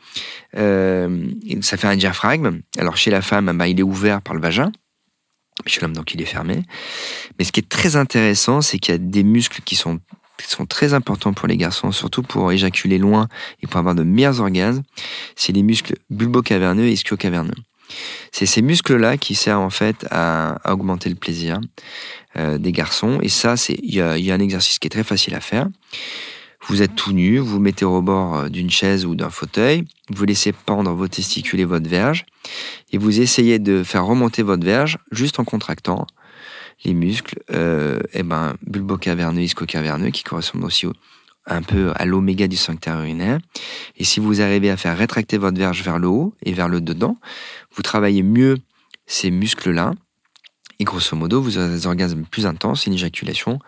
Euh, 0.57 1.27
ça 1.63 1.79
fait 1.79 1.87
un 1.87 1.97
diaphragme. 1.97 2.61
Alors 2.77 2.99
chez 2.99 3.11
la 3.11 3.23
femme, 3.23 3.51
bah, 3.57 3.69
il 3.69 3.81
est 3.81 3.83
ouvert 3.83 4.21
par 4.21 4.35
le 4.35 4.43
vagin. 4.43 4.71
Chez 5.67 5.81
l'homme, 5.81 5.95
donc 5.95 6.13
il 6.13 6.21
est 6.21 6.27
fermé. 6.27 6.63
Mais 7.39 7.45
ce 7.45 7.53
qui 7.53 7.61
est 7.61 7.69
très 7.69 7.97
intéressant, 7.97 8.61
c'est 8.61 8.79
qu'il 8.79 8.93
y 8.93 8.97
a 8.97 8.99
des 8.99 9.25
muscles 9.25 9.63
qui 9.65 9.77
sont, 9.77 9.99
qui 10.37 10.47
sont 10.49 10.67
très 10.67 10.93
importants 10.93 11.33
pour 11.33 11.49
les 11.49 11.57
garçons, 11.57 11.91
surtout 11.91 12.23
pour 12.23 12.53
éjaculer 12.53 12.99
loin 12.99 13.29
et 13.63 13.67
pour 13.67 13.79
avoir 13.79 13.95
de 13.95 14.03
meilleurs 14.03 14.41
orgasmes. 14.41 14.83
C'est 15.37 15.53
les 15.53 15.63
muscles 15.63 15.97
bulbo-caverneux 16.11 16.85
et 16.85 16.93
ischio-caverneux. 16.93 17.57
C'est 18.33 18.47
ces 18.47 18.63
muscles-là 18.63 19.17
qui 19.17 19.35
servent 19.35 19.63
en 19.63 19.71
fait 19.71 20.07
à, 20.11 20.59
augmenter 20.71 21.09
le 21.09 21.15
plaisir 21.15 21.61
euh, 22.37 22.59
des 22.59 22.73
garçons. 22.73 23.19
Et 23.23 23.29
ça, 23.29 23.55
il 23.69 23.95
y 23.95 24.01
a, 24.01 24.35
un 24.35 24.41
exercice 24.41 24.79
qui 24.79 24.87
est 24.87 24.91
très 24.91 25.05
facile 25.05 25.35
à 25.35 25.41
faire. 25.41 25.69
Vous 26.69 26.83
êtes 26.83 26.95
tout 26.95 27.13
nu, 27.13 27.39
vous 27.39 27.59
mettez 27.59 27.85
au 27.85 28.03
bord 28.03 28.37
euh, 28.37 28.49
d'une 28.49 28.71
chaise 28.71 29.07
ou 29.07 29.15
d'un 29.15 29.31
fauteuil, 29.31 29.85
vous 30.11 30.25
laissez 30.25 30.53
pendre 30.53 30.93
vos 30.93 31.09
testicules 31.09 31.61
et 31.61 31.65
votre 31.65 31.89
verge, 31.89 32.27
et 32.93 32.99
vous 32.99 33.21
essayez 33.21 33.59
de 33.59 33.83
faire 33.83 34.05
remonter 34.05 34.43
votre 34.43 34.65
verge 34.65 34.99
juste 35.11 35.41
en 35.41 35.45
contractant 35.45 36.07
les 36.85 36.95
muscles, 36.95 37.39
euh, 37.51 38.01
et 38.13 38.23
ben, 38.23 38.55
bulbo-caverneux, 38.67 39.43
isco-caverneux, 39.43 40.11
qui 40.11 40.23
correspondent 40.23 40.65
aussi 40.65 40.87
un 41.55 41.63
peu 41.63 41.93
à 41.95 42.05
l'oméga 42.05 42.49
du 42.49 42.57
sphincter 42.57 42.91
urinaire. 42.91 43.39
Et 43.97 44.05
si 44.05 44.21
vous 44.21 44.41
arrivez 44.41 44.71
à 44.71 44.77
faire 44.77 44.97
rétracter 44.97 45.39
votre 45.39 45.59
verge 45.59 45.83
vers 45.83 45.99
le 45.99 46.09
haut 46.09 46.35
et 46.45 46.53
vers 46.53 46.69
le 46.69 46.81
dedans, 46.81 47.17
vous 47.75 47.83
travaillez 47.83 48.23
mieux 48.23 48.59
ces 49.07 49.31
muscles-là. 49.31 49.93
Et 50.79 50.85
grosso 50.85 51.17
modo, 51.17 51.43
vous 51.43 51.59
avez 51.59 51.75
des 51.75 51.87
orgasmes 51.87 52.25
plus 52.25 52.47
intenses, 52.47 52.87
une 52.87 52.95
éjaculation 52.95 53.59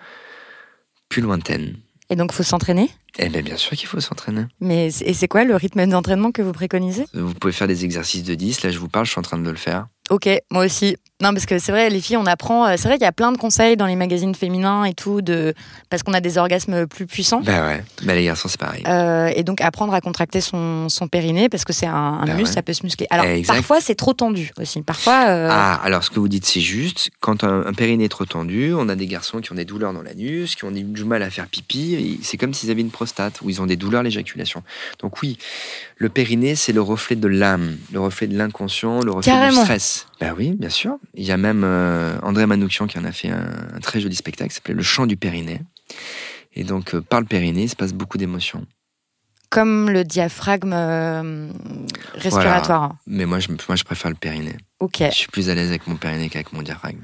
plus 1.08 1.20
lointaine. 1.20 1.76
Et 2.08 2.16
donc, 2.16 2.32
faut 2.32 2.42
s'entraîner? 2.42 2.90
Eh 3.18 3.28
bien, 3.28 3.42
bien 3.42 3.56
sûr 3.56 3.76
qu'il 3.76 3.86
faut 3.88 4.00
s'entraîner. 4.00 4.44
Mais 4.60 4.88
et 5.04 5.12
c'est 5.14 5.28
quoi 5.28 5.44
le 5.44 5.54
rythme 5.56 5.86
d'entraînement 5.86 6.32
que 6.32 6.42
vous 6.42 6.52
préconisez? 6.52 7.06
Vous 7.14 7.34
pouvez 7.34 7.52
faire 7.52 7.68
des 7.68 7.84
exercices 7.84 8.24
de 8.24 8.34
10. 8.34 8.62
Là, 8.62 8.70
je 8.70 8.78
vous 8.78 8.88
parle, 8.88 9.04
je 9.06 9.10
suis 9.10 9.18
en 9.18 9.22
train 9.22 9.38
de 9.38 9.48
le 9.50 9.56
faire. 9.56 9.86
Ok, 10.10 10.28
moi 10.50 10.64
aussi. 10.64 10.96
Non, 11.22 11.32
parce 11.32 11.46
que 11.46 11.60
c'est 11.60 11.70
vrai, 11.70 11.88
les 11.88 12.00
filles, 12.00 12.16
on 12.16 12.26
apprend. 12.26 12.66
euh, 12.66 12.74
C'est 12.76 12.88
vrai 12.88 12.96
qu'il 12.96 13.04
y 13.04 13.08
a 13.08 13.12
plein 13.12 13.30
de 13.30 13.38
conseils 13.38 13.76
dans 13.76 13.86
les 13.86 13.94
magazines 13.94 14.34
féminins 14.34 14.84
et 14.84 14.92
tout, 14.94 15.22
de 15.22 15.54
parce 15.88 16.02
qu'on 16.02 16.12
a 16.14 16.20
des 16.20 16.36
orgasmes 16.36 16.88
plus 16.88 17.06
puissants. 17.06 17.40
Bah 17.42 17.64
ouais. 17.68 17.84
Bah 18.02 18.14
les 18.16 18.24
garçons, 18.24 18.48
c'est 18.48 18.58
pareil. 18.58 18.82
Euh, 18.88 19.30
et 19.36 19.44
donc 19.44 19.60
apprendre 19.60 19.94
à 19.94 20.00
contracter 20.00 20.40
son, 20.40 20.88
son 20.88 21.06
périnée 21.06 21.48
parce 21.48 21.64
que 21.64 21.72
c'est 21.72 21.86
un, 21.86 21.94
un 21.94 22.24
Bah 22.26 22.34
muscle, 22.34 22.48
ouais. 22.48 22.54
ça 22.54 22.62
peut 22.62 22.72
se 22.72 22.82
muscler. 22.82 23.06
Alors 23.10 23.26
Exact. 23.26 23.54
parfois 23.54 23.80
c'est 23.80 23.94
trop 23.94 24.12
tendu 24.12 24.50
aussi. 24.60 24.82
Parfois. 24.82 25.26
euh, 25.28 25.48
Ah, 25.50 25.80
alors 25.84 26.02
ce 26.02 26.10
que 26.10 26.18
vous 26.18 26.28
dites, 26.28 26.44
c'est 26.46 26.60
juste. 26.60 27.10
Quand 27.20 27.44
un, 27.44 27.64
un 27.64 27.72
périnée 27.72 28.06
est 28.06 28.08
trop 28.08 28.24
tendu, 28.26 28.74
on 28.74 28.88
a 28.88 28.96
des 28.96 29.06
garçons 29.06 29.40
qui 29.40 29.52
ont 29.52 29.56
des 29.56 29.64
douleurs 29.64 29.92
dans 29.92 30.02
l'anus, 30.02 30.56
qui 30.56 30.64
ont 30.64 30.72
du 30.72 31.04
mal 31.04 31.22
à 31.22 31.30
faire 31.30 31.46
pipi. 31.46 32.18
C'est 32.24 32.36
comme 32.36 32.52
s'ils 32.52 32.72
avaient 32.72 32.80
une 32.80 32.90
prostate, 33.02 33.40
où 33.42 33.50
ils 33.50 33.60
ont 33.60 33.66
des 33.66 33.76
douleurs 33.76 34.00
à 34.00 34.02
l'éjaculation. 34.04 34.62
Donc 35.00 35.22
oui, 35.22 35.36
le 35.96 36.08
périnée, 36.08 36.54
c'est 36.54 36.72
le 36.72 36.80
reflet 36.82 37.16
de 37.16 37.26
l'âme, 37.26 37.76
le 37.92 37.98
reflet 38.00 38.28
de 38.28 38.36
l'inconscient, 38.38 39.00
le 39.00 39.10
reflet 39.10 39.32
Carrément. 39.32 39.58
du 39.58 39.64
stress. 39.64 40.06
Ben 40.20 40.34
oui, 40.38 40.52
bien 40.52 40.68
sûr. 40.68 40.96
Il 41.14 41.24
y 41.24 41.32
a 41.32 41.36
même 41.36 41.62
euh, 41.64 42.16
André 42.22 42.46
Manoukian 42.46 42.86
qui 42.86 42.98
en 42.98 43.04
a 43.04 43.12
fait 43.12 43.28
un, 43.28 43.50
un 43.74 43.80
très 43.80 44.00
joli 44.00 44.14
spectacle 44.14 44.50
qui 44.50 44.54
s'appelait 44.56 44.74
Le 44.74 44.82
chant 44.82 45.06
du 45.06 45.16
périnée. 45.16 45.60
Et 46.54 46.64
donc, 46.64 46.94
euh, 46.94 47.00
par 47.00 47.20
le 47.20 47.26
périnée, 47.26 47.64
il 47.64 47.68
se 47.68 47.76
passe 47.76 47.92
beaucoup 47.92 48.18
d'émotions. 48.18 48.64
Comme 49.50 49.90
le 49.90 50.04
diaphragme 50.04 50.72
euh, 50.72 51.48
respiratoire. 52.14 52.94
Mais 53.06 53.26
moi 53.26 53.38
je, 53.38 53.48
moi, 53.68 53.76
je 53.76 53.84
préfère 53.84 54.10
le 54.10 54.16
périnée. 54.16 54.56
Ok. 54.80 54.98
Je 55.00 55.14
suis 55.14 55.28
plus 55.28 55.50
à 55.50 55.54
l'aise 55.54 55.68
avec 55.68 55.86
mon 55.88 55.96
périnée 55.96 56.28
qu'avec 56.30 56.52
mon 56.52 56.62
diaphragme. 56.62 57.02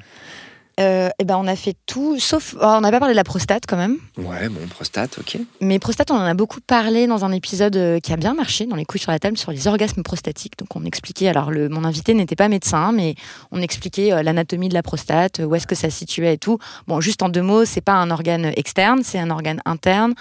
Euh, 0.78 1.08
eh 1.18 1.24
ben 1.24 1.36
on 1.36 1.48
a 1.48 1.56
fait 1.56 1.74
tout, 1.86 2.20
sauf 2.20 2.54
oh, 2.60 2.64
on 2.64 2.80
n'a 2.82 2.92
pas 2.92 3.00
parlé 3.00 3.12
de 3.12 3.16
la 3.16 3.24
prostate 3.24 3.64
quand 3.66 3.76
même. 3.76 3.96
Ouais, 4.16 4.48
bon, 4.48 4.64
prostate, 4.68 5.18
ok. 5.18 5.38
Mais 5.60 5.80
prostate, 5.80 6.12
on 6.12 6.14
en 6.14 6.24
a 6.24 6.34
beaucoup 6.34 6.60
parlé 6.60 7.08
dans 7.08 7.24
un 7.24 7.32
épisode 7.32 7.76
euh, 7.76 7.98
qui 7.98 8.12
a 8.12 8.16
bien 8.16 8.34
marché 8.34 8.64
dans 8.64 8.76
les 8.76 8.84
couilles 8.84 9.00
sur 9.00 9.10
la 9.10 9.18
table 9.18 9.36
sur 9.36 9.50
les 9.50 9.66
orgasmes 9.66 10.04
prostatiques. 10.04 10.56
Donc 10.56 10.76
on 10.76 10.84
expliquait, 10.84 11.26
alors 11.28 11.50
le, 11.50 11.68
mon 11.68 11.82
invité 11.82 12.14
n'était 12.14 12.36
pas 12.36 12.48
médecin, 12.48 12.92
mais 12.92 13.16
on 13.50 13.60
expliquait 13.60 14.12
euh, 14.12 14.22
l'anatomie 14.22 14.68
de 14.68 14.74
la 14.74 14.84
prostate, 14.84 15.40
où 15.44 15.52
est-ce 15.56 15.66
que 15.66 15.74
ça 15.74 15.90
se 15.90 15.98
situait 15.98 16.34
et 16.34 16.38
tout. 16.38 16.58
Bon, 16.86 17.00
juste 17.00 17.22
en 17.22 17.28
deux 17.28 17.42
mots, 17.42 17.64
c'est 17.64 17.80
pas 17.80 17.94
un 17.94 18.10
organe 18.12 18.52
externe, 18.56 19.00
c'est 19.02 19.18
un 19.18 19.30
organe 19.30 19.60
interne. 19.64 20.14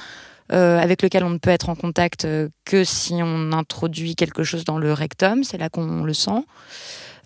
euh, 0.51 0.79
avec 0.79 1.01
lequel 1.01 1.23
on 1.23 1.29
ne 1.29 1.37
peut 1.37 1.49
être 1.49 1.69
en 1.69 1.75
contact 1.75 2.25
que 2.65 2.83
si 2.83 3.15
on 3.21 3.51
introduit 3.51 4.15
quelque 4.15 4.43
chose 4.43 4.63
dans 4.63 4.77
le 4.77 4.93
rectum, 4.93 5.43
c'est 5.43 5.57
là 5.57 5.69
qu'on 5.69 6.03
le 6.03 6.13
sent. 6.13 6.43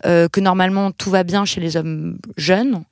Euh, 0.04 0.28
que 0.28 0.40
normalement 0.40 0.90
tout 0.90 1.10
va 1.10 1.22
bien 1.22 1.44
chez 1.44 1.60
les 1.60 1.76
hommes 1.76 2.18
jeunes, 2.36 2.82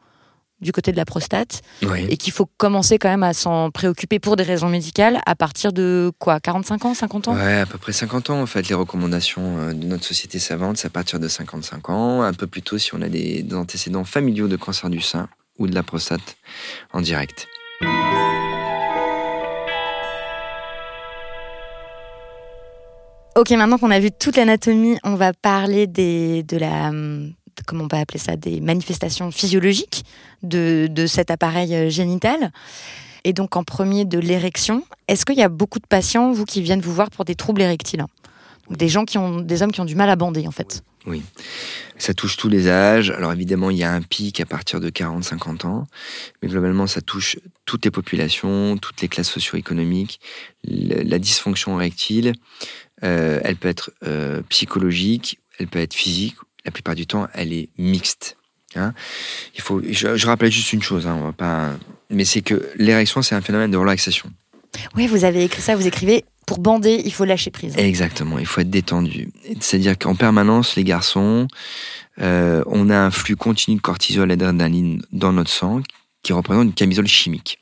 du 0.60 0.72
côté 0.72 0.92
de 0.92 0.96
la 0.96 1.04
prostate, 1.04 1.62
Oui. 1.82 2.06
et 2.08 2.16
qu'il 2.16 2.32
faut 2.32 2.46
commencer 2.58 2.98
quand 2.98 3.08
même 3.08 3.22
à 3.22 3.32
s'en 3.32 3.70
préoccuper 3.70 4.18
pour 4.18 4.36
des 4.36 4.42
raisons 4.42 4.68
médicales 4.68 5.20
à 5.26 5.34
partir 5.34 5.72
de 5.72 6.12
quoi 6.18 6.40
45 6.40 6.84
ans 6.84 6.94
50 6.94 7.28
ans? 7.28 7.34
Ouais, 7.34 7.60
à 7.60 7.66
peu 7.66 7.78
près 7.78 7.92
50 7.92 8.30
ans 8.30 8.40
en 8.42 8.46
fait. 8.46 8.68
Les 8.68 8.74
recommandations 8.74 9.58
euh, 9.58 9.72
de 9.72 9.86
notre 9.86 10.04
société 10.04 10.38
savante, 10.38 10.76
c'est 10.76 10.86
à 10.86 10.90
partir 10.90 11.18
de 11.20 11.28
55 11.28 11.88
ans. 11.90 12.22
Un 12.22 12.32
peu 12.34 12.46
plus 12.46 12.62
tôt 12.62 12.78
si 12.78 12.94
on 12.94 13.02
a 13.02 13.08
des, 13.08 13.42
des 13.42 13.54
antécédents 13.56 14.04
familiaux 14.04 14.48
de 14.48 14.56
cancer 14.56 14.90
du 14.90 15.00
sein 15.00 15.28
ou 15.58 15.66
de 15.66 15.74
la 15.74 15.82
prostate 15.82 16.36
en 16.92 17.00
direct. 17.00 17.46
Ok, 23.36 23.50
maintenant 23.52 23.78
qu'on 23.78 23.90
a 23.90 24.00
vu 24.00 24.10
toute 24.10 24.36
l'anatomie, 24.36 24.98
on 25.04 25.14
va 25.14 25.32
parler 25.32 25.86
des, 25.86 26.42
de 26.42 26.56
la, 26.58 26.88
hum, 26.88 27.32
comment 27.66 27.84
on 27.84 27.88
va 27.88 27.98
appeler 27.98 28.18
ça, 28.18 28.36
des 28.36 28.60
manifestations 28.60 29.30
physiologiques 29.30 30.04
de, 30.42 30.88
de 30.90 31.06
cet 31.06 31.30
appareil 31.30 31.74
euh, 31.74 31.90
génital. 31.90 32.52
Et 33.24 33.32
donc 33.32 33.56
en 33.56 33.64
premier 33.64 34.04
de 34.04 34.18
l'érection. 34.18 34.84
Est-ce 35.08 35.24
qu'il 35.24 35.36
y 35.36 35.42
a 35.42 35.48
beaucoup 35.48 35.78
de 35.78 35.86
patients, 35.86 36.32
vous, 36.32 36.44
qui 36.44 36.62
viennent 36.62 36.80
vous 36.80 36.94
voir 36.94 37.10
pour 37.10 37.24
des 37.24 37.34
troubles 37.34 37.62
érectiles 37.62 38.04
Donc, 38.68 38.78
Des 38.78 38.88
gens 38.88 39.04
qui 39.04 39.18
ont, 39.18 39.40
des 39.40 39.62
hommes 39.62 39.72
qui 39.72 39.80
ont 39.80 39.84
du 39.84 39.94
mal 39.94 40.08
à 40.08 40.16
bander, 40.16 40.46
en 40.46 40.52
fait. 40.52 40.82
Oui. 41.06 41.22
Ça 41.96 42.14
touche 42.14 42.36
tous 42.36 42.48
les 42.48 42.68
âges. 42.68 43.10
Alors 43.10 43.32
évidemment, 43.32 43.70
il 43.70 43.78
y 43.78 43.84
a 43.84 43.92
un 43.92 44.02
pic 44.02 44.40
à 44.40 44.46
partir 44.46 44.80
de 44.80 44.90
40-50 44.90 45.66
ans. 45.66 45.86
Mais 46.42 46.48
globalement, 46.48 46.86
ça 46.86 47.00
touche 47.00 47.36
toutes 47.64 47.84
les 47.84 47.90
populations, 47.90 48.76
toutes 48.76 49.00
les 49.00 49.08
classes 49.08 49.30
socio-économiques. 49.30 50.20
La 50.64 51.18
dysfonction 51.18 51.78
érectile, 51.80 52.32
euh, 53.02 53.40
elle 53.44 53.56
peut 53.56 53.68
être 53.68 53.92
euh, 54.06 54.42
psychologique, 54.48 55.40
elle 55.58 55.68
peut 55.68 55.78
être 55.78 55.94
physique. 55.94 56.36
La 56.64 56.70
plupart 56.70 56.94
du 56.94 57.06
temps, 57.06 57.26
elle 57.34 57.52
est 57.52 57.68
mixte. 57.78 58.36
hein. 58.76 58.92
Il 59.54 59.60
faut, 59.62 59.80
je, 59.88 60.16
je 60.16 60.26
rappelle 60.26 60.50
juste 60.52 60.72
une 60.72 60.82
chose, 60.82 61.06
hein, 61.06 61.16
on 61.18 61.24
va 61.24 61.32
pas, 61.32 61.70
mais 62.10 62.24
c'est 62.24 62.42
que 62.42 62.70
l'érection, 62.76 63.22
c'est 63.22 63.34
un 63.34 63.40
phénomène 63.40 63.70
de 63.70 63.76
relaxation. 63.76 64.30
Oui, 64.96 65.06
vous 65.06 65.24
avez 65.24 65.44
écrit 65.44 65.62
ça, 65.62 65.74
vous 65.74 65.86
écrivez 65.86 66.24
pour 66.46 66.58
bander, 66.58 67.00
il 67.04 67.12
faut 67.12 67.24
lâcher 67.24 67.50
prise. 67.50 67.74
Exactement, 67.76 68.38
il 68.38 68.46
faut 68.46 68.60
être 68.60 68.70
détendu. 68.70 69.30
C'est-à-dire 69.60 69.96
qu'en 69.98 70.14
permanence, 70.16 70.76
les 70.76 70.84
garçons, 70.84 71.46
euh, 72.20 72.62
on 72.66 72.90
a 72.90 72.98
un 72.98 73.10
flux 73.10 73.36
continu 73.36 73.76
de 73.76 73.80
cortisol 73.80 74.30
et 74.32 74.36
d'adrénaline 74.36 75.02
dans 75.12 75.32
notre 75.32 75.50
sang 75.50 75.80
qui 76.22 76.32
représente 76.32 76.64
une 76.64 76.72
camisole 76.74 77.06
chimique. 77.06 77.58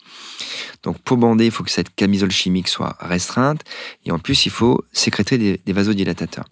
Donc 0.83 0.99
pour 0.99 1.17
bander, 1.17 1.47
il 1.47 1.51
faut 1.51 1.65
que 1.65 1.71
cette 1.71 1.95
camisole 1.95 2.31
chimique 2.31 2.69
soit 2.69 2.97
restreinte 3.01 3.63
et 4.05 4.13
en 4.13 4.19
plus, 4.19 4.47
il 4.47 4.51
faut 4.51 4.85
sécréter 4.93 5.39
des, 5.39 5.73
vasodilatateurs. 5.73 6.47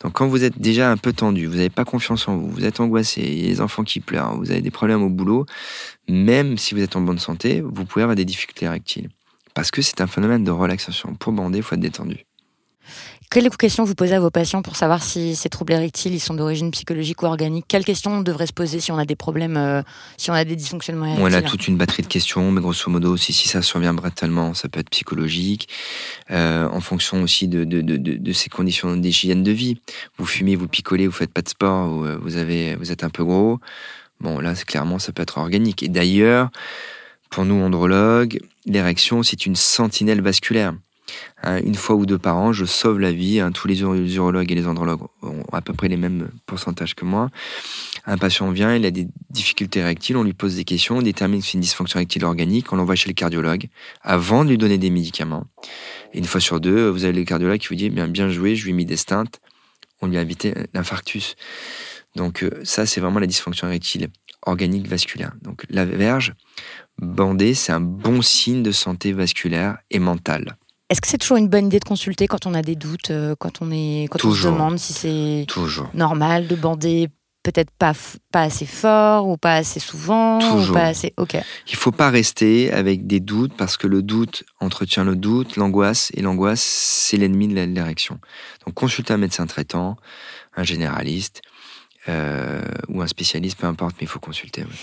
Donc 0.00 0.14
quand 0.14 0.26
vous 0.26 0.44
êtes 0.44 0.58
déjà 0.58 0.90
un 0.90 0.96
peu 0.96 1.12
tendu, 1.12 1.46
vous 1.46 1.56
n'avez 1.56 1.70
pas 1.70 1.84
confiance 1.84 2.26
en 2.28 2.36
vous, 2.36 2.50
vous 2.50 2.64
êtes 2.64 2.80
angoissé, 2.80 3.22
il 3.22 3.42
y 3.42 3.44
a 3.46 3.48
les 3.48 3.60
enfants 3.60 3.84
qui 3.84 4.00
pleurent, 4.00 4.36
vous 4.36 4.50
avez 4.50 4.62
des 4.62 4.70
problèmes 4.70 5.02
au 5.02 5.10
boulot, 5.10 5.46
même 6.08 6.58
si 6.58 6.74
vous 6.74 6.80
êtes 6.80 6.96
en 6.96 7.00
bonne 7.00 7.18
santé, 7.18 7.60
vous 7.60 7.84
pouvez 7.84 8.02
avoir 8.02 8.16
des 8.16 8.24
difficultés 8.24 8.66
érectiles. 8.66 9.10
Parce 9.54 9.70
que 9.70 9.82
c'est 9.82 10.00
un 10.00 10.06
phénomène 10.06 10.44
de 10.44 10.50
relaxation. 10.50 11.14
Pour 11.14 11.32
bander, 11.32 11.58
il 11.58 11.62
faut 11.62 11.74
être 11.74 11.80
détendu. 11.80 12.24
Quelles 13.32 13.48
questions 13.48 13.84
vous 13.84 13.94
posez 13.94 14.14
à 14.14 14.20
vos 14.20 14.30
patients 14.30 14.60
pour 14.60 14.76
savoir 14.76 15.02
si 15.02 15.34
ces 15.36 15.48
troubles 15.48 15.72
érectiles 15.72 16.12
ils 16.12 16.20
sont 16.20 16.34
d'origine 16.34 16.70
psychologique 16.70 17.22
ou 17.22 17.24
organique? 17.24 17.64
Quelles 17.66 17.84
questions 17.84 18.10
on 18.12 18.20
devrait 18.20 18.46
se 18.46 18.52
poser 18.52 18.78
si 18.78 18.92
on 18.92 18.98
a 18.98 19.06
des 19.06 19.16
problèmes, 19.16 19.56
euh, 19.56 19.80
si 20.18 20.30
on 20.30 20.34
a 20.34 20.44
des 20.44 20.54
dysfonctionnements 20.54 21.06
érectiles 21.06 21.24
On 21.24 21.32
a 21.32 21.40
toute 21.40 21.66
une 21.66 21.78
batterie 21.78 22.02
de 22.02 22.08
questions, 22.08 22.52
mais 22.52 22.60
grosso 22.60 22.90
modo, 22.90 23.16
si, 23.16 23.32
si 23.32 23.48
ça 23.48 23.62
survient 23.62 23.94
brutalement, 23.94 24.52
ça 24.52 24.68
peut 24.68 24.80
être 24.80 24.90
psychologique, 24.90 25.66
euh, 26.30 26.68
en 26.68 26.82
fonction 26.82 27.22
aussi 27.22 27.48
de, 27.48 27.64
de, 27.64 27.80
de, 27.80 27.96
de, 27.96 28.16
de 28.16 28.32
ses 28.34 28.50
conditions 28.50 28.94
d'hygiène 28.96 29.42
de 29.42 29.50
vie. 29.50 29.80
Vous 30.18 30.26
fumez, 30.26 30.54
vous 30.54 30.68
picolez, 30.68 31.06
vous 31.06 31.14
faites 31.14 31.32
pas 31.32 31.40
de 31.40 31.48
sport, 31.48 31.88
vous, 31.88 32.04
euh, 32.04 32.18
vous, 32.20 32.36
avez, 32.36 32.74
vous 32.74 32.92
êtes 32.92 33.02
un 33.02 33.08
peu 33.08 33.24
gros. 33.24 33.60
Bon, 34.20 34.40
là, 34.40 34.52
clairement, 34.54 34.98
ça 34.98 35.10
peut 35.12 35.22
être 35.22 35.38
organique. 35.38 35.82
Et 35.82 35.88
d'ailleurs, 35.88 36.50
pour 37.30 37.46
nous, 37.46 37.62
andrologues, 37.62 38.40
l'érection, 38.66 39.22
c'est 39.22 39.46
une 39.46 39.56
sentinelle 39.56 40.20
vasculaire. 40.20 40.74
Hein, 41.42 41.60
une 41.64 41.74
fois 41.74 41.96
ou 41.96 42.06
deux 42.06 42.18
par 42.18 42.36
an, 42.36 42.52
je 42.52 42.64
sauve 42.64 43.00
la 43.00 43.12
vie. 43.12 43.40
hein. 43.40 43.50
tous 43.52 43.66
les 43.68 43.80
uro- 43.80 43.94
les 43.94 44.16
urologues 44.16 44.50
et 44.52 44.54
les 44.54 44.66
andrologues 44.66 45.02
ont 45.22 45.42
à 45.52 45.60
peu 45.60 45.72
près 45.72 45.88
les 45.88 45.96
mêmes 45.96 46.30
pourcentages 46.46 46.94
que 46.94 47.04
moi. 47.04 47.30
Un 48.06 48.18
patient 48.18 48.50
vient, 48.50 48.74
il 48.74 48.84
a 48.86 48.90
des 48.90 49.06
difficultés 49.30 49.80
érectiles, 49.80 50.16
on 50.16 50.22
lui 50.24 50.32
pose 50.32 50.56
des 50.56 50.64
questions, 50.64 50.98
on 50.98 51.02
détermine 51.02 51.40
que 51.40 51.46
c'est 51.46 51.54
une 51.54 51.60
dysfonction 51.60 51.98
érectile 51.98 52.24
organique, 52.24 52.72
on 52.72 52.76
l'envoie 52.76 52.94
chez 52.96 53.08
le 53.08 53.14
cardiologue 53.14 53.68
avant 54.02 54.44
de 54.44 54.50
lui 54.50 54.58
donner 54.58 54.78
des 54.78 54.90
médicaments. 54.90 55.46
Une 56.14 56.24
fois 56.24 56.40
sur 56.40 56.60
deux, 56.60 56.88
vous 56.88 57.04
avez 57.04 57.12
le 57.12 57.24
cardiologue 57.24 57.58
qui 57.58 57.68
vous 57.68 57.74
dit 57.74 57.90
bien, 57.90 58.28
joué, 58.30 58.56
je 58.56 58.64
lui 58.64 58.70
ai 58.70 58.74
mis 58.74 58.86
des 58.86 58.96
stents, 58.96 59.24
on 60.00 60.06
lui 60.06 60.18
a 60.18 60.22
évité 60.22 60.54
l'infarctus. 60.74 61.36
Donc 62.16 62.42
euh, 62.42 62.50
ça, 62.64 62.86
c'est 62.86 63.00
vraiment 63.00 63.20
la 63.20 63.26
dysfonction 63.26 63.66
érectile 63.68 64.08
organique 64.44 64.86
vasculaire. 64.88 65.32
Donc 65.42 65.64
la 65.70 65.84
verge 65.84 66.34
bandée, 66.98 67.54
c'est 67.54 67.72
un 67.72 67.80
bon 67.80 68.20
signe 68.20 68.62
de 68.62 68.72
santé 68.72 69.12
vasculaire 69.12 69.78
et 69.90 69.98
mentale. 69.98 70.56
Est-ce 70.92 71.00
que 71.00 71.08
c'est 71.08 71.16
toujours 71.16 71.38
une 71.38 71.48
bonne 71.48 71.68
idée 71.68 71.78
de 71.78 71.86
consulter 71.86 72.26
quand 72.26 72.44
on 72.44 72.52
a 72.52 72.60
des 72.60 72.76
doutes, 72.76 73.10
euh, 73.12 73.34
quand 73.38 73.62
on 73.62 73.70
est, 73.70 74.08
quand 74.10 74.22
on 74.26 74.34
se 74.34 74.44
demande 74.46 74.78
si 74.78 74.92
c'est 74.92 75.46
Toujours. 75.48 75.88
normal 75.94 76.46
de 76.48 76.54
bander 76.54 77.08
peut-être 77.42 77.70
pas 77.70 77.94
pas 78.30 78.42
assez 78.42 78.66
fort 78.66 79.26
ou 79.26 79.38
pas 79.38 79.54
assez 79.54 79.80
souvent 79.80 80.36
ou 80.36 80.58
Toujours. 80.58 80.74
pas 80.74 80.84
assez. 80.84 81.14
Ok. 81.16 81.34
Il 81.68 81.76
faut 81.76 81.92
pas 81.92 82.10
rester 82.10 82.70
avec 82.74 83.06
des 83.06 83.20
doutes 83.20 83.54
parce 83.56 83.78
que 83.78 83.86
le 83.86 84.02
doute 84.02 84.44
entretient 84.60 85.02
le 85.02 85.16
doute, 85.16 85.56
l'angoisse, 85.56 86.10
et 86.12 86.20
l'angoisse, 86.20 86.60
c'est 86.60 87.16
l'ennemi 87.16 87.48
de 87.48 87.54
l'érection. 87.54 88.18
Donc 88.66 88.74
consultez 88.74 89.14
un 89.14 89.16
médecin 89.16 89.46
traitant, 89.46 89.96
un 90.58 90.62
généraliste 90.62 91.40
euh, 92.06 92.60
ou 92.88 93.00
un 93.00 93.06
spécialiste, 93.06 93.56
peu 93.58 93.66
importe, 93.66 93.96
mais 93.98 94.02
il 94.04 94.08
faut 94.08 94.20
consulter. 94.20 94.64
oui. 94.68 94.76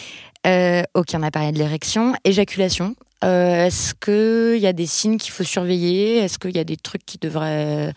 Euh, 0.48 0.82
ok, 0.96 1.10
on 1.14 1.22
a 1.22 1.30
parlé 1.30 1.52
de 1.52 1.60
l'érection, 1.60 2.16
éjaculation. 2.24 2.96
Euh, 3.24 3.66
Est-ce 3.66 3.94
qu'il 3.94 4.62
y 4.62 4.68
a 4.68 4.74
des 4.74 4.86
signes 4.86 5.18
qu'il 5.18 5.32
faut 5.32 5.44
surveiller? 5.44 6.18
Est-ce 6.18 6.40
qu'il 6.40 6.56
y 6.56 6.60
a 6.60 6.64
des 6.64 6.78
trucs 6.78 7.06
qui 7.06 7.18
devraient... 7.18 7.94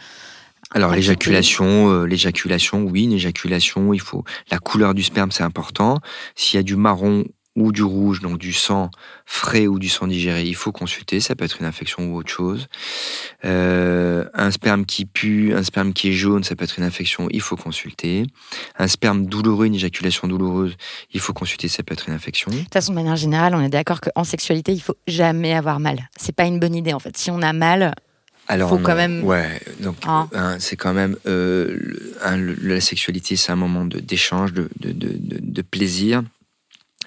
Alors 0.74 0.92
l'éjaculation, 0.92 1.90
euh, 1.90 2.04
l'éjaculation, 2.06 2.84
oui, 2.84 3.04
une 3.04 3.12
éjaculation, 3.12 3.92
il 3.92 4.00
faut 4.00 4.24
la 4.50 4.58
couleur 4.58 4.94
du 4.94 5.02
sperme, 5.02 5.30
c'est 5.30 5.42
important. 5.42 5.98
S'il 6.34 6.56
y 6.56 6.60
a 6.60 6.62
du 6.62 6.76
marron 6.76 7.24
ou 7.54 7.70
du 7.70 7.82
rouge, 7.82 8.20
donc 8.20 8.38
du 8.38 8.52
sang 8.54 8.90
frais 9.26 9.66
ou 9.66 9.78
du 9.78 9.88
sang 9.90 10.06
digéré, 10.06 10.44
il 10.44 10.54
faut 10.54 10.72
consulter. 10.72 11.20
Ça 11.20 11.34
peut 11.34 11.44
être 11.44 11.58
une 11.60 11.66
infection 11.66 12.10
ou 12.10 12.16
autre 12.16 12.30
chose. 12.30 12.66
Euh, 13.44 14.24
un 14.34 14.50
sperme 14.50 14.84
qui 14.86 15.04
pue, 15.04 15.52
un 15.54 15.62
sperme 15.62 15.92
qui 15.92 16.08
est 16.08 16.12
jaune, 16.12 16.44
ça 16.44 16.54
peut 16.56 16.64
être 16.64 16.78
une 16.78 16.84
infection, 16.84 17.28
il 17.30 17.40
faut 17.40 17.56
consulter. 17.56 18.24
Un 18.78 18.88
sperme 18.88 19.26
douloureux, 19.26 19.66
une 19.66 19.74
éjaculation 19.74 20.28
douloureuse, 20.28 20.76
il 21.12 21.20
faut 21.20 21.32
consulter, 21.32 21.68
ça 21.68 21.82
peut 21.82 21.92
être 21.92 22.08
une 22.08 22.14
infection. 22.14 22.50
De 22.50 22.56
toute 22.58 22.72
façon, 22.72 22.92
de 22.92 22.96
manière 22.96 23.16
générale, 23.16 23.54
on 23.54 23.60
est 23.60 23.68
d'accord 23.68 24.00
qu'en 24.00 24.24
sexualité, 24.24 24.72
il 24.72 24.80
faut 24.80 24.96
jamais 25.06 25.52
avoir 25.52 25.80
mal. 25.80 26.08
C'est 26.18 26.34
pas 26.34 26.44
une 26.44 26.58
bonne 26.58 26.74
idée 26.74 26.92
en 26.92 26.98
fait. 27.00 27.16
Si 27.16 27.30
on 27.30 27.42
a 27.42 27.52
mal, 27.52 27.94
Alors, 28.48 28.70
Faut 28.70 28.78
quand 28.78 28.96
même- 28.96 29.22
Ouais, 29.22 29.60
donc 29.78 29.94
Hein. 30.04 30.28
hein, 30.34 30.56
c'est 30.58 30.74
quand 30.76 30.92
même 30.92 31.16
euh, 31.26 31.76
le- 31.78 32.16
hein, 32.24 32.36
le- 32.36 32.56
la 32.60 32.80
sexualité, 32.80 33.36
c'est 33.36 33.52
un 33.52 33.56
moment 33.56 33.84
d'échange, 33.84 34.52
de, 34.52 34.68
de, 34.80 34.90
de, 34.90 35.08
de- 35.16 35.38
de 35.40 35.62
plaisir. 35.62 36.22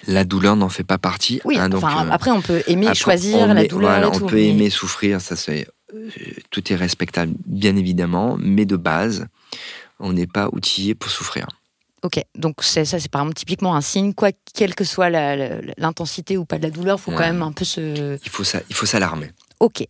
La 0.08 0.24
douleur 0.24 0.56
n'en 0.56 0.70
fait 0.70 0.84
pas 0.84 0.98
partie. 0.98 1.42
oui. 1.46 1.58
hein, 1.58 1.70
donc, 1.70 1.84
enfin, 1.84 2.08
euh, 2.08 2.12
après, 2.12 2.32
on 2.32 2.42
peut 2.42 2.64
aimer, 2.68 2.88
après, 2.88 2.96
choisir 2.96 3.54
la 3.54 3.66
douleur 3.66 3.92
voilà, 3.92 4.08
et 4.08 4.12
tout. 4.12 4.26
On 4.26 4.28
peut 4.28 4.36
mais- 4.36 4.50
aimer 4.50 4.70
souffrir, 4.70 5.22
ça 5.22 5.36
c'est 5.36 5.68
euh, 5.94 6.10
tout 6.52 6.72
est 6.72 6.76
respectable, 6.76 7.34
bien 7.46 7.76
évidemment, 7.76 8.38
mais 8.40 8.66
de 8.66 8.76
base, 8.76 9.28
on 10.00 10.14
n'est 10.14 10.28
pas 10.28 10.50
outillé 10.52 10.96
pour 10.96 11.10
souffrir. 11.10 11.48
Ok, 12.04 12.22
donc 12.36 12.62
ça, 12.62 12.86
c'est 12.86 13.10
par 13.10 13.22
exemple 13.22 13.36
typiquement 13.36 13.76
un 13.76 13.82
signe, 13.82 14.14
quoi, 14.14 14.30
quelle 14.54 14.76
que 14.76 14.84
soit 14.84 15.10
l'intensité 15.10 16.38
ou 16.38 16.46
pas 16.46 16.58
de 16.58 16.64
la 16.64 16.70
douleur, 16.70 17.00
faut 17.00 17.12
quand 17.12 17.20
même 17.20 17.42
un 17.42 17.52
peu 17.52 17.66
se. 17.66 18.20
Il 18.24 18.30
faut 18.30 18.44
ça, 18.44 18.60
il 18.70 18.76
faut 18.76 18.86
s'alarmer. 18.86 19.32
Ok. 19.60 19.88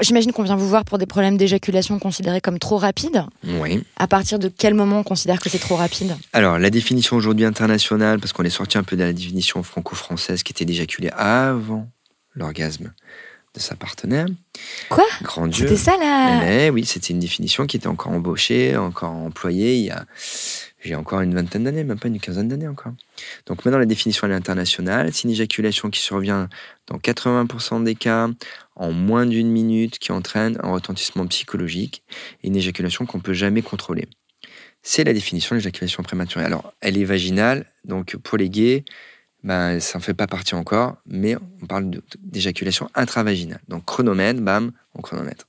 J'imagine 0.00 0.32
qu'on 0.32 0.42
vient 0.42 0.56
vous 0.56 0.68
voir 0.68 0.84
pour 0.84 0.98
des 0.98 1.06
problèmes 1.06 1.36
d'éjaculation 1.36 1.98
considérés 1.98 2.40
comme 2.40 2.58
trop 2.58 2.76
rapides. 2.76 3.24
Oui. 3.44 3.82
À 3.96 4.06
partir 4.06 4.38
de 4.38 4.48
quel 4.48 4.74
moment 4.74 5.00
on 5.00 5.02
considère 5.02 5.40
que 5.40 5.48
c'est 5.48 5.58
trop 5.58 5.76
rapide 5.76 6.16
Alors, 6.32 6.58
la 6.58 6.70
définition 6.70 7.16
aujourd'hui 7.16 7.44
internationale, 7.44 8.20
parce 8.20 8.32
qu'on 8.32 8.44
est 8.44 8.50
sorti 8.50 8.78
un 8.78 8.82
peu 8.82 8.96
de 8.96 9.04
la 9.04 9.12
définition 9.12 9.62
franco-française 9.62 10.42
qui 10.42 10.52
était 10.52 10.64
d'éjaculer 10.64 11.10
avant 11.16 11.88
l'orgasme 12.34 12.92
de 13.54 13.60
sa 13.60 13.76
partenaire. 13.76 14.26
Quoi 14.90 15.04
Grand 15.22 15.46
Dieu. 15.46 15.66
C'était 15.66 15.80
ça 15.80 15.96
là 15.96 16.40
Mais 16.40 16.70
oui, 16.70 16.84
c'était 16.84 17.12
une 17.12 17.18
définition 17.18 17.66
qui 17.66 17.76
était 17.76 17.86
encore 17.86 18.12
embauchée, 18.12 18.76
encore 18.76 19.10
employée 19.12 19.76
il 19.76 19.84
y 19.86 19.90
a, 19.90 20.04
j'ai 20.80 20.94
encore 20.94 21.20
une 21.20 21.34
vingtaine 21.34 21.64
d'années, 21.64 21.84
même 21.84 21.98
pas 21.98 22.08
une 22.08 22.20
quinzaine 22.20 22.48
d'années 22.48 22.68
encore. 22.68 22.92
Donc 23.46 23.64
maintenant, 23.64 23.78
la 23.78 23.86
définition 23.86 24.26
elle 24.26 24.32
est 24.32 24.36
internationale. 24.36 25.12
C'est 25.12 25.24
une 25.24 25.30
éjaculation 25.30 25.90
qui 25.90 26.00
survient 26.00 26.48
dans 26.86 26.98
80% 26.98 27.82
des 27.82 27.94
cas 27.94 28.28
en 28.76 28.92
moins 28.92 29.26
d'une 29.26 29.50
minute, 29.50 29.98
qui 29.98 30.12
entraîne 30.12 30.58
un 30.62 30.70
retentissement 30.70 31.26
psychologique 31.26 32.02
et 32.42 32.48
une 32.48 32.56
éjaculation 32.56 33.06
qu'on 33.06 33.20
peut 33.20 33.32
jamais 33.32 33.62
contrôler. 33.62 34.06
C'est 34.82 35.02
la 35.02 35.12
définition 35.12 35.54
de 35.54 35.58
l'éjaculation 35.58 36.02
prématurée. 36.04 36.44
Alors, 36.44 36.72
elle 36.80 36.96
est 36.96 37.04
vaginale, 37.04 37.66
donc 37.84 38.16
pour 38.16 38.38
les 38.38 38.48
gays, 38.48 38.84
ben, 39.42 39.80
ça 39.80 39.98
n'en 39.98 40.02
fait 40.02 40.14
pas 40.14 40.26
partie 40.26 40.54
encore, 40.54 40.96
mais 41.06 41.36
on 41.62 41.66
parle 41.66 41.90
d'éjaculation 42.20 42.88
intravaginale. 42.94 43.60
Donc 43.68 43.84
chronomètre, 43.84 44.40
bam, 44.40 44.72
on 44.94 45.02
chronomètre. 45.02 45.48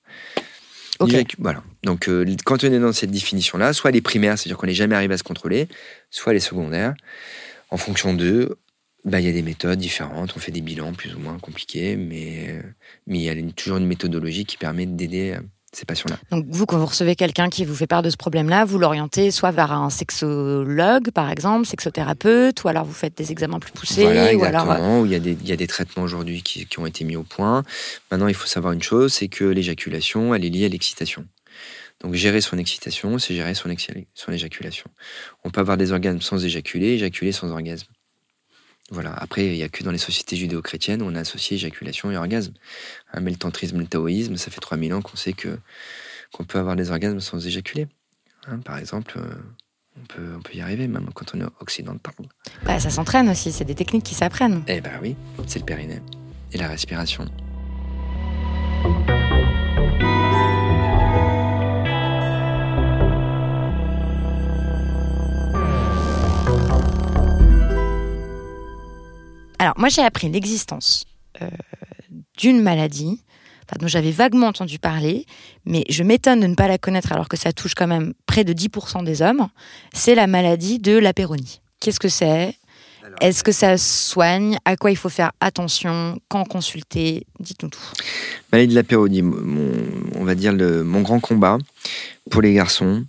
Ok. 1.00 1.14
Voilà. 1.38 1.64
Donc, 1.84 2.10
euh, 2.10 2.26
quand 2.46 2.64
on 2.64 2.68
est 2.74 2.80
dans 2.80 2.92
cette 2.94 3.12
définition-là, 3.12 3.74
soit 3.74 3.92
les 3.92 4.02
primaires, 4.02 4.38
c'est-à-dire 4.38 4.58
qu'on 4.58 4.68
n'est 4.68 4.74
jamais 4.74 4.96
arrivé 4.96 5.14
à 5.14 5.18
se 5.18 5.24
contrôler, 5.24 5.68
soit 6.10 6.34
les 6.34 6.40
secondaires. 6.42 6.94
En 7.70 7.78
fonction 7.78 8.14
d'eux, 8.14 8.58
bah, 9.06 9.20
il 9.22 9.26
y 9.26 9.30
a 9.30 9.32
des 9.32 9.44
méthodes 9.44 9.80
différentes. 9.80 10.34
On 10.36 10.40
fait 10.40 10.52
des 10.52 10.62
bilans 10.62 10.92
plus 10.94 11.16
ou 11.16 11.20
moins 11.20 11.38
compliqués, 11.40 11.96
mais 11.96 12.62
mais 13.08 13.20
il 13.20 13.24
y 13.24 13.30
a 13.30 13.34
une- 13.34 13.54
toujours 13.54 13.78
une 13.78 13.86
méthodologie 13.88 14.44
qui 14.46 14.58
permet 14.58 14.86
d'aider 14.86 15.36
euh, 15.38 15.42
ces 15.72 15.86
patients-là. 15.86 16.18
Donc 16.32 16.46
vous, 16.50 16.66
quand 16.66 16.78
vous 16.80 16.86
recevez 16.88 17.16
quelqu'un 17.16 17.48
qui 17.48 17.64
vous 17.64 17.76
fait 17.76 17.88
part 17.88 18.02
de 18.02 18.10
ce 18.10 18.18
problème-là, 18.18 18.66
vous 18.66 18.78
l'orientez 18.80 19.32
soit 19.32 19.52
vers 19.52 19.72
un 19.72 19.90
sexologue, 19.90 21.12
par 21.12 21.30
exemple, 21.32 21.66
sexothérapeute, 21.66 22.64
ou 22.64 22.68
alors 22.68 22.86
vous 22.86 22.94
faites 22.94 23.16
des 23.18 23.32
examens 23.32 23.60
plus 23.60 23.72
poussés, 23.72 24.04
Voilà, 24.04 24.36
ou 24.36 24.44
alors... 24.44 24.64
euh, 24.64 24.74
exactement. 24.74 25.02
où 25.02 25.06
il 25.06 25.12
y 25.12 25.16
a 25.16 25.20
des, 25.20 25.38
il 25.40 25.48
y 25.48 25.52
a 25.54 25.56
des 25.56 25.68
traitements 25.68 26.04
aujourd'hui 26.04 26.42
qui, 26.44 26.66
qui 26.66 26.80
ont 26.80 26.86
été 26.86 27.06
mis 27.06 27.16
au 27.16 27.24
point. 27.24 27.64
Maintenant, 28.12 28.28
il 28.28 28.34
faut 28.34 28.48
savoir 28.48 28.74
une 28.74 28.82
chose, 28.84 29.14
c'est 29.14 29.28
que 29.28 29.46
l'éjaculation, 29.46 30.34
elle 30.36 30.44
est 30.44 30.50
liée 30.50 30.66
à 30.66 30.70
l'excitation. 30.70 31.26
Donc, 32.02 32.14
gérer 32.14 32.42
son 32.42 32.58
excitation, 32.58 33.20
c'est 33.20 33.36
gérer 33.36 33.54
son, 33.54 33.70
son 34.14 34.32
éjaculation. 34.32 34.90
On 35.44 35.50
peut 35.50 35.60
avoir 35.60 35.78
des 35.78 35.92
orgasmes 35.92 36.22
sans 36.22 36.44
éjaculer, 36.46 36.94
éjaculer 36.94 37.32
sans 37.32 37.52
orgasme. 37.52 37.88
Voilà. 38.92 39.14
Après, 39.14 39.46
il 39.46 39.54
n'y 39.54 39.64
a 39.64 39.70
que 39.70 39.84
dans 39.84 39.92
les 39.92 39.98
sociétés 40.00 40.36
judéo-chrétiennes 40.36 41.02
on 41.02 41.14
a 41.16 41.20
associé 41.20 41.56
éjaculation 41.56 42.12
et 42.12 42.18
orgasme. 42.18 42.54
Hein, 43.14 43.20
mais 43.22 43.32
le 43.32 43.38
tantrisme, 43.38 43.78
le 43.80 43.86
taoïsme, 43.86 44.38
ça 44.38 44.50
fait 44.52 44.62
3000 44.62 44.94
ans 44.94 45.02
qu'on 45.02 45.18
sait 45.18 45.34
que 45.34 45.60
qu'on 46.32 46.44
peut 46.44 46.60
avoir 46.60 46.76
des 46.76 46.92
orgasmes 46.92 47.20
sans 47.20 47.46
éjaculer. 47.46 47.88
Hein, 48.48 48.60
par 48.60 48.78
exemple, 48.78 49.18
euh, 49.18 49.34
on 49.98 50.06
peut, 50.06 50.36
on 50.38 50.42
peut 50.42 50.54
y 50.54 50.62
arriver, 50.62 50.88
même 50.88 51.10
quand 51.14 51.34
on 51.36 51.42
est 51.42 51.50
occidental. 51.60 52.14
bah, 52.64 52.80
ça 52.80 52.90
s'entraîne 52.90 53.30
aussi, 53.30 53.52
c'est 53.52 53.66
des 53.66 53.76
techniques 53.76 54.06
qui 54.06 54.16
s'apprennent. 54.16 54.64
Eh 54.68 54.82
ben 54.82 55.00
oui, 55.02 55.16
c'est 55.48 55.60
le 55.60 55.66
périnée 55.66 56.02
et 56.52 56.58
la 56.58 56.68
respiration. 56.68 57.26
Alors, 69.70 69.80
moi, 69.82 69.90
j'ai 69.90 70.02
appris 70.02 70.30
l'existence 70.30 71.06
euh, 71.44 71.48
d'une 72.40 72.60
maladie 72.60 73.22
enfin, 73.68 73.78
dont 73.80 73.88
j'avais 73.88 74.10
vaguement 74.10 74.48
entendu 74.48 74.80
parler, 74.80 75.28
mais 75.64 75.84
je 75.90 76.02
m'étonne 76.02 76.40
de 76.40 76.48
ne 76.48 76.56
pas 76.56 76.68
la 76.68 76.80
connaître 76.80 77.12
alors 77.12 77.30
que 77.30 77.38
ça 77.38 77.54
touche 77.54 77.76
quand 77.76 77.86
même 77.86 78.16
près 78.26 78.44
de 78.44 78.52
10% 78.52 79.04
des 79.04 79.22
hommes. 79.22 79.48
C'est 79.94 80.16
la 80.16 80.26
maladie 80.26 80.80
de 80.80 80.98
la 80.98 81.14
péronie. 81.14 81.62
Qu'est-ce 81.80 82.00
que 82.00 82.10
c'est? 82.10 82.56
Est-ce 83.22 83.44
que 83.44 83.52
ça 83.52 83.78
soigne? 83.78 84.58
À 84.66 84.76
quoi 84.76 84.90
il 84.90 84.98
faut 84.98 85.10
faire 85.10 85.34
attention? 85.40 86.18
Quand 86.30 86.46
consulter? 86.46 87.28
Dites-nous 87.40 87.70
tout. 87.70 87.92
Maladie 88.52 88.72
de 88.72 88.76
la 88.76 88.84
pérodie, 88.84 89.22
mon, 89.22 89.72
on 90.16 90.24
va 90.24 90.34
dire 90.34 90.52
le, 90.52 90.84
mon 90.84 91.02
grand 91.02 91.20
combat 91.20 91.60
pour 92.32 92.42
les 92.42 92.56
garçons. 92.56 93.06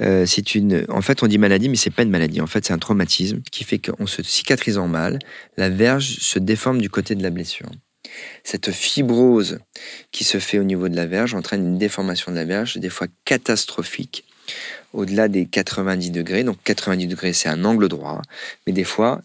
Euh, 0.00 0.24
c'est 0.26 0.54
une, 0.54 0.84
en 0.88 1.02
fait, 1.02 1.22
on 1.22 1.26
dit 1.26 1.38
maladie, 1.38 1.68
mais 1.68 1.76
c'est 1.76 1.90
pas 1.90 2.02
une 2.02 2.10
maladie. 2.10 2.40
En 2.40 2.46
fait, 2.46 2.64
c'est 2.64 2.72
un 2.72 2.78
traumatisme 2.78 3.40
qui 3.50 3.64
fait 3.64 3.78
qu'en 3.78 4.06
se 4.06 4.22
cicatrisant 4.22 4.88
mal, 4.88 5.18
la 5.56 5.68
verge 5.68 6.16
se 6.20 6.38
déforme 6.38 6.80
du 6.80 6.88
côté 6.90 7.14
de 7.14 7.22
la 7.22 7.30
blessure. 7.30 7.68
Cette 8.44 8.70
fibrose 8.72 9.58
qui 10.10 10.24
se 10.24 10.38
fait 10.38 10.58
au 10.58 10.64
niveau 10.64 10.88
de 10.88 10.96
la 10.96 11.06
verge 11.06 11.34
entraîne 11.34 11.64
une 11.66 11.78
déformation 11.78 12.32
de 12.32 12.36
la 12.36 12.44
verge, 12.44 12.76
des 12.76 12.88
fois 12.90 13.06
catastrophique, 13.24 14.24
au-delà 14.92 15.28
des 15.28 15.46
90 15.46 16.10
degrés. 16.10 16.44
Donc 16.44 16.58
90 16.64 17.06
degrés, 17.06 17.32
c'est 17.32 17.48
un 17.48 17.64
angle 17.64 17.88
droit, 17.88 18.20
mais 18.66 18.72
des 18.72 18.84
fois 18.84 19.20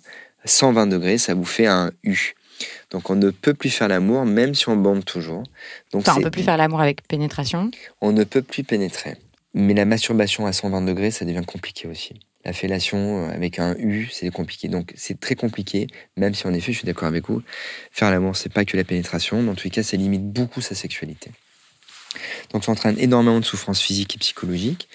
120 0.46 0.88
degrés, 0.88 1.18
ça 1.18 1.34
vous 1.34 1.46
fait 1.46 1.66
un 1.68 1.92
U. 2.04 2.34
Donc 2.92 3.10
on 3.10 3.16
ne 3.16 3.30
peut 3.30 3.54
plus 3.54 3.70
faire 3.70 3.88
l'amour, 3.88 4.26
même 4.26 4.56
si 4.56 4.70
on 4.70 4.78
bande 4.78 5.04
toujours. 5.06 5.44
Donc 5.92 6.08
on 6.08 6.14
c'est- 6.16 6.22
peut 6.22 6.32
plus 6.32 6.44
faire 6.44 6.58
l'amour 6.58 6.82
avec 6.82 7.06
pénétration. 7.08 7.70
on 8.02 8.12
ne 8.12 8.24
peut 8.24 8.42
plus 8.42 8.64
pénétrer. 8.64 9.16
Mais 9.54 9.74
la 9.74 9.86
masturbation 9.86 10.46
à 10.46 10.54
120 10.54 10.82
degrés, 10.82 11.12
ça 11.12 11.26
devient 11.26 11.44
compliqué 11.46 11.88
aussi. 11.88 12.20
La 12.46 12.54
fellation 12.54 13.26
euh, 13.26 13.30
avec 13.30 13.60
un 13.60 13.76
U, 13.78 14.08
c'est 14.12 14.30
compliqué. 14.30 14.68
Donc 14.68 14.94
c'est 14.96 15.20
très 15.20 15.36
compliqué, 15.36 15.88
même 16.16 16.34
si 16.34 16.48
en 16.48 16.54
effet, 16.54 16.72
je 16.72 16.78
suis 16.78 16.86
d'accord 16.86 17.08
avec 17.08 17.28
vous, 17.28 17.42
faire 17.92 18.12
l'amour, 18.12 18.36
c'est 18.36 18.52
pas 18.52 18.66
que 18.66 18.78
la 18.78 18.84
pénétration, 18.84 19.42
mais 19.42 19.52
en 19.52 19.56
les 19.64 19.70
cas, 19.70 19.84
ça 19.84 19.98
limite 19.98 20.32
beaucoup 20.32 20.62
sa 20.62 20.76
sexualité. 20.76 21.32
Donc 22.52 22.64
ça 22.64 22.72
entraîne 22.72 22.98
énormément 23.00 23.40
de 23.40 23.46
souffrances 23.46 23.82
physiques 23.82 24.16
et 24.16 24.20
psychologiques. 24.20 24.88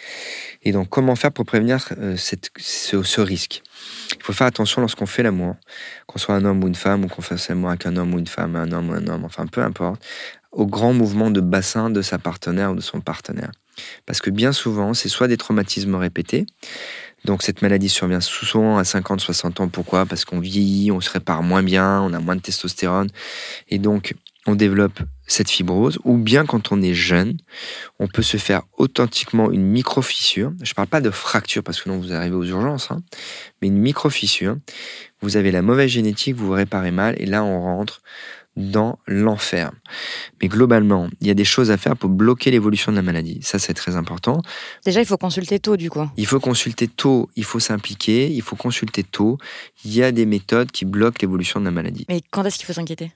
Et 0.64 0.72
donc 0.72 0.88
comment 0.88 1.16
faire 1.16 1.32
pour 1.32 1.44
prévenir 1.44 1.86
euh, 1.98 2.16
ce, 2.16 3.02
ce 3.02 3.20
risque? 3.20 3.62
Il 4.16 4.22
faut 4.22 4.32
faire 4.32 4.46
attention 4.46 4.80
lorsqu'on 4.80 5.06
fait 5.06 5.22
l'amour, 5.22 5.56
qu'on 6.06 6.18
soit 6.18 6.34
un 6.34 6.44
homme 6.44 6.62
ou 6.62 6.68
une 6.68 6.74
femme, 6.74 7.04
ou 7.04 7.08
qu'on 7.08 7.22
fasse 7.22 7.48
l'amour 7.48 7.70
avec 7.70 7.86
un 7.86 7.96
homme 7.96 8.14
ou 8.14 8.18
une 8.18 8.26
femme, 8.26 8.56
un 8.56 8.70
homme 8.72 8.90
ou 8.90 8.92
un 8.92 9.06
homme, 9.08 9.24
enfin 9.24 9.46
peu 9.46 9.62
importe, 9.62 10.04
au 10.52 10.66
grand 10.66 10.92
mouvement 10.92 11.30
de 11.30 11.40
bassin 11.40 11.90
de 11.90 12.02
sa 12.02 12.18
partenaire 12.18 12.72
ou 12.72 12.74
de 12.74 12.80
son 12.80 13.00
partenaire. 13.00 13.50
Parce 14.06 14.20
que 14.20 14.30
bien 14.30 14.52
souvent, 14.52 14.94
c'est 14.94 15.08
soit 15.08 15.28
des 15.28 15.38
traumatismes 15.38 15.94
répétés, 15.94 16.46
donc 17.24 17.42
cette 17.42 17.62
maladie 17.62 17.88
survient 17.88 18.20
souvent 18.20 18.76
à 18.78 18.82
50-60 18.82 19.62
ans. 19.62 19.68
Pourquoi? 19.68 20.06
Parce 20.06 20.24
qu'on 20.24 20.40
vieillit, 20.40 20.92
on 20.92 21.00
se 21.00 21.10
répare 21.10 21.42
moins 21.42 21.62
bien, 21.62 22.00
on 22.02 22.12
a 22.12 22.20
moins 22.20 22.36
de 22.36 22.42
testostérone, 22.42 23.08
et 23.68 23.78
donc 23.78 24.14
on 24.46 24.54
développe 24.56 25.00
cette 25.26 25.48
fibrose, 25.48 25.98
ou 26.04 26.18
bien 26.18 26.44
quand 26.44 26.72
on 26.72 26.82
est 26.82 26.94
jeune, 26.94 27.36
on 28.00 28.08
peut 28.08 28.22
se 28.22 28.36
faire 28.36 28.62
authentiquement 28.76 29.50
une 29.52 29.62
micro-fissure. 29.62 30.52
Je 30.62 30.72
ne 30.72 30.74
parle 30.74 30.88
pas 30.88 31.00
de 31.00 31.10
fracture 31.10 31.62
parce 31.62 31.80
que 31.80 31.88
non, 31.88 31.98
vous 31.98 32.12
arrivez 32.12 32.34
aux 32.34 32.44
urgences, 32.44 32.90
hein, 32.90 33.02
mais 33.60 33.68
une 33.68 33.78
micro-fissure. 33.78 34.56
Vous 35.22 35.36
avez 35.36 35.52
la 35.52 35.62
mauvaise 35.62 35.90
génétique, 35.90 36.34
vous 36.34 36.46
vous 36.46 36.52
réparez 36.52 36.90
mal, 36.90 37.14
et 37.18 37.26
là 37.26 37.44
on 37.44 37.62
rentre 37.62 38.02
dans 38.56 38.98
l'enfer. 39.06 39.72
Mais 40.40 40.48
globalement, 40.48 41.08
il 41.20 41.26
y 41.26 41.30
a 41.30 41.34
des 41.34 41.44
choses 41.44 41.70
à 41.70 41.76
faire 41.76 41.96
pour 41.96 42.10
bloquer 42.10 42.50
l'évolution 42.50 42.92
de 42.92 42.96
la 42.96 43.02
maladie. 43.02 43.40
Ça, 43.42 43.58
c'est 43.58 43.74
très 43.74 43.96
important. 43.96 44.42
Déjà, 44.84 45.00
il 45.00 45.06
faut 45.06 45.16
consulter 45.16 45.58
tôt, 45.58 45.76
du 45.76 45.90
coup. 45.90 46.06
Il 46.16 46.26
faut 46.26 46.40
consulter 46.40 46.88
tôt, 46.88 47.30
il 47.36 47.44
faut 47.44 47.60
s'impliquer, 47.60 48.30
il 48.30 48.42
faut 48.42 48.56
consulter 48.56 49.02
tôt. 49.02 49.38
Il 49.84 49.94
y 49.94 50.02
a 50.02 50.12
des 50.12 50.26
méthodes 50.26 50.70
qui 50.70 50.84
bloquent 50.84 51.18
l'évolution 51.20 51.60
de 51.60 51.64
la 51.64 51.70
maladie. 51.70 52.04
Mais 52.08 52.20
quand 52.30 52.44
est-ce 52.44 52.58
qu'il 52.58 52.66
faut 52.66 52.72
s'inquiéter? 52.72 53.12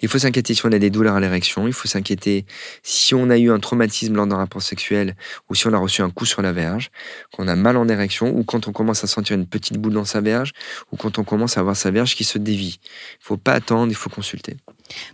Il 0.00 0.08
faut 0.08 0.18
s'inquiéter 0.18 0.54
si 0.54 0.64
on 0.66 0.72
a 0.72 0.78
des 0.78 0.90
douleurs 0.90 1.14
à 1.14 1.20
l'érection. 1.20 1.66
Il 1.66 1.72
faut 1.72 1.88
s'inquiéter 1.88 2.46
si 2.82 3.14
on 3.14 3.30
a 3.30 3.38
eu 3.38 3.50
un 3.50 3.58
traumatisme 3.58 4.14
lors 4.14 4.26
d'un 4.26 4.36
rapport 4.36 4.62
sexuel 4.62 5.16
ou 5.48 5.54
si 5.54 5.66
on 5.66 5.72
a 5.72 5.78
reçu 5.78 6.02
un 6.02 6.10
coup 6.10 6.26
sur 6.26 6.42
la 6.42 6.52
verge, 6.52 6.90
qu'on 7.32 7.48
a 7.48 7.56
mal 7.56 7.76
en 7.76 7.88
érection 7.88 8.36
ou 8.36 8.44
quand 8.44 8.68
on 8.68 8.72
commence 8.72 9.04
à 9.04 9.06
sentir 9.06 9.36
une 9.36 9.46
petite 9.46 9.78
boule 9.78 9.94
dans 9.94 10.04
sa 10.04 10.20
verge 10.20 10.52
ou 10.92 10.96
quand 10.96 11.18
on 11.18 11.24
commence 11.24 11.56
à 11.56 11.60
avoir 11.60 11.76
sa 11.76 11.90
verge 11.90 12.14
qui 12.14 12.24
se 12.24 12.38
dévie. 12.38 12.78
Il 13.20 13.24
faut 13.24 13.36
pas 13.36 13.52
attendre, 13.52 13.90
il 13.90 13.96
faut 13.96 14.10
consulter. 14.10 14.56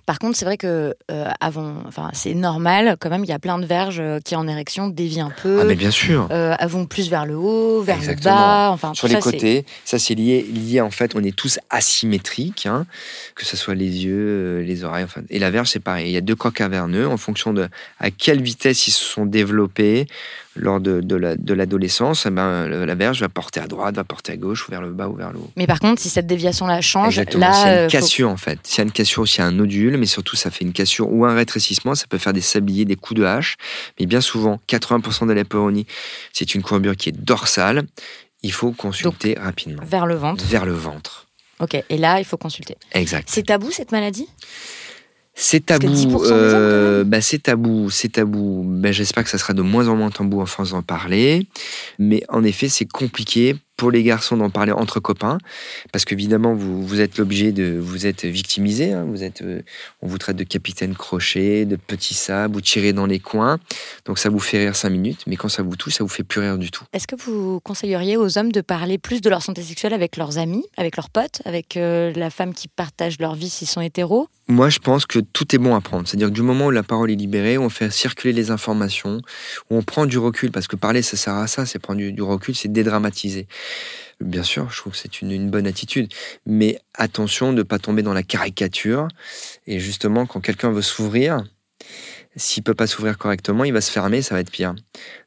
Par 0.07 0.19
contre, 0.19 0.37
c'est 0.37 0.45
vrai 0.45 0.57
que 0.57 0.95
euh, 1.11 1.29
avant, 1.41 1.77
enfin, 1.87 2.11
c'est 2.13 2.35
normal 2.35 2.97
quand 3.01 3.11
même. 3.11 3.25
Il 3.25 3.31
y 3.31 3.33
a 3.33 3.39
plein 3.39 3.59
de 3.59 3.67
verges 3.67 4.01
euh, 4.01 4.19
qui 4.25 4.37
en 4.37 4.47
érection 4.49 4.89
dévient 4.89 5.21
un 5.21 5.33
peu. 5.43 5.61
Ah 5.61 5.65
mais 5.65 5.75
bien 5.75 5.91
sûr. 5.91 6.29
Euh, 6.31 6.57
vont 6.73 6.87
plus 6.87 7.11
vers 7.11 7.27
le 7.27 7.37
haut, 7.37 7.83
vers 7.83 8.01
le 8.01 8.15
bas. 8.15 8.71
Enfin, 8.71 8.95
sur 8.95 9.09
les 9.09 9.21
côtés. 9.21 9.65
Ça, 9.85 9.99
c'est 9.99 10.15
lié, 10.15 10.43
lié 10.43 10.81
en 10.81 10.91
fait. 10.91 11.15
On 11.15 11.23
est 11.23 11.37
tous 11.37 11.59
asymétriques, 11.71 12.67
hein, 12.67 12.87
que 13.35 13.45
ce 13.45 13.57
soit 13.57 13.75
les 13.75 14.05
yeux, 14.05 14.27
euh, 14.29 14.63
les 14.63 14.85
oreilles. 14.85 15.05
Enfin, 15.05 15.23
et 15.29 15.39
la 15.39 15.51
verge, 15.51 15.69
c'est 15.69 15.81
pareil. 15.81 16.09
Il 16.09 16.13
y 16.13 16.17
a 16.17 16.23
deux 16.23 16.37
coques 16.37 16.55
caverneux 16.55 17.07
en 17.09 17.17
fonction 17.17 17.53
de 17.53 17.69
à 17.99 18.11
quelle 18.11 18.43
vitesse 18.43 18.87
ils 18.87 18.93
se 18.93 19.05
sont 19.05 19.27
développés 19.27 20.07
lors 20.55 20.81
de, 20.81 21.01
de 21.01 21.55
l'adolescence, 21.55 22.27
eh 22.27 22.31
ben, 22.31 22.67
la 22.69 22.95
verge 22.95 23.21
va 23.21 23.29
porter 23.29 23.61
à 23.61 23.67
droite, 23.67 23.95
va 23.95 24.05
porter 24.05 24.33
à 24.33 24.37
gauche, 24.37 24.69
ou 24.69 24.71
vers 24.71 24.83
le 24.83 24.93
bas, 24.93 25.09
ou 25.09 25.15
vers 25.15 25.33
le 25.33 25.39
haut. 25.39 25.51
Mais 25.57 25.67
par 25.67 25.81
contre, 25.81 26.01
si 26.01 26.09
cette 26.09 26.27
déviation-là 26.27 26.81
change, 26.81 27.19
Exactement. 27.19 27.47
là. 27.47 27.53
S'il 27.55 27.67
y 27.67 27.69
a 27.69 27.73
une 27.73 27.85
euh, 27.85 27.89
cassure, 27.89 28.29
en 28.29 28.37
fait. 28.37 28.59
S'il 28.63 28.79
y 28.79 28.81
a 28.83 28.85
une 28.85 28.93
cassure, 28.93 29.27
s'il 29.27 29.39
y 29.39 29.43
a 29.43 29.47
un 29.47 29.53
nodule, 29.53 29.97
mais 29.97 30.07
surtout, 30.07 30.37
ça 30.37 30.51
fait 30.51 30.65
une 30.65 30.73
cassure 30.73 31.11
ou 31.11 31.25
un 31.25 31.35
rétrécissement, 31.35 31.95
ça 31.95 32.07
peut 32.07 32.19
faire 32.19 32.33
des 32.33 32.41
sabliers, 32.43 32.85
des 32.85 32.97
coups 32.97 33.21
de 33.21 33.25
hache. 33.25 33.57
Mais 33.99 34.07
bien 34.07 34.21
souvent, 34.21 34.61
80% 34.69 35.27
de 35.27 35.33
la 35.33 35.45
péronie, 35.45 35.87
c'est 36.33 36.55
une 36.55 36.63
courbure 36.63 36.97
qui 36.97 37.09
est 37.09 37.17
dorsale. 37.19 37.85
Il 38.43 38.53
faut 38.53 38.73
consulter 38.73 39.37
rapidement. 39.41 39.83
Vers 39.87 40.07
le 40.07 40.17
ventre 40.17 40.45
Vers 40.45 40.67
le 40.67 40.73
ventre. 40.73 41.27
Ok, 41.61 41.81
et 41.89 41.97
là, 41.97 42.19
il 42.19 42.25
faut 42.25 42.37
consulter. 42.37 42.77
Exact. 42.93 43.29
C'est 43.31 43.45
tabou, 43.45 43.71
cette 43.71 43.93
maladie? 43.93 44.27
C'est 45.35 45.67
tabou. 45.67 46.25
Euh, 46.25 47.05
bah, 47.05 47.21
c'est 47.21 47.45
tabou. 47.45 47.91
C'est 47.91 48.11
tabou. 48.11 48.65
Bah, 48.67 48.93
J'espère 48.93 49.25
que 49.25 49.31
ça 49.31 49.39
sera 49.39 49.55
de 49.55 49.63
moins 49.63 49.89
en 49.89 49.97
moins 49.97 50.11
tabou 50.11 50.41
en 50.41 50.47
France 50.47 50.71
d'en 50.71 50.83
parler. 50.83 51.47
Mais 51.99 52.23
en 52.29 52.45
effet, 52.45 52.69
c'est 52.69 52.85
compliqué 52.87 53.57
pour 53.83 53.91
les 53.91 54.05
garçons 54.05 54.37
d'en 54.37 54.49
parler 54.49 54.71
entre 54.71 55.01
copains, 55.01 55.39
parce 55.91 56.05
qu'évidemment, 56.05 56.55
vous, 56.55 56.87
vous 56.87 57.01
êtes 57.01 57.19
l'objet 57.19 57.51
de, 57.51 57.79
vous 57.81 58.07
êtes 58.07 58.25
victimisé, 58.25 58.93
hein, 58.93 59.05
vous 59.09 59.25
êtes, 59.25 59.43
euh, 59.43 59.61
on 60.03 60.07
vous 60.07 60.19
traite 60.19 60.37
de 60.37 60.45
capitaine 60.45 60.95
crochet, 60.95 61.65
de 61.65 61.75
petit 61.75 62.15
sable, 62.15 62.55
vous 62.55 62.61
tirez 62.61 62.93
dans 62.93 63.07
les 63.07 63.19
coins, 63.19 63.59
donc 64.05 64.21
ça 64.21 64.29
vous 64.29 64.39
fait 64.39 64.59
rire 64.59 64.77
cinq 64.77 64.91
minutes, 64.91 65.23
mais 65.27 65.35
quand 65.35 65.49
ça 65.49 65.65
vous 65.65 65.75
touche, 65.75 65.95
ça 65.95 66.05
vous 66.05 66.09
fait 66.09 66.23
plus 66.23 66.41
rire 66.41 66.59
du 66.59 66.71
tout. 66.71 66.85
Est-ce 66.93 67.09
que 67.09 67.17
vous 67.17 67.59
conseilleriez 67.61 68.17
aux 68.17 68.39
hommes 68.39 68.53
de 68.53 68.61
parler 68.61 68.99
plus 68.99 69.21
de 69.21 69.29
leur 69.29 69.43
santé 69.43 69.63
sexuelle 69.63 69.95
avec 69.95 70.17
leurs 70.17 70.39
amis, 70.39 70.65
avec 70.77 70.97
leurs 70.97 71.11
potes, 71.11 71.43
avec 71.45 71.77
euh, 71.77 72.13
la 72.15 72.31
femme 72.31 72.55
qui 72.55 72.69
partage 72.69 73.19
leur 73.19 73.35
vie 73.35 73.51
s'ils 73.51 73.67
sont 73.67 73.81
hétéros? 73.81 74.29
Moi, 74.53 74.69
je 74.69 74.81
pense 74.81 75.07
que 75.07 75.19
tout 75.19 75.55
est 75.55 75.59
bon 75.59 75.75
à 75.75 75.81
prendre, 75.81 76.07
c'est-à-dire 76.07 76.29
que 76.29 76.35
du 76.35 76.43
moment 76.43 76.67
où 76.67 76.71
la 76.71 76.83
parole 76.83 77.11
est 77.11 77.15
libérée, 77.15 77.57
on 77.57 77.71
fait 77.71 77.91
circuler 77.91 78.35
les 78.35 78.51
informations, 78.51 79.23
où 79.71 79.77
on 79.79 79.83
prend 79.83 80.05
du 80.05 80.19
recul, 80.19 80.51
parce 80.51 80.69
que 80.69 80.77
parler, 80.77 81.01
ça 81.01 81.17
sert 81.17 81.33
à 81.37 81.47
ça, 81.47 81.65
c'est 81.65 81.79
prendre 81.79 82.03
du 82.03 82.21
recul, 82.21 82.55
c'est 82.55 82.69
dédramatiser. 82.69 83.47
Bien 84.21 84.43
sûr, 84.43 84.71
je 84.71 84.77
trouve 84.77 84.93
que 84.93 84.99
c'est 84.99 85.23
une, 85.23 85.49
bonne 85.49 85.67
attitude. 85.67 86.13
Mais 86.45 86.79
attention 86.93 87.53
de 87.55 87.59
ne 87.59 87.63
pas 87.63 87.79
tomber 87.79 88.03
dans 88.03 88.13
la 88.13 88.23
caricature. 88.23 89.09
Et 89.67 89.81
justement, 89.81 90.27
quand 90.27 90.41
quelqu'un 90.41 90.71
veut 90.71 90.83
s'ouvrir, 90.83 91.43
s'il 92.37 92.63
peut 92.63 92.75
pas 92.75 92.87
s'ouvrir 92.87 93.17
correctement, 93.17 93.65
il 93.65 93.73
va 93.73 93.81
se 93.81 93.91
fermer, 93.91 94.21
ça 94.21 94.35
va 94.35 94.43
être 94.43 94.51
pire. 94.51 94.75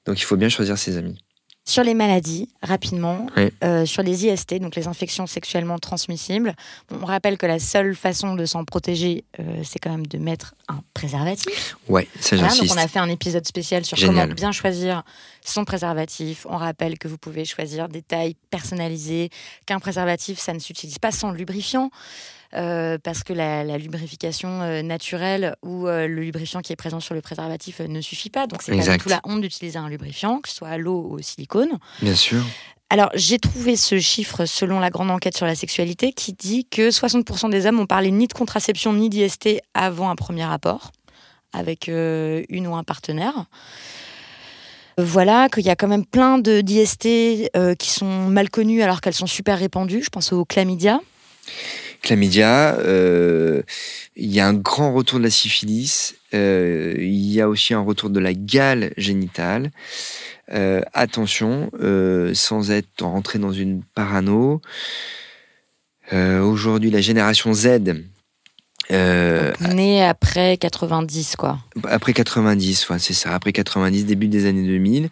Donc 0.06 0.20
il 0.20 0.24
faut 0.24 0.38
bien 0.38 0.50
choisir 0.50 0.78
ses 0.78 0.98
amis. 0.98 1.25
Sur 1.68 1.84
les 1.84 1.96
maladies, 1.96 2.48
rapidement, 2.62 3.26
euh, 3.64 3.88
sur 3.88 4.04
les 4.04 4.28
IST, 4.28 4.60
donc 4.60 4.76
les 4.76 4.88
infections 4.88 5.26
sexuellement 5.26 5.80
transmissibles, 5.80 6.54
on 6.92 7.06
rappelle 7.06 7.40
que 7.40 7.48
la 7.48 7.58
seule 7.58 7.96
façon 7.96 8.36
de 8.36 8.46
s'en 8.46 8.66
protéger, 8.66 9.24
euh, 9.40 9.62
c'est 9.64 9.80
quand 9.80 9.90
même 9.90 10.06
de 10.06 10.20
mettre 10.20 10.54
un 10.68 10.82
préservatif. 10.94 11.76
Ouais, 11.90 12.08
ça 12.20 12.38
j'insiste. 12.38 12.68
donc 12.68 12.78
on 12.78 12.80
a 12.80 12.88
fait 12.88 13.00
un 13.00 13.10
épisode 13.10 13.48
spécial 13.48 13.84
sur 13.84 13.98
comment 13.98 14.28
bien 14.28 14.52
choisir 14.52 15.02
son 15.44 15.66
préservatif. 15.66 16.46
On 16.48 16.58
rappelle 16.58 17.00
que 17.00 17.08
vous 17.08 17.18
pouvez 17.18 17.46
choisir 17.46 17.90
des 17.90 18.04
tailles 18.04 18.36
personnalisées, 18.52 19.32
qu'un 19.66 19.80
préservatif, 19.80 20.38
ça 20.38 20.54
ne 20.54 20.60
s'utilise 20.60 21.00
pas 21.00 21.12
sans 21.12 21.32
lubrifiant. 21.32 21.90
Euh, 22.56 22.98
parce 23.04 23.24
que 23.24 23.34
la, 23.34 23.64
lubrification 23.78 24.62
euh, 24.62 24.82
naturelle 24.82 25.56
ou 25.62 25.88
euh, 25.88 26.08
le 26.08 26.22
lubrifiant 26.22 26.62
qui 26.62 26.72
est 26.72 26.78
présent 26.78 27.02
sur 27.02 27.14
le 27.14 27.20
préservatif 27.20 27.82
ne 27.82 28.00
suffit 28.00 28.30
pas. 28.30 28.48
Donc 28.48 28.62
c'est 28.62 28.76
pas 28.76 28.98
tout 28.98 29.10
la 29.10 29.20
honte 29.26 29.42
d'utiliser 29.42 29.78
un 29.78 29.90
lubrifiant, 29.90 30.40
que 30.40 30.48
ce 30.48 30.56
soit 30.56 30.70
à 30.70 30.78
l'eau 30.78 31.06
ou 31.10 31.16
au 31.16 31.22
silicone. 31.22 31.78
Bien 32.02 32.16
sûr. 32.16 32.44
Alors, 32.90 33.10
j'ai 33.16 33.40
trouvé 33.40 33.76
ce 33.76 34.00
chiffre 34.00 34.46
selon 34.46 34.80
la 34.80 34.90
grande 34.90 35.12
enquête 35.12 35.36
sur 35.36 35.46
la 35.46 35.56
sexualité 35.56 36.14
qui 36.14 36.34
dit 36.34 36.66
que 36.66 36.92
60% 36.92 37.50
des 37.50 37.66
hommes 37.66 37.80
ont 37.80 37.88
parlé 37.88 38.12
ni 38.12 38.28
de 38.28 38.34
contraception 38.34 38.94
ni 38.94 39.10
d'IST 39.10 39.62
avant 39.74 40.10
un 40.10 40.16
premier 40.16 40.46
rapport 40.46 40.92
avec 41.52 41.88
une 41.88 42.68
ou 42.68 42.76
un 42.76 42.84
partenaire. 42.84 43.46
Voilà, 44.98 45.50
qu'il 45.50 45.64
y 45.64 45.70
a 45.70 45.76
quand 45.76 45.88
même 45.88 46.06
plein 46.06 46.38
de 46.38 46.62
d'IST 46.62 47.50
qui 47.80 47.90
sont 47.90 48.28
mal 48.28 48.50
connues 48.50 48.82
alors 48.82 49.02
qu'elles 49.02 49.14
sont 49.14 49.26
super 49.26 49.58
répandues. 49.58 50.04
Je 50.04 50.10
pense 50.10 50.32
au 50.32 50.46
chlamydia. 50.46 51.00
Chlamydia, 52.06 52.78
euh, 52.80 53.64
il 54.16 54.32
y 54.32 54.40
a 54.40 54.48
un 54.48 54.54
grand 54.54 54.94
retour 54.94 55.18
de 55.18 55.24
la 55.24 55.32
syphilis, 55.32 56.16
euh, 56.36 56.94
il 57.00 57.32
y 57.34 57.42
a 57.42 57.50
aussi 57.50 57.74
un 57.74 57.82
retour 57.82 58.12
de 58.12 58.20
la 58.20 58.34
gale 58.34 58.94
génitale. 58.96 59.72
Euh, 60.54 60.82
attention, 60.94 61.72
sans 62.34 62.72
être 62.72 63.04
rentré 63.04 63.40
dans 63.40 63.52
une 63.52 63.82
parano. 63.96 64.62
Aujourd'hui, 66.12 66.92
la 66.92 67.02
génération 67.02 67.54
Z, 67.54 67.80
euh, 68.92 69.52
né 69.74 70.04
après 70.04 70.58
90, 70.58 71.36
quoi. 71.36 71.60
Après 71.86 72.14
90, 72.14 72.88
c'est 73.00 73.14
ça. 73.14 73.34
Après 73.34 73.52
90, 73.52 74.06
début 74.06 74.28
des 74.28 74.46
années 74.46 74.66
2000, 74.66 75.10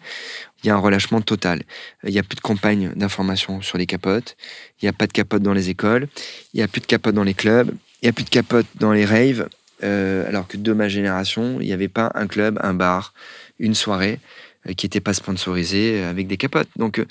il 0.63 0.67
y 0.67 0.69
a 0.69 0.75
un 0.75 0.79
relâchement 0.79 1.21
total. 1.21 1.63
Il 2.03 2.11
n'y 2.11 2.19
a 2.19 2.23
plus 2.23 2.35
de 2.35 2.41
campagne 2.41 2.91
d'information 2.95 3.61
sur 3.61 3.77
les 3.77 3.85
capotes. 3.85 4.35
Il 4.81 4.85
n'y 4.85 4.89
a 4.89 4.93
pas 4.93 5.07
de 5.07 5.13
capotes 5.13 5.41
dans 5.41 5.53
les 5.53 5.69
écoles. 5.69 6.07
Il 6.53 6.57
n'y 6.57 6.63
a 6.63 6.67
plus 6.67 6.81
de 6.81 6.85
capotes 6.85 7.15
dans 7.15 7.23
les 7.23 7.33
clubs. 7.33 7.71
Il 8.01 8.05
n'y 8.05 8.09
a 8.09 8.13
plus 8.13 8.25
de 8.25 8.29
capotes 8.29 8.67
dans 8.79 8.91
les 8.91 9.05
raves. 9.05 9.47
Euh, 9.83 10.27
alors 10.27 10.47
que 10.47 10.57
de 10.57 10.73
ma 10.73 10.87
génération, 10.87 11.59
il 11.59 11.67
n'y 11.67 11.73
avait 11.73 11.89
pas 11.89 12.11
un 12.15 12.27
club, 12.27 12.57
un 12.63 12.73
bar, 12.73 13.13
une 13.59 13.75
soirée 13.75 14.19
euh, 14.67 14.73
qui 14.73 14.85
n'était 14.85 15.01
pas 15.01 15.13
sponsorisée 15.13 16.01
avec 16.03 16.27
des 16.27 16.37
capotes. 16.37 16.69
Donc, 16.77 17.03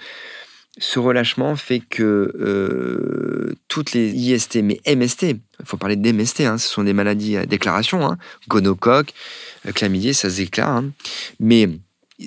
ce 0.79 0.99
relâchement 0.99 1.55
fait 1.57 1.81
que 1.81 2.33
euh, 2.39 3.55
toutes 3.69 3.93
les 3.93 4.11
IST, 4.11 4.63
mais 4.63 4.81
MST, 4.87 5.23
il 5.23 5.41
faut 5.65 5.77
parler 5.77 5.97
d'MST, 5.97 6.41
hein, 6.41 6.57
ce 6.57 6.69
sont 6.69 6.85
des 6.85 6.95
maladies 6.95 7.37
à 7.37 7.45
déclaration, 7.45 8.07
hein, 8.07 8.17
gonocoque, 8.49 9.13
euh, 9.67 9.73
chlamydia, 9.73 10.15
ça 10.15 10.31
se 10.31 10.39
déclare, 10.39 10.71
hein. 10.71 10.91
mais 11.41 11.69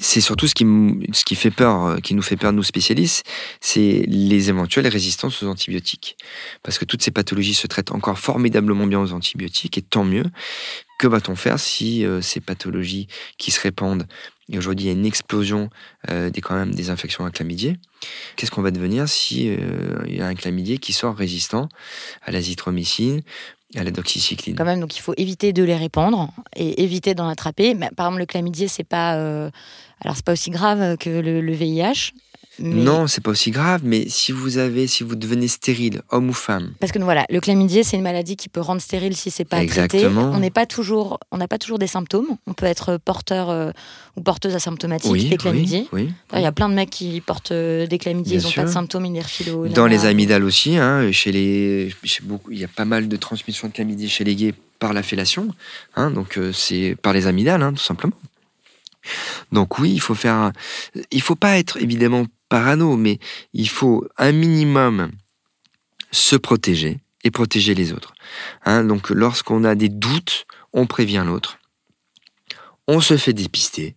c'est 0.01 0.21
surtout 0.21 0.47
ce 0.47 0.53
qui, 0.55 1.35
fait 1.35 1.51
peur, 1.51 1.85
euh, 1.85 1.97
qui 1.97 2.13
nous 2.13 2.21
fait 2.21 2.37
peur, 2.37 2.53
nous 2.53 2.63
spécialistes, 2.63 3.25
c'est 3.61 4.05
les 4.07 4.49
éventuelles 4.49 4.87
résistances 4.87 5.41
aux 5.43 5.47
antibiotiques. 5.47 6.17
Parce 6.63 6.77
que 6.77 6.85
toutes 6.85 7.01
ces 7.01 7.11
pathologies 7.11 7.53
se 7.53 7.67
traitent 7.67 7.91
encore 7.91 8.19
formidablement 8.19 8.87
bien 8.87 8.99
aux 8.99 9.13
antibiotiques, 9.13 9.77
et 9.77 9.81
tant 9.81 10.03
mieux. 10.03 10.25
Que 10.97 11.07
va-t-on 11.07 11.35
faire 11.35 11.59
si 11.59 12.05
ces 12.21 12.39
pathologies 12.39 13.07
qui 13.37 13.51
se 13.51 13.59
répandent 13.59 14.07
et 14.51 14.57
aujourd'hui, 14.57 14.85
il 14.85 14.87
y 14.87 14.91
a 14.91 14.93
une 14.93 15.05
explosion 15.05 15.69
euh, 16.09 16.29
des, 16.29 16.41
quand 16.41 16.55
même, 16.55 16.73
des 16.73 16.89
infections 16.89 17.25
à 17.25 17.31
chlamydia. 17.31 17.73
Qu'est-ce 18.35 18.51
qu'on 18.51 18.61
va 18.61 18.71
devenir 18.71 19.09
si 19.09 19.49
euh, 19.49 20.03
il 20.07 20.15
y 20.15 20.21
a 20.21 20.27
un 20.27 20.35
chlamydia 20.35 20.77
qui 20.77 20.93
sort 20.93 21.15
résistant 21.15 21.67
à 22.21 22.31
l'azithromycine, 22.31 23.23
à 23.73 23.83
la 23.83 23.91
doxycycline 23.91 24.55
Quand 24.55 24.65
même, 24.65 24.79
donc 24.79 24.95
il 24.95 25.01
faut 25.01 25.13
éviter 25.17 25.53
de 25.53 25.63
les 25.63 25.75
répandre 25.75 26.31
et 26.55 26.83
éviter 26.83 27.15
d'en 27.15 27.27
attraper. 27.27 27.75
par 27.95 28.07
exemple, 28.07 28.19
le 28.19 28.25
chlamydia, 28.25 28.67
c'est 28.67 28.83
pas, 28.83 29.15
euh, 29.15 29.49
alors 30.01 30.15
c'est 30.15 30.25
pas 30.25 30.33
aussi 30.33 30.51
grave 30.51 30.97
que 30.97 31.09
le 31.09 31.53
VIH. 31.53 32.13
Non, 32.59 33.07
c'est 33.07 33.21
pas 33.21 33.31
aussi 33.31 33.51
grave, 33.51 33.81
mais 33.83 34.07
si 34.07 34.31
vous 34.31 34.57
avez, 34.57 34.87
si 34.87 35.03
vous 35.03 35.15
devenez 35.15 35.47
stérile, 35.47 36.01
homme 36.09 36.29
ou 36.29 36.33
femme. 36.33 36.73
Parce 36.79 36.91
que 36.91 36.99
voilà, 36.99 37.25
le 37.29 37.39
chlamydia, 37.39 37.83
c'est 37.83 37.97
une 37.97 38.03
maladie 38.03 38.35
qui 38.35 38.49
peut 38.49 38.61
rendre 38.61 38.81
stérile 38.81 39.15
si 39.15 39.31
c'est 39.31 39.45
pas 39.45 39.61
Exactement. 39.61 40.21
traité. 40.21 40.37
On 40.37 40.39
n'est 40.39 40.51
pas 40.51 40.65
toujours, 40.65 41.19
on 41.31 41.37
n'a 41.37 41.47
pas 41.47 41.57
toujours 41.57 41.79
des 41.79 41.87
symptômes. 41.87 42.37
On 42.47 42.53
peut 42.53 42.65
être 42.65 42.97
porteur 42.97 43.49
euh, 43.49 43.71
ou 44.15 44.21
porteuse 44.21 44.55
asymptomatique 44.55 45.29
des 45.29 45.37
chlamydia. 45.37 45.81
Oui, 45.91 46.09
Il 46.33 46.41
y 46.41 46.45
a 46.45 46.51
plein 46.51 46.69
de 46.69 46.73
mecs 46.73 46.89
qui 46.89 47.21
portent 47.21 47.51
euh, 47.51 47.87
des 47.87 47.97
chlamydia, 47.97 48.39
ils 48.39 48.43
n'ont 48.43 48.51
pas 48.51 48.63
de 48.63 48.69
symptômes, 48.69 49.05
ils 49.05 49.13
les 49.13 49.69
Dans 49.69 49.87
les 49.87 50.05
amygdales 50.05 50.43
aussi, 50.43 50.77
hein, 50.77 51.11
chez 51.11 51.31
les, 51.31 51.93
chez 52.03 52.23
beaucoup, 52.23 52.51
il 52.51 52.59
y 52.59 52.63
a 52.63 52.69
pas 52.69 52.85
mal 52.85 53.07
de 53.07 53.15
transmission 53.17 53.67
de 53.67 53.73
chlamydia 53.73 54.07
chez 54.07 54.23
les 54.23 54.35
gays 54.35 54.53
par 54.79 54.93
la 54.93 55.03
fellation, 55.03 55.47
hein, 55.95 56.11
donc 56.11 56.37
euh, 56.37 56.51
c'est 56.51 56.95
par 57.01 57.13
les 57.13 57.27
amygdales, 57.27 57.61
hein, 57.61 57.73
tout 57.73 57.83
simplement. 57.83 58.15
Donc 59.51 59.79
oui, 59.79 59.91
il 59.93 59.99
faut 59.99 60.15
faire. 60.15 60.51
Il 61.11 61.21
faut 61.21 61.35
pas 61.35 61.57
être 61.57 61.77
évidemment 61.77 62.25
parano, 62.49 62.97
mais 62.97 63.19
il 63.53 63.69
faut 63.69 64.05
un 64.17 64.31
minimum 64.31 65.11
se 66.11 66.35
protéger 66.35 66.99
et 67.23 67.31
protéger 67.31 67.73
les 67.73 67.91
autres. 67.91 68.13
Hein, 68.63 68.83
donc 68.83 69.09
lorsqu'on 69.09 69.63
a 69.63 69.75
des 69.75 69.89
doutes, 69.89 70.45
on 70.73 70.85
prévient 70.85 71.23
l'autre. 71.25 71.59
On 72.87 73.01
se 73.01 73.17
fait 73.17 73.33
dépister. 73.33 73.95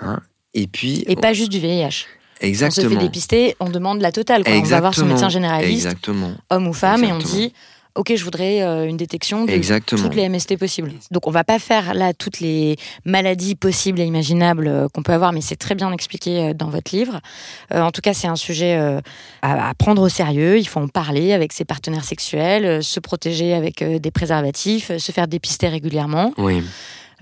Hein, 0.00 0.20
et 0.54 0.66
puis. 0.66 1.04
Et 1.06 1.16
pas 1.16 1.32
juste 1.32 1.50
du 1.50 1.58
VIH. 1.58 2.06
Exactement. 2.40 2.86
On 2.86 2.90
se 2.90 2.94
fait 2.94 3.02
dépister, 3.02 3.56
on 3.60 3.70
demande 3.70 4.00
la 4.00 4.12
totale. 4.12 4.42
On 4.46 4.62
va 4.62 4.80
voir 4.80 4.94
son 4.94 5.06
médecin 5.06 5.28
généraliste, 5.28 5.88
homme 6.50 6.66
ou 6.66 6.72
femme, 6.72 7.04
et 7.04 7.12
on 7.12 7.18
dit 7.18 7.52
ok, 7.94 8.14
je 8.16 8.24
voudrais 8.24 8.62
euh, 8.62 8.86
une 8.86 8.96
détection 8.96 9.44
de 9.44 9.50
Exactement. 9.50 10.02
toutes 10.02 10.14
les 10.14 10.28
MST 10.28 10.56
possibles. 10.58 10.92
Donc 11.10 11.26
on 11.26 11.30
va 11.30 11.44
pas 11.44 11.58
faire 11.58 11.94
là 11.94 12.12
toutes 12.14 12.40
les 12.40 12.76
maladies 13.04 13.54
possibles 13.54 14.00
et 14.00 14.04
imaginables 14.04 14.66
euh, 14.66 14.88
qu'on 14.88 15.02
peut 15.02 15.12
avoir, 15.12 15.32
mais 15.32 15.40
c'est 15.40 15.56
très 15.56 15.74
bien 15.74 15.92
expliqué 15.92 16.38
euh, 16.38 16.54
dans 16.54 16.68
votre 16.70 16.94
livre. 16.94 17.20
Euh, 17.72 17.82
en 17.82 17.90
tout 17.90 18.00
cas, 18.00 18.14
c'est 18.14 18.28
un 18.28 18.36
sujet 18.36 18.76
euh, 18.76 19.00
à, 19.42 19.68
à 19.70 19.74
prendre 19.74 20.02
au 20.02 20.08
sérieux. 20.08 20.58
Il 20.58 20.66
faut 20.66 20.80
en 20.80 20.88
parler 20.88 21.32
avec 21.32 21.52
ses 21.52 21.64
partenaires 21.64 22.04
sexuels, 22.04 22.64
euh, 22.64 22.80
se 22.80 23.00
protéger 23.00 23.54
avec 23.54 23.82
des 23.84 24.10
préservatifs, 24.10 24.96
se 24.96 25.12
faire 25.12 25.28
dépister 25.28 25.68
régulièrement. 25.68 26.32
Oui. 26.38 26.62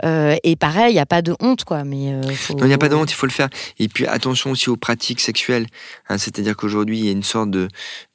Euh, 0.05 0.37
et 0.45 0.57
pareil, 0.57 0.91
il 0.93 0.95
n'y 0.95 1.01
a 1.01 1.07
pas 1.07 1.23
de 1.23 1.35
honte, 1.41 1.65
quoi. 1.65 1.85
Mais 1.85 2.13
euh, 2.13 2.23
faut- 2.33 2.55
Non, 2.55 2.65
il 2.65 2.69
n'y 2.69 2.75
a 2.75 2.79
pas 2.79 2.89
de 2.89 2.95
honte, 2.95 3.11
il 3.11 3.15
faut 3.15 3.27
le 3.27 3.33
faire. 3.33 3.49
Et 3.79 3.89
puis 3.89 4.07
attention 4.07 4.51
aussi 4.51 4.71
aux 4.71 4.77
pratiques 4.77 5.21
sexuelles. 5.21 5.67
hein, 6.09 6.19
C'est-à-dire 6.19 6.57
qu'aujourd'hui, 6.57 6.99
il 6.99 7.05
y 7.05 7.09
a 7.09 7.13
une 7.13 7.23
sorte 7.23 7.51
de 7.51 7.69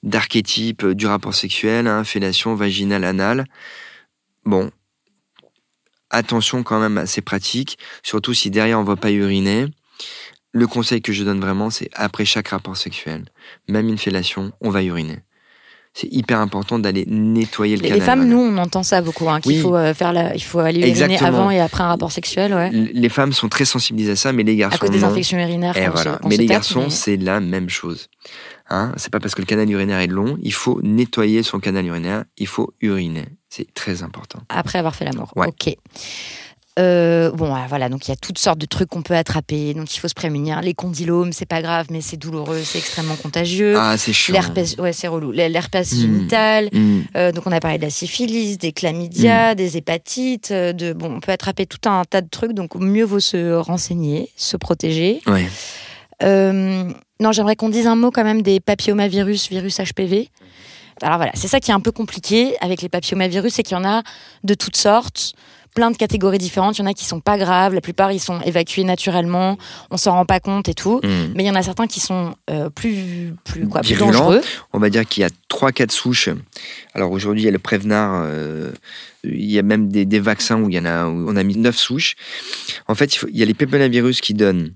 d'archétype 0.03 0.83
euh, 0.83 0.95
du 0.95 1.05
rapport 1.07 1.33
sexuel, 1.33 1.88
hein, 1.88 2.03
fellation 2.03 2.55
vaginale, 2.55 3.03
anale. 3.03 3.45
Bon, 4.45 4.71
attention 6.09 6.63
quand 6.63 6.79
même 6.79 6.97
à 6.97 7.05
ces 7.05 7.21
pratiques, 7.21 7.77
surtout 8.03 8.33
si 8.33 8.49
derrière 8.51 8.79
on 8.79 8.83
ne 8.83 8.88
va 8.88 8.95
pas 8.95 9.11
uriner. 9.11 9.67
Le 10.51 10.67
conseil 10.67 11.01
que 11.01 11.11
je 11.11 11.23
donne 11.23 11.41
vraiment, 11.41 11.69
c'est 11.69 11.89
après 11.93 12.23
chaque 12.25 12.47
rapport 12.49 12.77
sexuel, 12.77 13.25
même 13.67 13.89
une 13.89 13.97
fellation, 13.97 14.53
on 14.61 14.69
va 14.69 14.83
uriner. 14.83 15.19
C'est 15.97 16.11
hyper 16.11 16.41
important 16.41 16.77
d'aller 16.77 17.05
nettoyer 17.07 17.77
le 17.77 17.81
Les, 17.81 17.87
les 17.89 17.99
canal. 17.99 18.05
femmes, 18.05 18.19
urinaire. 18.29 18.37
nous, 18.51 18.57
on 18.57 18.61
entend 18.61 18.83
ça 18.83 18.99
beaucoup, 19.01 19.29
hein, 19.29 19.39
qu'il 19.39 19.53
Oui. 19.53 19.61
faut 19.61 19.77
euh, 19.77 19.93
faire 19.93 20.11
la, 20.11 20.35
il 20.35 20.43
faut 20.43 20.59
aller 20.59 20.79
uriner 20.81 20.89
Exactement. 20.91 21.27
avant 21.29 21.51
et 21.51 21.61
après 21.61 21.83
un 21.83 21.87
rapport 21.87 22.11
sexuel, 22.11 22.53
ouais. 22.53 22.69
Les 22.69 23.07
femmes 23.07 23.31
sont 23.31 23.47
très 23.47 23.63
sensibilisées 23.63 24.11
à 24.11 24.15
ça, 24.17 24.33
mais 24.33 24.43
les 24.43 24.57
garçons 24.57 24.75
À 24.75 24.79
cause 24.79 24.91
des 24.91 24.99
non. 24.99 25.07
infections 25.07 25.39
urinaires. 25.39 25.77
Et 25.77 25.87
voilà. 25.87 26.19
se- 26.21 26.27
Mais 26.27 26.35
les 26.35 26.47
tape, 26.47 26.55
garçons, 26.57 26.83
mais- 26.83 26.89
c'est 26.89 27.15
la 27.15 27.39
même 27.39 27.69
chose. 27.69 28.09
Hein 28.69 28.91
c'est 28.97 29.09
pas 29.11 29.19
parce 29.21 29.35
que 29.35 29.41
le 29.41 29.45
canal 29.45 29.69
urinaire 29.71 29.99
est 29.99 30.07
long, 30.07 30.37
il 30.41 30.51
faut 30.53 30.81
nettoyer 30.83 31.43
son 31.43 31.59
canal 31.59 31.85
urinaire, 31.85 32.25
il 32.37 32.47
faut 32.47 32.73
uriner. 32.81 33.25
C'est 33.47 33.73
très 33.73 34.03
important. 34.03 34.39
Après 34.49 34.79
avoir 34.79 34.95
fait 34.95 35.05
l'amour. 35.05 35.31
Ouais. 35.37 35.47
Ok. 35.47 35.75
Euh, 36.78 37.32
bon, 37.32 37.53
ah, 37.55 37.65
voilà, 37.69 37.88
donc 37.88 38.05
il 38.07 38.11
y 38.11 38.13
a 38.13 38.17
toutes 38.17 38.38
sortes 38.38 38.57
de 38.59 38.65
trucs 38.65 38.89
qu'on 38.89 39.01
peut 39.01 39.15
attraper, 39.15 39.73
donc 39.73 39.95
il 39.95 39.99
faut 39.99 40.09
se 40.09 40.13
prémunir. 40.13 40.59
Les 40.61 40.73
condylomes, 40.73 41.32
c'est 41.32 41.45
pas 41.45 41.61
grave, 41.61 41.88
mais 41.89 42.01
c'est 42.01 42.17
douloureux, 42.17 42.61
c'est 42.65 42.80
extrêmement 42.80 43.15
contagieux. 43.15 43.76
Ah, 43.78 43.95
c'est 43.97 44.11
chiant. 44.11 44.34
L'herpès, 44.34 44.76
ouais, 44.78 44.91
c'est 44.91 45.07
relou. 45.07 45.32
L'herpès 45.32 45.89
Hmm. 45.93 46.01
génital. 46.01 46.69
Hmm. 46.73 47.01
euh, 47.15 47.32
donc 47.32 47.47
on 47.47 47.51
a 47.53 47.61
parlé 47.61 47.78
de 47.78 47.84
la 47.84 47.89
syphilis, 47.89 48.57
des 48.57 48.73
chlamydia, 48.73 49.55
des 49.55 49.78
hépatites. 49.78 50.51
euh, 50.51 50.73
de 50.73 50.91
bon, 50.91 51.15
on 51.15 51.19
peut 51.21 51.32
attraper 51.32 51.65
tout 51.65 51.88
un 51.89 52.03
tas 52.03 52.19
de 52.21 52.30
trucs, 52.30 52.51
donc 52.51 52.76
mieux 52.76 53.05
vaut 53.05 53.21
se 53.21 53.53
renseigner, 53.53 54.30
se 54.36 54.57
protéger. 54.57 55.21
Ouais. 55.28 55.47
Euh, 56.23 56.89
non, 57.21 57.32
j'aimerais 57.32 57.55
qu'on 57.55 57.69
dise 57.69 57.88
un 57.88 57.95
mot 57.95 58.11
quand 58.11 58.23
même 58.23 58.41
des 58.41 58.59
papillomavirus, 58.59 59.49
virus 59.49 59.78
HPV. 59.80 60.30
Alors 61.01 61.17
voilà, 61.17 61.32
c'est 61.36 61.47
ça 61.47 61.59
qui 61.59 61.71
est 61.71 61.73
un 61.73 61.80
peu 61.82 61.91
compliqué 61.91 62.55
avec 62.61 62.82
les 62.82 62.89
papillomavirus, 62.89 63.53
c'est 63.53 63.63
qu'il 63.63 63.76
y 63.76 63.80
en 63.80 63.86
a 63.86 64.01
de 64.45 64.53
toutes 64.53 64.78
sortes, 64.78 65.34
plein 65.76 65.91
de 65.91 65.97
catégories 65.97 66.39
différentes. 66.39 66.78
Il 66.78 66.82
y 66.82 66.84
en 66.84 66.88
a 66.88 66.93
qui 66.93 67.05
sont 67.05 67.19
pas 67.19 67.38
graves, 67.38 67.76
la 67.76 67.82
plupart 67.82 68.11
ils 68.11 68.19
sont 68.19 68.41
évacués 68.41 68.84
naturellement, 68.84 69.57
on 69.91 69.97
s'en 69.97 70.13
rend 70.13 70.26
pas 70.26 70.39
compte 70.39 70.67
et 70.67 70.73
tout. 70.73 70.99
Hmm. 71.03 71.34
Mais 71.36 71.43
il 71.43 71.45
y 71.45 71.49
en 71.51 71.55
a 71.55 71.61
certains 71.61 71.86
qui 71.86 71.99
sont 71.99 72.34
euh, 72.49 72.71
plus, 72.71 73.36
plus, 73.43 73.67
quoi, 73.67 73.82
plus 73.82 73.95
dangereux. 73.95 74.41
On 74.73 74.80
va 74.80 74.89
dire 74.89 75.05
qu'il 75.05 75.21
y 75.21 75.26
a 75.26 75.30
3-4 75.51 75.91
souches. 75.91 76.30
Alors 76.95 77.11
aujourd'hui, 77.11 77.43
il 77.43 77.45
y 77.45 77.49
a 77.49 77.51
le 77.51 77.59
Prévenard, 77.59 78.23
euh, 78.26 78.71
il 79.23 79.45
y 79.51 79.59
a 79.59 79.61
même 79.63 79.89
des, 79.89 80.05
des 80.05 80.19
vaccins 80.19 80.59
où, 80.59 80.69
il 80.69 80.76
y 80.76 80.80
en 80.80 80.86
a, 80.86 81.05
où 81.05 81.30
on 81.30 81.36
a 81.36 81.43
mis 81.43 81.57
9 81.57 81.76
souches. 81.78 82.15
En 82.88 82.95
fait, 82.95 83.13
il, 83.13 83.17
faut- 83.19 83.28
il 83.28 83.38
y 83.38 83.43
a 83.43 83.45
les 83.45 83.53
papillomavirus 83.53 84.21
qui 84.21 84.34
donnent 84.34 84.73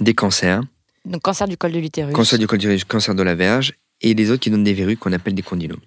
des 0.00 0.14
cancers, 0.14 0.62
Donc 1.04 1.20
cancer 1.22 1.46
du 1.48 1.56
col 1.58 1.72
de 1.72 1.78
l'utérus. 1.78 2.14
cancer 2.14 2.38
du 2.38 2.46
col 2.46 2.58
du 2.58 2.66
utérus, 2.66 2.84
cancer 2.84 3.14
de 3.14 3.22
la 3.22 3.34
verge, 3.34 3.74
et 4.00 4.14
les 4.14 4.30
autres 4.30 4.40
qui 4.40 4.50
donnent 4.50 4.64
des 4.64 4.72
verrues 4.74 4.96
qu'on 4.96 5.12
appelle 5.12 5.34
des 5.34 5.42
condylomes. 5.42 5.80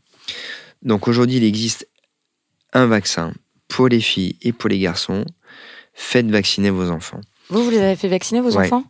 Donc 0.84 1.08
aujourd'hui, 1.08 1.38
il 1.38 1.44
existe 1.44 1.88
un 2.74 2.86
vaccin 2.86 3.34
pour 3.76 3.90
les 3.90 4.00
filles 4.00 4.38
et 4.42 4.54
pour 4.54 4.70
les 4.70 4.80
garçons. 4.80 5.26
Faites 5.94 6.28
vacciner 6.30 6.70
vos 6.70 6.90
enfants. 6.92 7.20
Vous, 7.50 7.64
vous 7.64 7.70
les 7.70 7.80
avez 7.80 7.96
fait 7.98 8.08
vacciner 8.08 8.40
vos 8.42 8.56
Ouais. 8.56 8.66
enfants? 8.66 8.86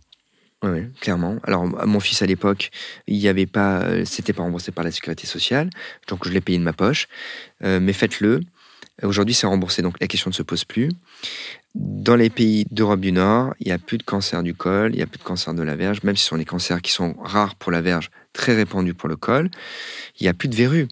Oui, 0.63 0.81
clairement. 1.01 1.35
Alors, 1.43 1.65
mon 1.65 1.99
fils 1.99 2.21
à 2.21 2.25
l'époque, 2.25 2.71
il 3.07 3.17
n'y 3.17 3.27
avait 3.27 3.45
pas, 3.45 3.81
euh, 3.81 4.05
c'était 4.05 4.33
pas 4.33 4.43
remboursé 4.43 4.71
par 4.71 4.83
la 4.83 4.91
sécurité 4.91 5.27
sociale, 5.27 5.69
donc 6.07 6.25
je 6.27 6.31
l'ai 6.31 6.41
payé 6.41 6.57
de 6.57 6.63
ma 6.63 6.73
poche. 6.73 7.07
Euh, 7.63 7.79
mais 7.79 7.93
faites-le. 7.93 8.41
Aujourd'hui, 9.03 9.33
c'est 9.35 9.45
remboursé, 9.47 9.81
donc 9.81 9.95
la 9.99 10.07
question 10.07 10.29
ne 10.29 10.33
se 10.35 10.41
pose 10.43 10.63
plus. 10.63 10.89
Dans 11.75 12.15
les 12.15 12.29
pays 12.29 12.65
d'Europe 12.71 13.01
du 13.01 13.11
Nord, 13.11 13.53
il 13.59 13.67
n'y 13.67 13.73
a 13.73 13.77
plus 13.77 13.97
de 13.97 14.03
cancer 14.03 14.41
du 14.43 14.53
col, 14.53 14.93
il 14.93 14.97
n'y 14.97 15.03
a 15.03 15.07
plus 15.07 15.19
de 15.19 15.23
cancer 15.23 15.53
de 15.53 15.61
la 15.63 15.75
verge, 15.75 16.01
même 16.03 16.15
si 16.15 16.23
ce 16.23 16.29
sont 16.29 16.37
des 16.37 16.45
cancers 16.45 16.81
qui 16.81 16.91
sont 16.91 17.15
rares 17.21 17.55
pour 17.55 17.71
la 17.71 17.81
verge, 17.81 18.09
très 18.35 18.53
répandus 18.55 18.93
pour 18.93 19.09
le 19.09 19.15
col. 19.15 19.49
Il 20.19 20.23
n'y 20.23 20.29
a 20.29 20.33
plus 20.33 20.47
de 20.49 20.55
verrues. 20.55 20.87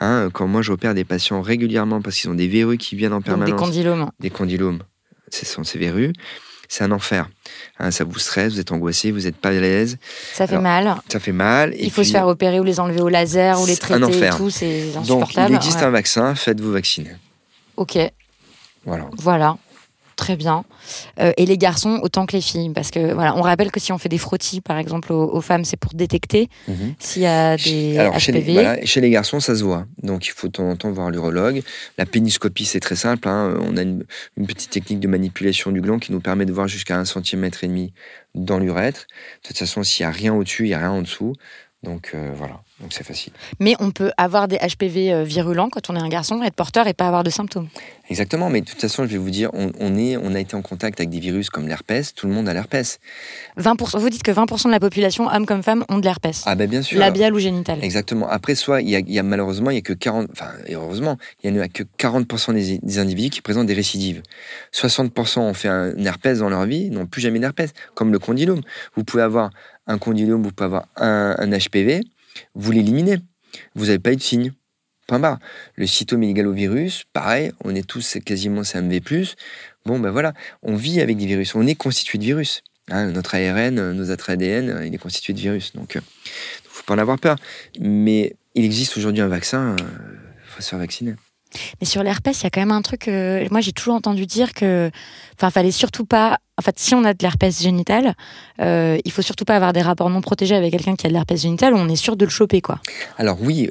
Hein, 0.00 0.28
quand 0.32 0.46
moi 0.48 0.62
j'opère 0.62 0.94
des 0.94 1.04
patients 1.04 1.40
régulièrement 1.42 2.00
parce 2.02 2.16
qu'ils 2.16 2.30
ont 2.30 2.34
des 2.34 2.48
verrues 2.48 2.78
qui 2.78 2.96
viennent 2.96 3.12
en 3.12 3.16
Donc 3.16 3.24
des 3.24 3.30
permanence, 3.30 3.60
condylomes. 3.60 4.10
des 4.20 4.30
condylomes, 4.30 4.80
ce 5.30 5.46
sont 5.46 5.62
ces 5.64 5.78
verrues, 5.78 6.12
c'est 6.68 6.82
un 6.84 6.90
enfer. 6.90 7.28
Hein, 7.78 7.90
ça 7.92 8.04
vous 8.04 8.18
stresse, 8.18 8.54
vous 8.54 8.60
êtes 8.60 8.72
angoissé, 8.72 9.12
vous 9.12 9.20
n'êtes 9.20 9.36
pas 9.36 9.50
à 9.50 9.52
l'aise, 9.52 9.98
Ça 10.32 10.46
fait 10.46 10.54
Alors, 10.54 10.62
mal. 10.62 10.96
ça 11.08 11.20
fait 11.20 11.32
mal. 11.32 11.72
et 11.74 11.84
Il 11.84 11.90
faut 11.90 12.00
puis- 12.02 12.06
se 12.08 12.12
faire 12.12 12.26
opérer 12.26 12.58
ou 12.60 12.64
les 12.64 12.80
enlever 12.80 13.00
au 13.02 13.08
laser 13.08 13.60
ou 13.60 13.66
les 13.66 13.76
traiter 13.76 14.02
un 14.02 14.06
enfer. 14.08 14.34
et 14.34 14.36
tout, 14.36 14.50
c'est 14.50 14.86
Donc, 14.92 14.96
insupportable. 15.02 15.52
il 15.52 15.56
existe 15.56 15.78
Ouais. 15.78 15.84
un 15.84 15.90
vaccin, 15.90 16.34
faites-vous 16.34 16.72
vacciner. 16.72 17.12
Ok, 17.76 17.98
Voilà. 18.84 19.08
voilà. 19.18 19.58
Très 20.16 20.36
bien. 20.36 20.64
Euh, 21.20 21.32
et 21.36 21.44
les 21.44 21.58
garçons 21.58 22.00
autant 22.02 22.24
que 22.24 22.34
les 22.34 22.40
filles, 22.40 22.70
parce 22.70 22.90
que 22.90 23.12
voilà, 23.12 23.36
on 23.36 23.42
rappelle 23.42 23.70
que 23.70 23.78
si 23.78 23.92
on 23.92 23.98
fait 23.98 24.08
des 24.08 24.16
frottis, 24.16 24.62
par 24.62 24.78
exemple, 24.78 25.12
aux, 25.12 25.30
aux 25.30 25.40
femmes, 25.42 25.64
c'est 25.66 25.76
pour 25.76 25.92
détecter 25.92 26.48
s'il 26.98 27.20
y 27.22 27.26
a 27.26 27.56
des 27.58 27.98
Alors, 27.98 28.18
chez 28.18 28.32
les, 28.32 28.40
HPV. 28.40 28.52
voilà, 28.54 28.84
chez 28.86 29.02
les 29.02 29.10
garçons, 29.10 29.40
ça 29.40 29.54
se 29.54 29.62
voit. 29.62 29.86
Donc, 30.02 30.26
il 30.26 30.30
faut 30.30 30.46
de 30.48 30.52
temps 30.52 30.70
en 30.70 30.74
temps 30.76 30.90
voir 30.90 31.10
l'urologue. 31.10 31.62
La 31.98 32.06
péniscopie, 32.06 32.64
c'est 32.64 32.80
très 32.80 32.96
simple. 32.96 33.28
hein. 33.28 33.58
On 33.60 33.76
a 33.76 33.82
une, 33.82 34.04
une 34.38 34.46
petite 34.46 34.70
technique 34.70 35.00
de 35.00 35.08
manipulation 35.08 35.70
du 35.70 35.82
gland 35.82 35.98
qui 35.98 36.12
nous 36.12 36.20
permet 36.20 36.46
de 36.46 36.52
voir 36.52 36.66
jusqu'à 36.66 36.98
un 36.98 37.04
centimètre 37.04 37.62
et 37.62 37.68
demi 37.68 37.92
dans 38.34 38.58
l'urètre. 38.58 39.06
De 39.42 39.48
toute 39.48 39.58
façon, 39.58 39.82
s'il 39.82 40.06
n'y 40.06 40.08
a 40.08 40.12
rien 40.12 40.32
au-dessus, 40.34 40.64
il 40.64 40.68
n'y 40.68 40.74
a 40.74 40.78
rien 40.78 40.92
en 40.92 41.02
dessous. 41.02 41.34
Donc, 41.82 42.12
euh, 42.14 42.32
voilà. 42.34 42.62
Donc, 42.80 42.92
c'est 42.92 43.04
facile. 43.04 43.32
Mais 43.58 43.74
on 43.80 43.90
peut 43.90 44.12
avoir 44.18 44.48
des 44.48 44.58
HPV 44.58 45.10
euh, 45.10 45.22
virulents 45.24 45.70
quand 45.70 45.88
on 45.88 45.96
est 45.96 46.00
un 46.00 46.10
garçon, 46.10 46.42
être 46.42 46.54
porteur 46.54 46.86
et 46.86 46.92
pas 46.92 47.06
avoir 47.06 47.24
de 47.24 47.30
symptômes. 47.30 47.68
Exactement. 48.10 48.50
Mais 48.50 48.60
de 48.60 48.66
toute 48.66 48.80
façon, 48.80 49.04
je 49.04 49.12
vais 49.12 49.16
vous 49.16 49.30
dire, 49.30 49.48
on, 49.54 49.72
on 49.80 49.96
est, 49.96 50.18
on 50.18 50.34
a 50.34 50.40
été 50.40 50.56
en 50.56 50.62
contact 50.62 51.00
avec 51.00 51.08
des 51.08 51.18
virus 51.18 51.48
comme 51.48 51.68
l'herpès. 51.68 52.12
Tout 52.14 52.26
le 52.26 52.34
monde 52.34 52.50
a 52.50 52.52
l'herpès. 52.52 53.00
20%, 53.58 53.98
vous 53.98 54.10
dites 54.10 54.22
que 54.22 54.30
20% 54.30 54.66
de 54.66 54.72
la 54.72 54.80
population, 54.80 55.26
hommes 55.26 55.46
comme 55.46 55.62
femmes, 55.62 55.86
ont 55.88 55.98
de 55.98 56.04
l'herpès. 56.04 56.42
Ah, 56.44 56.54
ben, 56.54 56.68
bien 56.68 56.82
sûr. 56.82 56.98
Labial 56.98 57.32
ou 57.32 57.38
génital. 57.38 57.82
Exactement. 57.82 58.28
Après, 58.28 58.54
soit 58.54 58.82
il 58.82 58.90
y 58.90 58.96
a, 58.96 58.98
il 58.98 59.12
y 59.12 59.18
a 59.18 59.22
malheureusement, 59.22 59.70
il 59.70 59.76
y 59.76 59.78
a 59.78 59.82
que 59.82 59.94
40, 59.94 60.28
enfin, 60.32 60.50
heureusement, 60.70 61.16
il 61.42 61.54
y 61.54 61.58
en 61.58 61.62
a 61.62 61.68
que 61.68 61.82
40% 61.98 62.52
des, 62.52 62.78
des 62.82 62.98
individus 62.98 63.30
qui 63.30 63.40
présentent 63.40 63.68
des 63.68 63.74
récidives. 63.74 64.22
60% 64.74 65.38
ont 65.38 65.54
fait 65.54 65.68
un 65.68 65.96
herpès 65.96 66.40
dans 66.40 66.50
leur 66.50 66.66
vie, 66.66 66.90
n'ont 66.90 67.06
plus 67.06 67.22
jamais 67.22 67.38
d'herpès, 67.38 67.72
comme 67.94 68.12
le 68.12 68.18
condylome. 68.18 68.60
Vous 68.96 69.04
pouvez 69.04 69.22
avoir 69.22 69.48
un 69.86 69.96
condylome, 69.96 70.42
vous 70.42 70.52
pouvez 70.52 70.66
avoir 70.66 70.88
un, 70.96 71.36
un 71.38 71.50
HPV, 71.50 72.02
vous 72.54 72.72
l'éliminez. 72.72 73.18
Vous 73.74 73.86
n'avez 73.86 73.98
pas 73.98 74.12
eu 74.12 74.16
de 74.16 74.22
signe. 74.22 74.52
Point 75.06 75.20
barre. 75.20 75.38
Le 75.76 75.86
cytomégalovirus, 75.86 77.04
pareil, 77.12 77.52
on 77.64 77.74
est 77.74 77.86
tous 77.86 78.18
quasiment 78.24 78.64
CMV+. 78.64 79.00
Bon, 79.84 80.00
ben 80.00 80.10
voilà, 80.10 80.34
on 80.62 80.74
vit 80.74 81.00
avec 81.00 81.16
des 81.16 81.26
virus, 81.26 81.54
on 81.54 81.66
est 81.66 81.76
constitué 81.76 82.18
de 82.18 82.24
virus. 82.24 82.62
Hein, 82.90 83.10
notre 83.10 83.34
ARN, 83.34 83.78
euh, 83.78 83.92
nos 83.92 84.10
autres 84.10 84.30
ADN, 84.30 84.70
euh, 84.70 84.86
il 84.86 84.94
est 84.94 84.98
constitué 84.98 85.32
de 85.32 85.40
virus. 85.40 85.72
Donc, 85.74 85.96
euh, 85.96 86.00
faut 86.64 86.84
pas 86.84 86.94
en 86.94 86.98
avoir 86.98 87.18
peur. 87.18 87.36
Mais 87.80 88.36
il 88.54 88.64
existe 88.64 88.96
aujourd'hui 88.96 89.22
un 89.22 89.28
vaccin, 89.28 89.76
il 89.78 89.84
faut 90.46 90.62
se 90.62 90.68
faire 90.68 90.78
vacciner. 90.78 91.14
Mais 91.80 91.86
sur 91.86 92.02
l'herpès, 92.02 92.40
il 92.40 92.44
y 92.44 92.46
a 92.46 92.50
quand 92.50 92.60
même 92.60 92.72
un 92.72 92.82
truc. 92.82 93.08
euh, 93.08 93.46
moi, 93.50 93.60
j'ai 93.60 93.72
toujours 93.72 93.94
entendu 93.94 94.26
dire 94.26 94.52
que, 94.52 94.90
enfin, 95.38 95.50
fallait 95.50 95.70
surtout 95.70 96.04
pas. 96.04 96.38
En 96.58 96.62
fait, 96.62 96.78
si 96.78 96.94
on 96.94 97.04
a 97.04 97.12
de 97.12 97.22
l'herpès 97.22 97.62
génital, 97.62 98.14
euh, 98.60 98.98
il 99.04 99.12
faut 99.12 99.22
surtout 99.22 99.44
pas 99.44 99.56
avoir 99.56 99.72
des 99.72 99.82
rapports 99.82 100.10
non 100.10 100.20
protégés 100.20 100.54
avec 100.54 100.72
quelqu'un 100.72 100.96
qui 100.96 101.06
a 101.06 101.08
de 101.08 101.14
l'herpès 101.14 101.40
génital 101.40 101.74
on 101.74 101.88
est 101.88 101.96
sûr 101.96 102.16
de 102.16 102.24
le 102.24 102.30
choper, 102.30 102.60
quoi. 102.60 102.80
Alors 103.18 103.38
oui, 103.40 103.70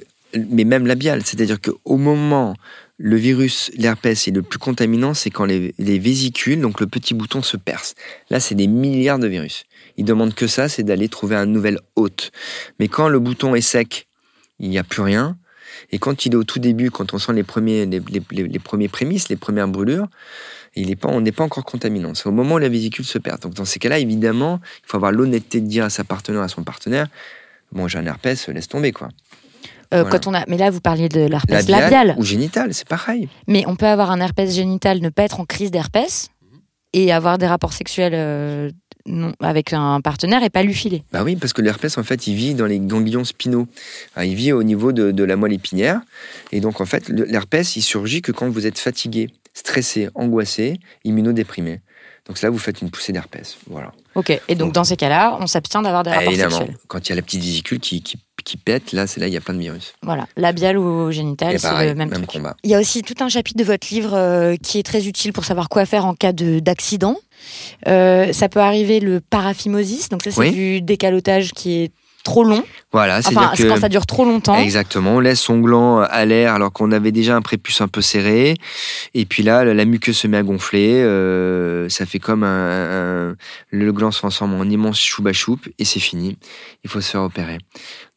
mais 0.51 0.63
même 0.63 0.85
labial, 0.85 1.21
c'est-à-dire 1.23 1.59
qu'au 1.59 1.97
moment 1.97 2.55
le 2.97 3.17
virus, 3.17 3.71
l'herpès 3.75 4.27
est 4.27 4.31
le 4.31 4.41
plus 4.41 4.59
contaminant, 4.59 5.13
c'est 5.13 5.29
quand 5.29 5.45
les, 5.45 5.73
les 5.77 5.99
vésicules, 5.99 6.61
donc 6.61 6.79
le 6.79 6.87
petit 6.87 7.13
bouton, 7.13 7.41
se 7.41 7.57
perce. 7.57 7.93
Là, 8.29 8.39
c'est 8.39 8.55
des 8.55 8.67
milliards 8.67 9.19
de 9.19 9.27
virus. 9.27 9.65
Ils 9.97 10.05
demandent 10.05 10.33
que 10.33 10.47
ça, 10.47 10.69
c'est 10.69 10.83
d'aller 10.83 11.09
trouver 11.09 11.35
un 11.35 11.45
nouvel 11.45 11.79
hôte. 11.95 12.31
Mais 12.79 12.87
quand 12.87 13.09
le 13.09 13.19
bouton 13.19 13.53
est 13.53 13.61
sec, 13.61 14.07
il 14.59 14.69
n'y 14.69 14.77
a 14.77 14.83
plus 14.83 15.01
rien. 15.01 15.37
Et 15.91 15.97
quand 15.99 16.25
il 16.25 16.33
est 16.33 16.35
au 16.35 16.43
tout 16.43 16.59
début, 16.59 16.91
quand 16.91 17.13
on 17.13 17.17
sent 17.19 17.33
les 17.33 17.43
premiers, 17.43 17.85
les, 17.85 17.99
les- 17.99 18.21
les- 18.31 18.47
les 18.47 18.59
premiers 18.59 18.87
prémices, 18.87 19.29
les 19.29 19.35
premières 19.35 19.67
brûlures, 19.67 20.07
il 20.75 20.89
est 20.91 20.95
pas, 20.95 21.09
on 21.09 21.21
n'est 21.21 21.31
pas 21.31 21.43
encore 21.43 21.63
contaminant. 21.65 22.13
C'est 22.15 22.27
au 22.27 22.31
moment 22.31 22.55
où 22.55 22.57
la 22.57 22.69
vésicule 22.69 23.05
se 23.05 23.17
perd. 23.17 23.41
Donc 23.41 23.53
dans 23.53 23.65
ces 23.65 23.79
cas-là, 23.79 23.99
évidemment, 23.99 24.59
il 24.83 24.89
faut 24.89 24.97
avoir 24.97 25.11
l'honnêteté 25.11 25.61
de 25.61 25.67
dire 25.67 25.85
à 25.85 25.89
sa 25.89 26.03
partenaire, 26.03 26.41
à 26.41 26.47
son 26.49 26.63
partenaire, 26.63 27.07
bon, 27.71 27.87
j'ai 27.87 27.97
un 27.99 28.05
herpès, 28.05 28.47
laisse 28.49 28.67
tomber 28.67 28.91
quoi. 28.91 29.09
Euh, 29.93 30.01
Voilà. 30.01 30.09
Quand 30.09 30.27
on 30.27 30.33
a, 30.33 30.43
mais 30.47 30.57
là, 30.57 30.71
vous 30.71 30.81
parliez 30.81 31.07
de 31.09 31.21
l'herpès 31.27 31.67
Labial 31.69 31.81
labial. 32.07 32.15
ou 32.17 32.23
génital, 32.23 32.73
c'est 32.73 32.87
pareil. 32.87 33.29
Mais 33.47 33.63
on 33.67 33.75
peut 33.75 33.85
avoir 33.85 34.11
un 34.11 34.19
herpès 34.19 34.53
génital, 34.53 34.99
ne 34.99 35.09
pas 35.09 35.23
être 35.23 35.39
en 35.39 35.45
crise 35.45 35.71
d'herpès 35.71 36.29
et 36.93 37.11
avoir 37.13 37.37
des 37.37 37.45
rapports 37.47 37.73
sexuels 37.73 38.13
euh, 38.15 38.71
non, 39.07 39.33
avec 39.39 39.73
un 39.73 40.01
partenaire 40.01 40.41
et 40.43 40.49
pas 40.49 40.63
lui 40.63 40.73
filer. 40.73 41.03
Bah 41.11 41.23
oui, 41.23 41.35
parce 41.35 41.53
que 41.53 41.61
l'herpès, 41.61 41.97
en 41.97 42.03
fait, 42.03 42.27
il 42.27 42.35
vit 42.35 42.55
dans 42.55 42.65
les 42.65 42.79
ganglions 42.79 43.23
spinaux. 43.23 43.67
Ah, 44.15 44.25
il 44.25 44.35
vit 44.35 44.51
au 44.51 44.63
niveau 44.63 44.91
de, 44.91 45.11
de 45.11 45.23
la 45.23 45.35
moelle 45.35 45.53
épinière. 45.53 46.01
Et 46.51 46.59
donc, 46.59 46.81
en 46.81 46.85
fait, 46.85 47.07
l'herpès, 47.09 47.75
il 47.75 47.81
surgit 47.81 48.21
que 48.21 48.31
quand 48.31 48.49
vous 48.49 48.65
êtes 48.65 48.79
fatigué, 48.79 49.29
stressé, 49.53 50.09
angoissé, 50.15 50.79
immunodéprimé. 51.03 51.81
Donc 52.27 52.41
là, 52.41 52.49
vous 52.49 52.57
faites 52.57 52.81
une 52.81 52.89
poussée 52.89 53.13
d'herpès. 53.13 53.57
Voilà. 53.67 53.91
Ok. 54.15 54.31
Et 54.31 54.55
donc, 54.55 54.67
Donc- 54.69 54.73
dans 54.73 54.83
ces 54.83 54.97
cas-là, 54.97 55.37
on 55.39 55.45
s'abstient 55.47 55.83
d'avoir 55.83 56.01
des 56.03 56.09
rapports 56.09 56.27
évidemment, 56.31 56.57
sexuels. 56.57 56.77
quand 56.87 57.07
il 57.07 57.09
y 57.09 57.13
a 57.13 57.15
la 57.15 57.21
petite 57.21 57.41
vésicule 57.43 57.79
qui, 57.79 58.01
qui, 58.01 58.17
qui 58.45 58.55
pète, 58.57 58.93
là, 58.93 59.07
c'est 59.07 59.19
là, 59.19 59.27
il 59.27 59.33
y 59.33 59.37
a 59.37 59.41
plein 59.41 59.53
de 59.55 59.59
virus. 59.59 59.93
Voilà. 60.03 60.27
Labial 60.37 60.77
ou 60.77 61.11
génital, 61.11 61.59
c'est 61.59 61.67
le 61.69 61.95
même, 61.95 62.09
même 62.09 62.11
truc. 62.25 62.27
combat. 62.27 62.55
Il 62.63 62.69
y 62.69 62.75
a 62.75 62.79
aussi 62.79 63.01
tout 63.01 63.21
un 63.21 63.27
chapitre 63.27 63.57
de 63.57 63.63
votre 63.65 63.87
livre 63.91 64.13
euh, 64.13 64.55
qui 64.55 64.79
est 64.79 64.83
très 64.83 65.07
utile 65.07 65.33
pour 65.33 65.43
savoir 65.45 65.67
quoi 65.67 65.85
faire 65.85 66.05
en 66.05 66.13
cas 66.13 66.31
de- 66.31 66.59
d'accident. 66.59 67.17
Euh, 67.87 68.31
ça 68.31 68.47
peut 68.47 68.59
arriver 68.61 68.99
le 68.99 69.19
paraphimosis, 69.19 70.09
donc 70.09 70.23
ça 70.23 70.31
c'est 70.31 70.39
Oui. 70.39 70.51
du 70.51 70.81
décalotage 70.81 71.51
qui 71.51 71.83
est 71.83 71.91
trop 72.25 72.43
long. 72.43 72.63
Voilà, 72.91 73.19
Enfin, 73.25 73.51
c'est 73.55 73.63
que... 73.63 73.67
quand 73.69 73.79
ça 73.79 73.89
dure 73.89 74.05
trop 74.05 74.25
longtemps. 74.25 74.57
Exactement, 74.57 75.15
on 75.15 75.19
laisse 75.19 75.39
son 75.41 75.59
gland 75.59 75.99
à 75.99 76.25
l'air 76.25 76.53
alors 76.53 76.71
qu'on 76.71 76.91
avait 76.91 77.11
déjà 77.11 77.35
un 77.35 77.41
prépuce 77.41 77.81
un 77.81 77.87
peu 77.87 78.01
serré. 78.01 78.55
Et 79.13 79.25
puis 79.25 79.43
là, 79.43 79.63
la 79.65 79.85
muqueuse 79.85 80.17
se 80.17 80.27
met 80.27 80.37
à 80.37 80.43
gonfler. 80.43 81.01
euh, 81.03 81.87
ça 81.89 82.05
fait 82.05 82.19
comme 82.19 82.43
un, 82.43 83.29
un- 83.31 83.35
Le 83.69 83.91
gland 83.93 84.11
se 84.11 84.19
transforme 84.19 84.53
en 84.55 84.63
immense 84.63 84.99
chouba 84.99 85.33
choup 85.33 85.59
et 85.79 85.85
c'est 85.85 85.99
fini. 85.99 86.37
Il 86.83 86.89
faut 86.89 86.99
se 87.01 87.11
faire 87.11 87.21
opérer. 87.21 87.57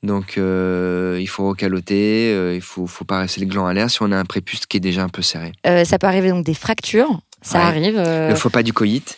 Donc, 0.03 0.39
euh, 0.39 1.19
il 1.21 1.27
faut 1.29 1.49
recaloter, 1.49 2.33
euh, 2.35 2.55
il 2.55 2.61
faut, 2.61 2.87
faut 2.87 3.05
pas 3.05 3.19
rester 3.21 3.41
le 3.41 3.47
gland 3.47 3.67
à 3.67 3.75
l'air 3.75 3.91
si 3.91 3.99
on 4.03 4.13
a 4.13 4.17
un 4.17 4.25
prépuce 4.25 4.65
qui 4.67 4.77
est 4.77 4.81
déjà 4.81 5.03
un 5.03 5.09
peu 5.09 5.23
serré. 5.23 5.53
Ça 5.85 5.99
peut 5.99 6.07
arriver 6.07 6.31
donc 6.31 6.45
des 6.45 6.55
fractures. 6.55 7.21
Ça 7.43 7.59
Ouais. 7.59 7.65
arrive. 7.65 7.97
Le 8.05 8.35
faux 8.35 8.51
pas 8.51 8.63
du 8.63 8.73
coït. 8.73 9.17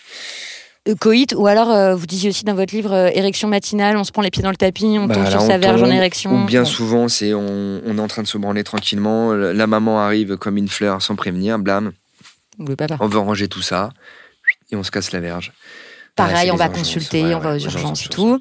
Euh, 0.89 0.95
coït, 0.99 1.35
ou 1.37 1.47
alors 1.47 1.71
euh, 1.71 1.95
vous 1.95 2.07
disiez 2.07 2.31
aussi 2.31 2.45
dans 2.45 2.55
votre 2.55 2.75
livre 2.75 2.93
euh, 2.93 3.11
érection 3.13 3.49
matinale, 3.49 3.97
on 3.97 4.05
se 4.05 4.13
prend 4.13 4.23
les 4.23 4.31
pieds 4.31 4.43
dans 4.43 4.51
le 4.51 4.57
tapis, 4.57 4.97
on 4.99 5.07
Bah, 5.07 5.15
tombe 5.15 5.25
là, 5.25 5.31
sur 5.31 5.43
sa 5.43 5.59
verge 5.59 5.83
en 5.83 5.91
érection. 5.91 6.43
Ou 6.43 6.47
bien 6.47 6.65
souvent, 6.65 7.09
c'est 7.09 7.35
on, 7.35 7.81
on 7.85 7.99
est 7.99 8.01
en 8.01 8.09
train 8.09 8.23
de 8.23 8.27
se 8.29 8.39
branler 8.39 8.65
tranquillement. 8.65 9.33
La 9.35 9.67
maman 9.67 10.01
arrive 10.01 10.37
comme 10.37 10.57
une 10.57 10.69
fleur 10.69 11.03
sans 11.03 11.17
prévenir, 11.17 11.59
blâme. 11.59 11.93
Ou 12.59 12.67
le 12.67 12.77
papa. 12.77 12.97
On 13.01 13.07
veut 13.09 13.19
ranger 13.19 13.49
tout 13.49 13.63
ça 13.63 13.91
et 14.71 14.77
on 14.77 14.83
se 14.83 14.91
casse 14.91 15.13
la 15.13 15.21
verge. 15.21 15.53
Pareil, 16.17 16.35
Ouais, 16.35 16.45
c'est 16.47 16.51
on 16.53 16.57
va 16.57 16.65
urgences. 16.67 16.79
consulter, 16.79 17.25
Ouais, 17.25 17.35
on 17.35 17.39
va 17.41 17.51
aux 17.51 17.53
ouais, 17.55 17.63
urgences 17.65 18.01
et 18.03 18.05
urgences, 18.05 18.09
tout. 18.11 18.41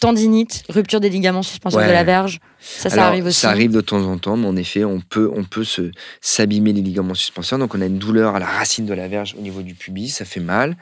Tendinite, 0.00 0.64
rupture 0.70 0.98
des 1.00 1.10
ligaments 1.10 1.42
suspenseurs 1.42 1.80
Ouais. 1.80 1.86
de 1.88 1.92
la 1.92 2.04
verge. 2.04 2.40
Ça, 2.58 2.88
arrive 3.06 3.26
aussi. 3.26 3.40
Ça 3.40 3.50
arrive 3.50 3.70
de 3.70 3.80
temps 3.82 4.02
en 4.02 4.16
temps, 4.18 4.36
mais 4.36 4.46
en 4.46 4.56
effet, 4.56 4.84
on 4.84 5.00
peut, 5.00 5.30
on 5.36 5.44
peut 5.44 5.62
se 5.64 5.90
s'abîmer 6.22 6.72
les 6.72 6.80
ligaments 6.80 7.14
suspenseurs. 7.14 7.58
Donc, 7.58 7.74
on 7.74 7.80
a 7.82 7.86
une 7.86 7.98
douleur 7.98 8.34
à 8.34 8.38
la 8.38 8.46
racine 8.46 8.86
de 8.86 8.94
la 8.94 9.08
verge 9.08 9.34
au 9.38 9.42
niveau 9.42 9.60
du 9.62 9.74
pubis, 9.74 10.08
ça 10.08 10.24
fait 10.24 10.40
mal. 10.40 10.76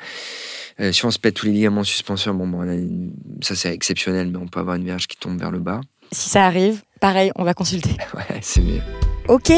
Euh, 0.80 0.92
si 0.92 1.04
on 1.04 1.10
se 1.10 1.18
pète 1.18 1.34
tous 1.34 1.46
les 1.46 1.52
ligaments 1.52 1.82
suspenseurs, 1.84 2.32
bon, 2.34 2.46
bon, 2.46 2.58
on 2.64 2.68
a 2.68 2.74
une- 2.74 3.12
ça 3.42 3.56
c'est 3.56 3.72
exceptionnel, 3.74 4.28
mais 4.28 4.38
on 4.38 4.46
peut 4.46 4.60
avoir 4.60 4.76
une 4.76 4.84
verge 4.86 5.08
qui 5.08 5.16
tombe 5.16 5.38
vers 5.38 5.50
le 5.50 5.58
bas. 5.58 5.80
Si 6.12 6.28
ça 6.30 6.46
arrive, 6.46 6.82
pareil, 7.00 7.32
on 7.36 7.42
va 7.44 7.54
consulter. 7.54 7.90
Ouais, 8.14 8.38
c'est 8.40 8.60
mieux. 8.62 8.80
Ok. 9.28 9.52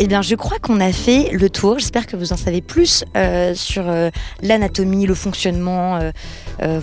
Eh 0.00 0.06
bien, 0.06 0.22
je 0.22 0.36
crois 0.36 0.60
qu'on 0.60 0.80
a 0.80 0.92
fait 0.92 1.30
le 1.32 1.50
tour. 1.50 1.80
J'espère 1.80 2.06
que 2.06 2.16
vous 2.16 2.32
en 2.32 2.36
savez 2.36 2.60
plus 2.60 3.04
euh, 3.16 3.52
sur 3.54 3.88
euh, 3.88 4.10
l'anatomie, 4.42 5.06
le 5.06 5.14
fonctionnement 5.14 5.98
euh, 6.62 6.80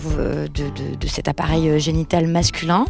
de, 0.50 1.08
cet 1.08 1.30
appareil 1.30 1.80
génital 1.80 2.28
masculin. 2.28 2.86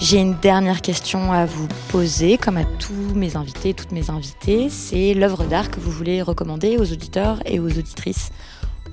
J'ai 0.00 0.20
une 0.20 0.36
dernière 0.36 0.80
question 0.80 1.32
à 1.32 1.44
vous 1.44 1.68
poser, 1.88 2.38
comme 2.38 2.56
à 2.56 2.64
tous 2.64 3.14
mes 3.14 3.36
invités, 3.36 3.74
toutes 3.74 3.92
mes 3.92 4.08
invitées. 4.08 4.68
C'est 4.70 5.12
l'œuvre 5.12 5.44
d'art 5.44 5.70
que 5.70 5.80
vous 5.80 5.90
voulez 5.90 6.22
recommander 6.22 6.78
aux 6.78 6.90
auditeurs 6.90 7.40
et 7.44 7.58
aux 7.60 7.68
auditrices. 7.68 8.30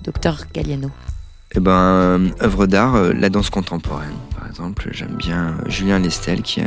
Docteur 0.03 0.45
Galliano. 0.53 0.89
Eh 1.57 1.61
ben, 1.61 1.71
euh, 1.71 2.29
œuvre 2.41 2.65
d'art, 2.67 2.95
euh, 2.95 3.13
la 3.13 3.29
danse 3.29 3.49
contemporaine, 3.49 4.13
par 4.37 4.45
exemple. 4.47 4.89
J'aime 4.91 5.15
bien 5.15 5.55
euh, 5.65 5.69
Julien 5.69 5.99
Lestel 5.99 6.41
qui, 6.41 6.61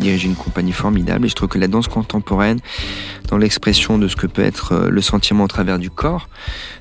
dirige 0.00 0.24
une 0.24 0.34
compagnie 0.34 0.72
formidable. 0.72 1.26
Et 1.26 1.28
je 1.28 1.34
trouve 1.36 1.48
que 1.48 1.58
la 1.58 1.68
danse 1.68 1.86
contemporaine, 1.86 2.58
dans 3.28 3.36
l'expression 3.38 3.98
de 3.98 4.08
ce 4.08 4.16
que 4.16 4.26
peut 4.26 4.42
être 4.42 4.86
le 4.90 5.00
sentiment 5.00 5.44
au 5.44 5.48
travers 5.48 5.78
du 5.78 5.88
corps, 5.90 6.28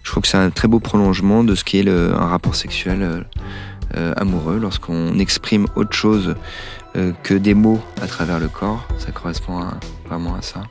je 0.03 0.09
trouve 0.11 0.24
que 0.24 0.30
c'est 0.30 0.38
un 0.38 0.49
très 0.49 0.67
beau 0.67 0.80
prolongement 0.80 1.43
de 1.43 1.53
ce 1.53 1.63
qu'est 1.63 1.84
le- 1.84 2.13
un 2.15 2.26
rapport 2.28 2.55
sexuel 2.55 3.26
euh, 3.97 4.13
amoureux. 4.17 4.57
Lorsqu'on 4.59 5.19
exprime 5.19 5.67
autre 5.76 5.93
chose 5.93 6.36
euh, 6.95 7.11
que 7.22 7.36
des 7.36 7.53
mots 7.53 7.80
à 8.01 8.07
travers 8.07 8.39
le 8.39 8.47
corps, 8.47 8.88
ça 8.97 9.11
correspond 9.11 9.59
à- 9.59 9.80
vraiment 10.07 10.34
à 10.36 10.41
ça. 10.41 10.63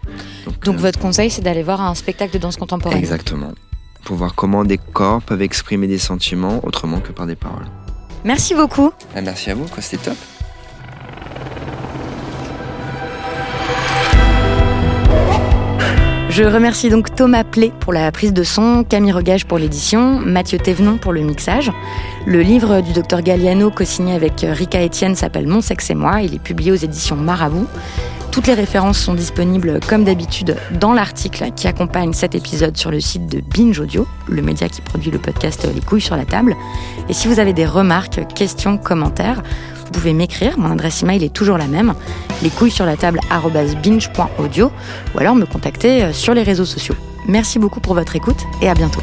Donc, 0.47 0.55
euh, 0.67 0.73
votre 0.73 0.99
conseil, 0.99 1.31
c'est 1.31 1.43
d'aller 1.43 1.63
voir 1.63 1.81
un 1.81 1.95
spectacle 1.95 2.33
de 2.33 2.39
danse 2.39 2.57
contemporaine. 2.57 2.99
Exactement. 2.99 3.53
Pour 4.05 4.17
voir 4.17 4.35
comment 4.35 4.65
des 4.65 4.79
corps 4.79 5.23
peuvent 5.23 5.43
exprimer 5.43 5.87
des 5.87 5.99
sentiments 5.99 6.61
autrement 6.65 7.01
que 7.01 7.13
par 7.13 7.27
des 7.27 7.37
paroles. 7.37 7.67
Merci 8.25 8.55
beaucoup. 8.55 8.93
Ah, 9.15 9.21
merci 9.21 9.51
à 9.51 9.55
vous, 9.55 9.67
c'était 9.79 10.11
top. 10.11 10.17
Je 16.31 16.45
remercie 16.45 16.91
donc 16.91 17.13
Thomas 17.15 17.43
Plé 17.43 17.73
pour 17.81 17.93
la 17.93 18.11
prise 18.13 18.33
de 18.33 18.45
son, 18.45 18.85
Camille 18.85 19.11
Regage 19.11 19.47
pour 19.47 19.59
l'édition, 19.59 20.21
Mathieu 20.21 20.59
Thévenon 20.59 20.97
pour 20.97 21.13
le 21.13 21.23
mixage. 21.23 21.73
Le 22.25 22.41
livre 22.41 22.83
du 22.83 22.93
docteur 22.93 23.21
Galliano, 23.21 23.71
co-signé 23.71 24.15
avec 24.15 24.47
Rika 24.49 24.83
Etienne, 24.85 25.17
s'appelle 25.17 25.49
Mon 25.49 25.61
sexe 25.61 25.91
et 25.91 25.95
moi. 25.95 26.23
Il 26.23 26.35
est 26.35 26.39
publié 26.39 26.71
aux 26.71 26.77
éditions 26.77 27.17
Marabout. 27.17 27.67
Toutes 28.31 28.47
les 28.47 28.55
références 28.55 28.99
sont 28.99 29.15
disponibles, 29.15 29.81
comme 29.89 30.05
d'habitude, 30.05 30.57
dans 30.79 30.93
l'article 30.93 31.51
qui 31.57 31.67
accompagne 31.67 32.13
cet 32.13 32.37
épisode 32.37 32.77
sur 32.77 32.93
le 32.93 33.01
site 33.01 33.27
de 33.27 33.41
Binge 33.41 33.81
Audio, 33.81 34.07
le 34.29 34.41
média 34.41 34.69
qui 34.69 34.81
produit 34.83 35.11
le 35.11 35.19
podcast 35.19 35.67
Les 35.75 35.81
couilles 35.81 36.01
sur 36.01 36.17
la 36.17 36.25
table. 36.25 36.57
Et 37.09 37.13
si 37.13 37.27
vous 37.27 37.41
avez 37.41 37.53
des 37.53 37.67
remarques, 37.67 38.21
questions, 38.35 38.79
commentaires, 38.79 39.43
vous 39.85 39.91
pouvez 39.91 40.13
m'écrire. 40.13 40.59
Mon 40.59 40.71
adresse 40.71 41.03
email 41.03 41.25
est 41.25 41.35
toujours 41.35 41.59
la 41.59 41.67
même, 41.67 41.95
les 42.43 42.51
couilles 42.51 42.71
sur 42.71 42.87
la 42.87 42.97
table 42.97 43.19
binge.audio 43.83 44.71
ou 45.15 45.19
alors 45.19 45.35
me 45.35 45.45
contacter 45.45 46.05
euh, 46.05 46.13
sur 46.13 46.33
les 46.33 46.45
réseaux 46.45 46.65
sociaux. 46.65 46.95
Merci 47.27 47.59
beaucoup 47.59 47.81
pour 47.81 47.95
votre 47.95 48.15
écoute 48.15 48.39
et 48.63 48.69
à 48.69 48.75
bientôt. 48.75 49.03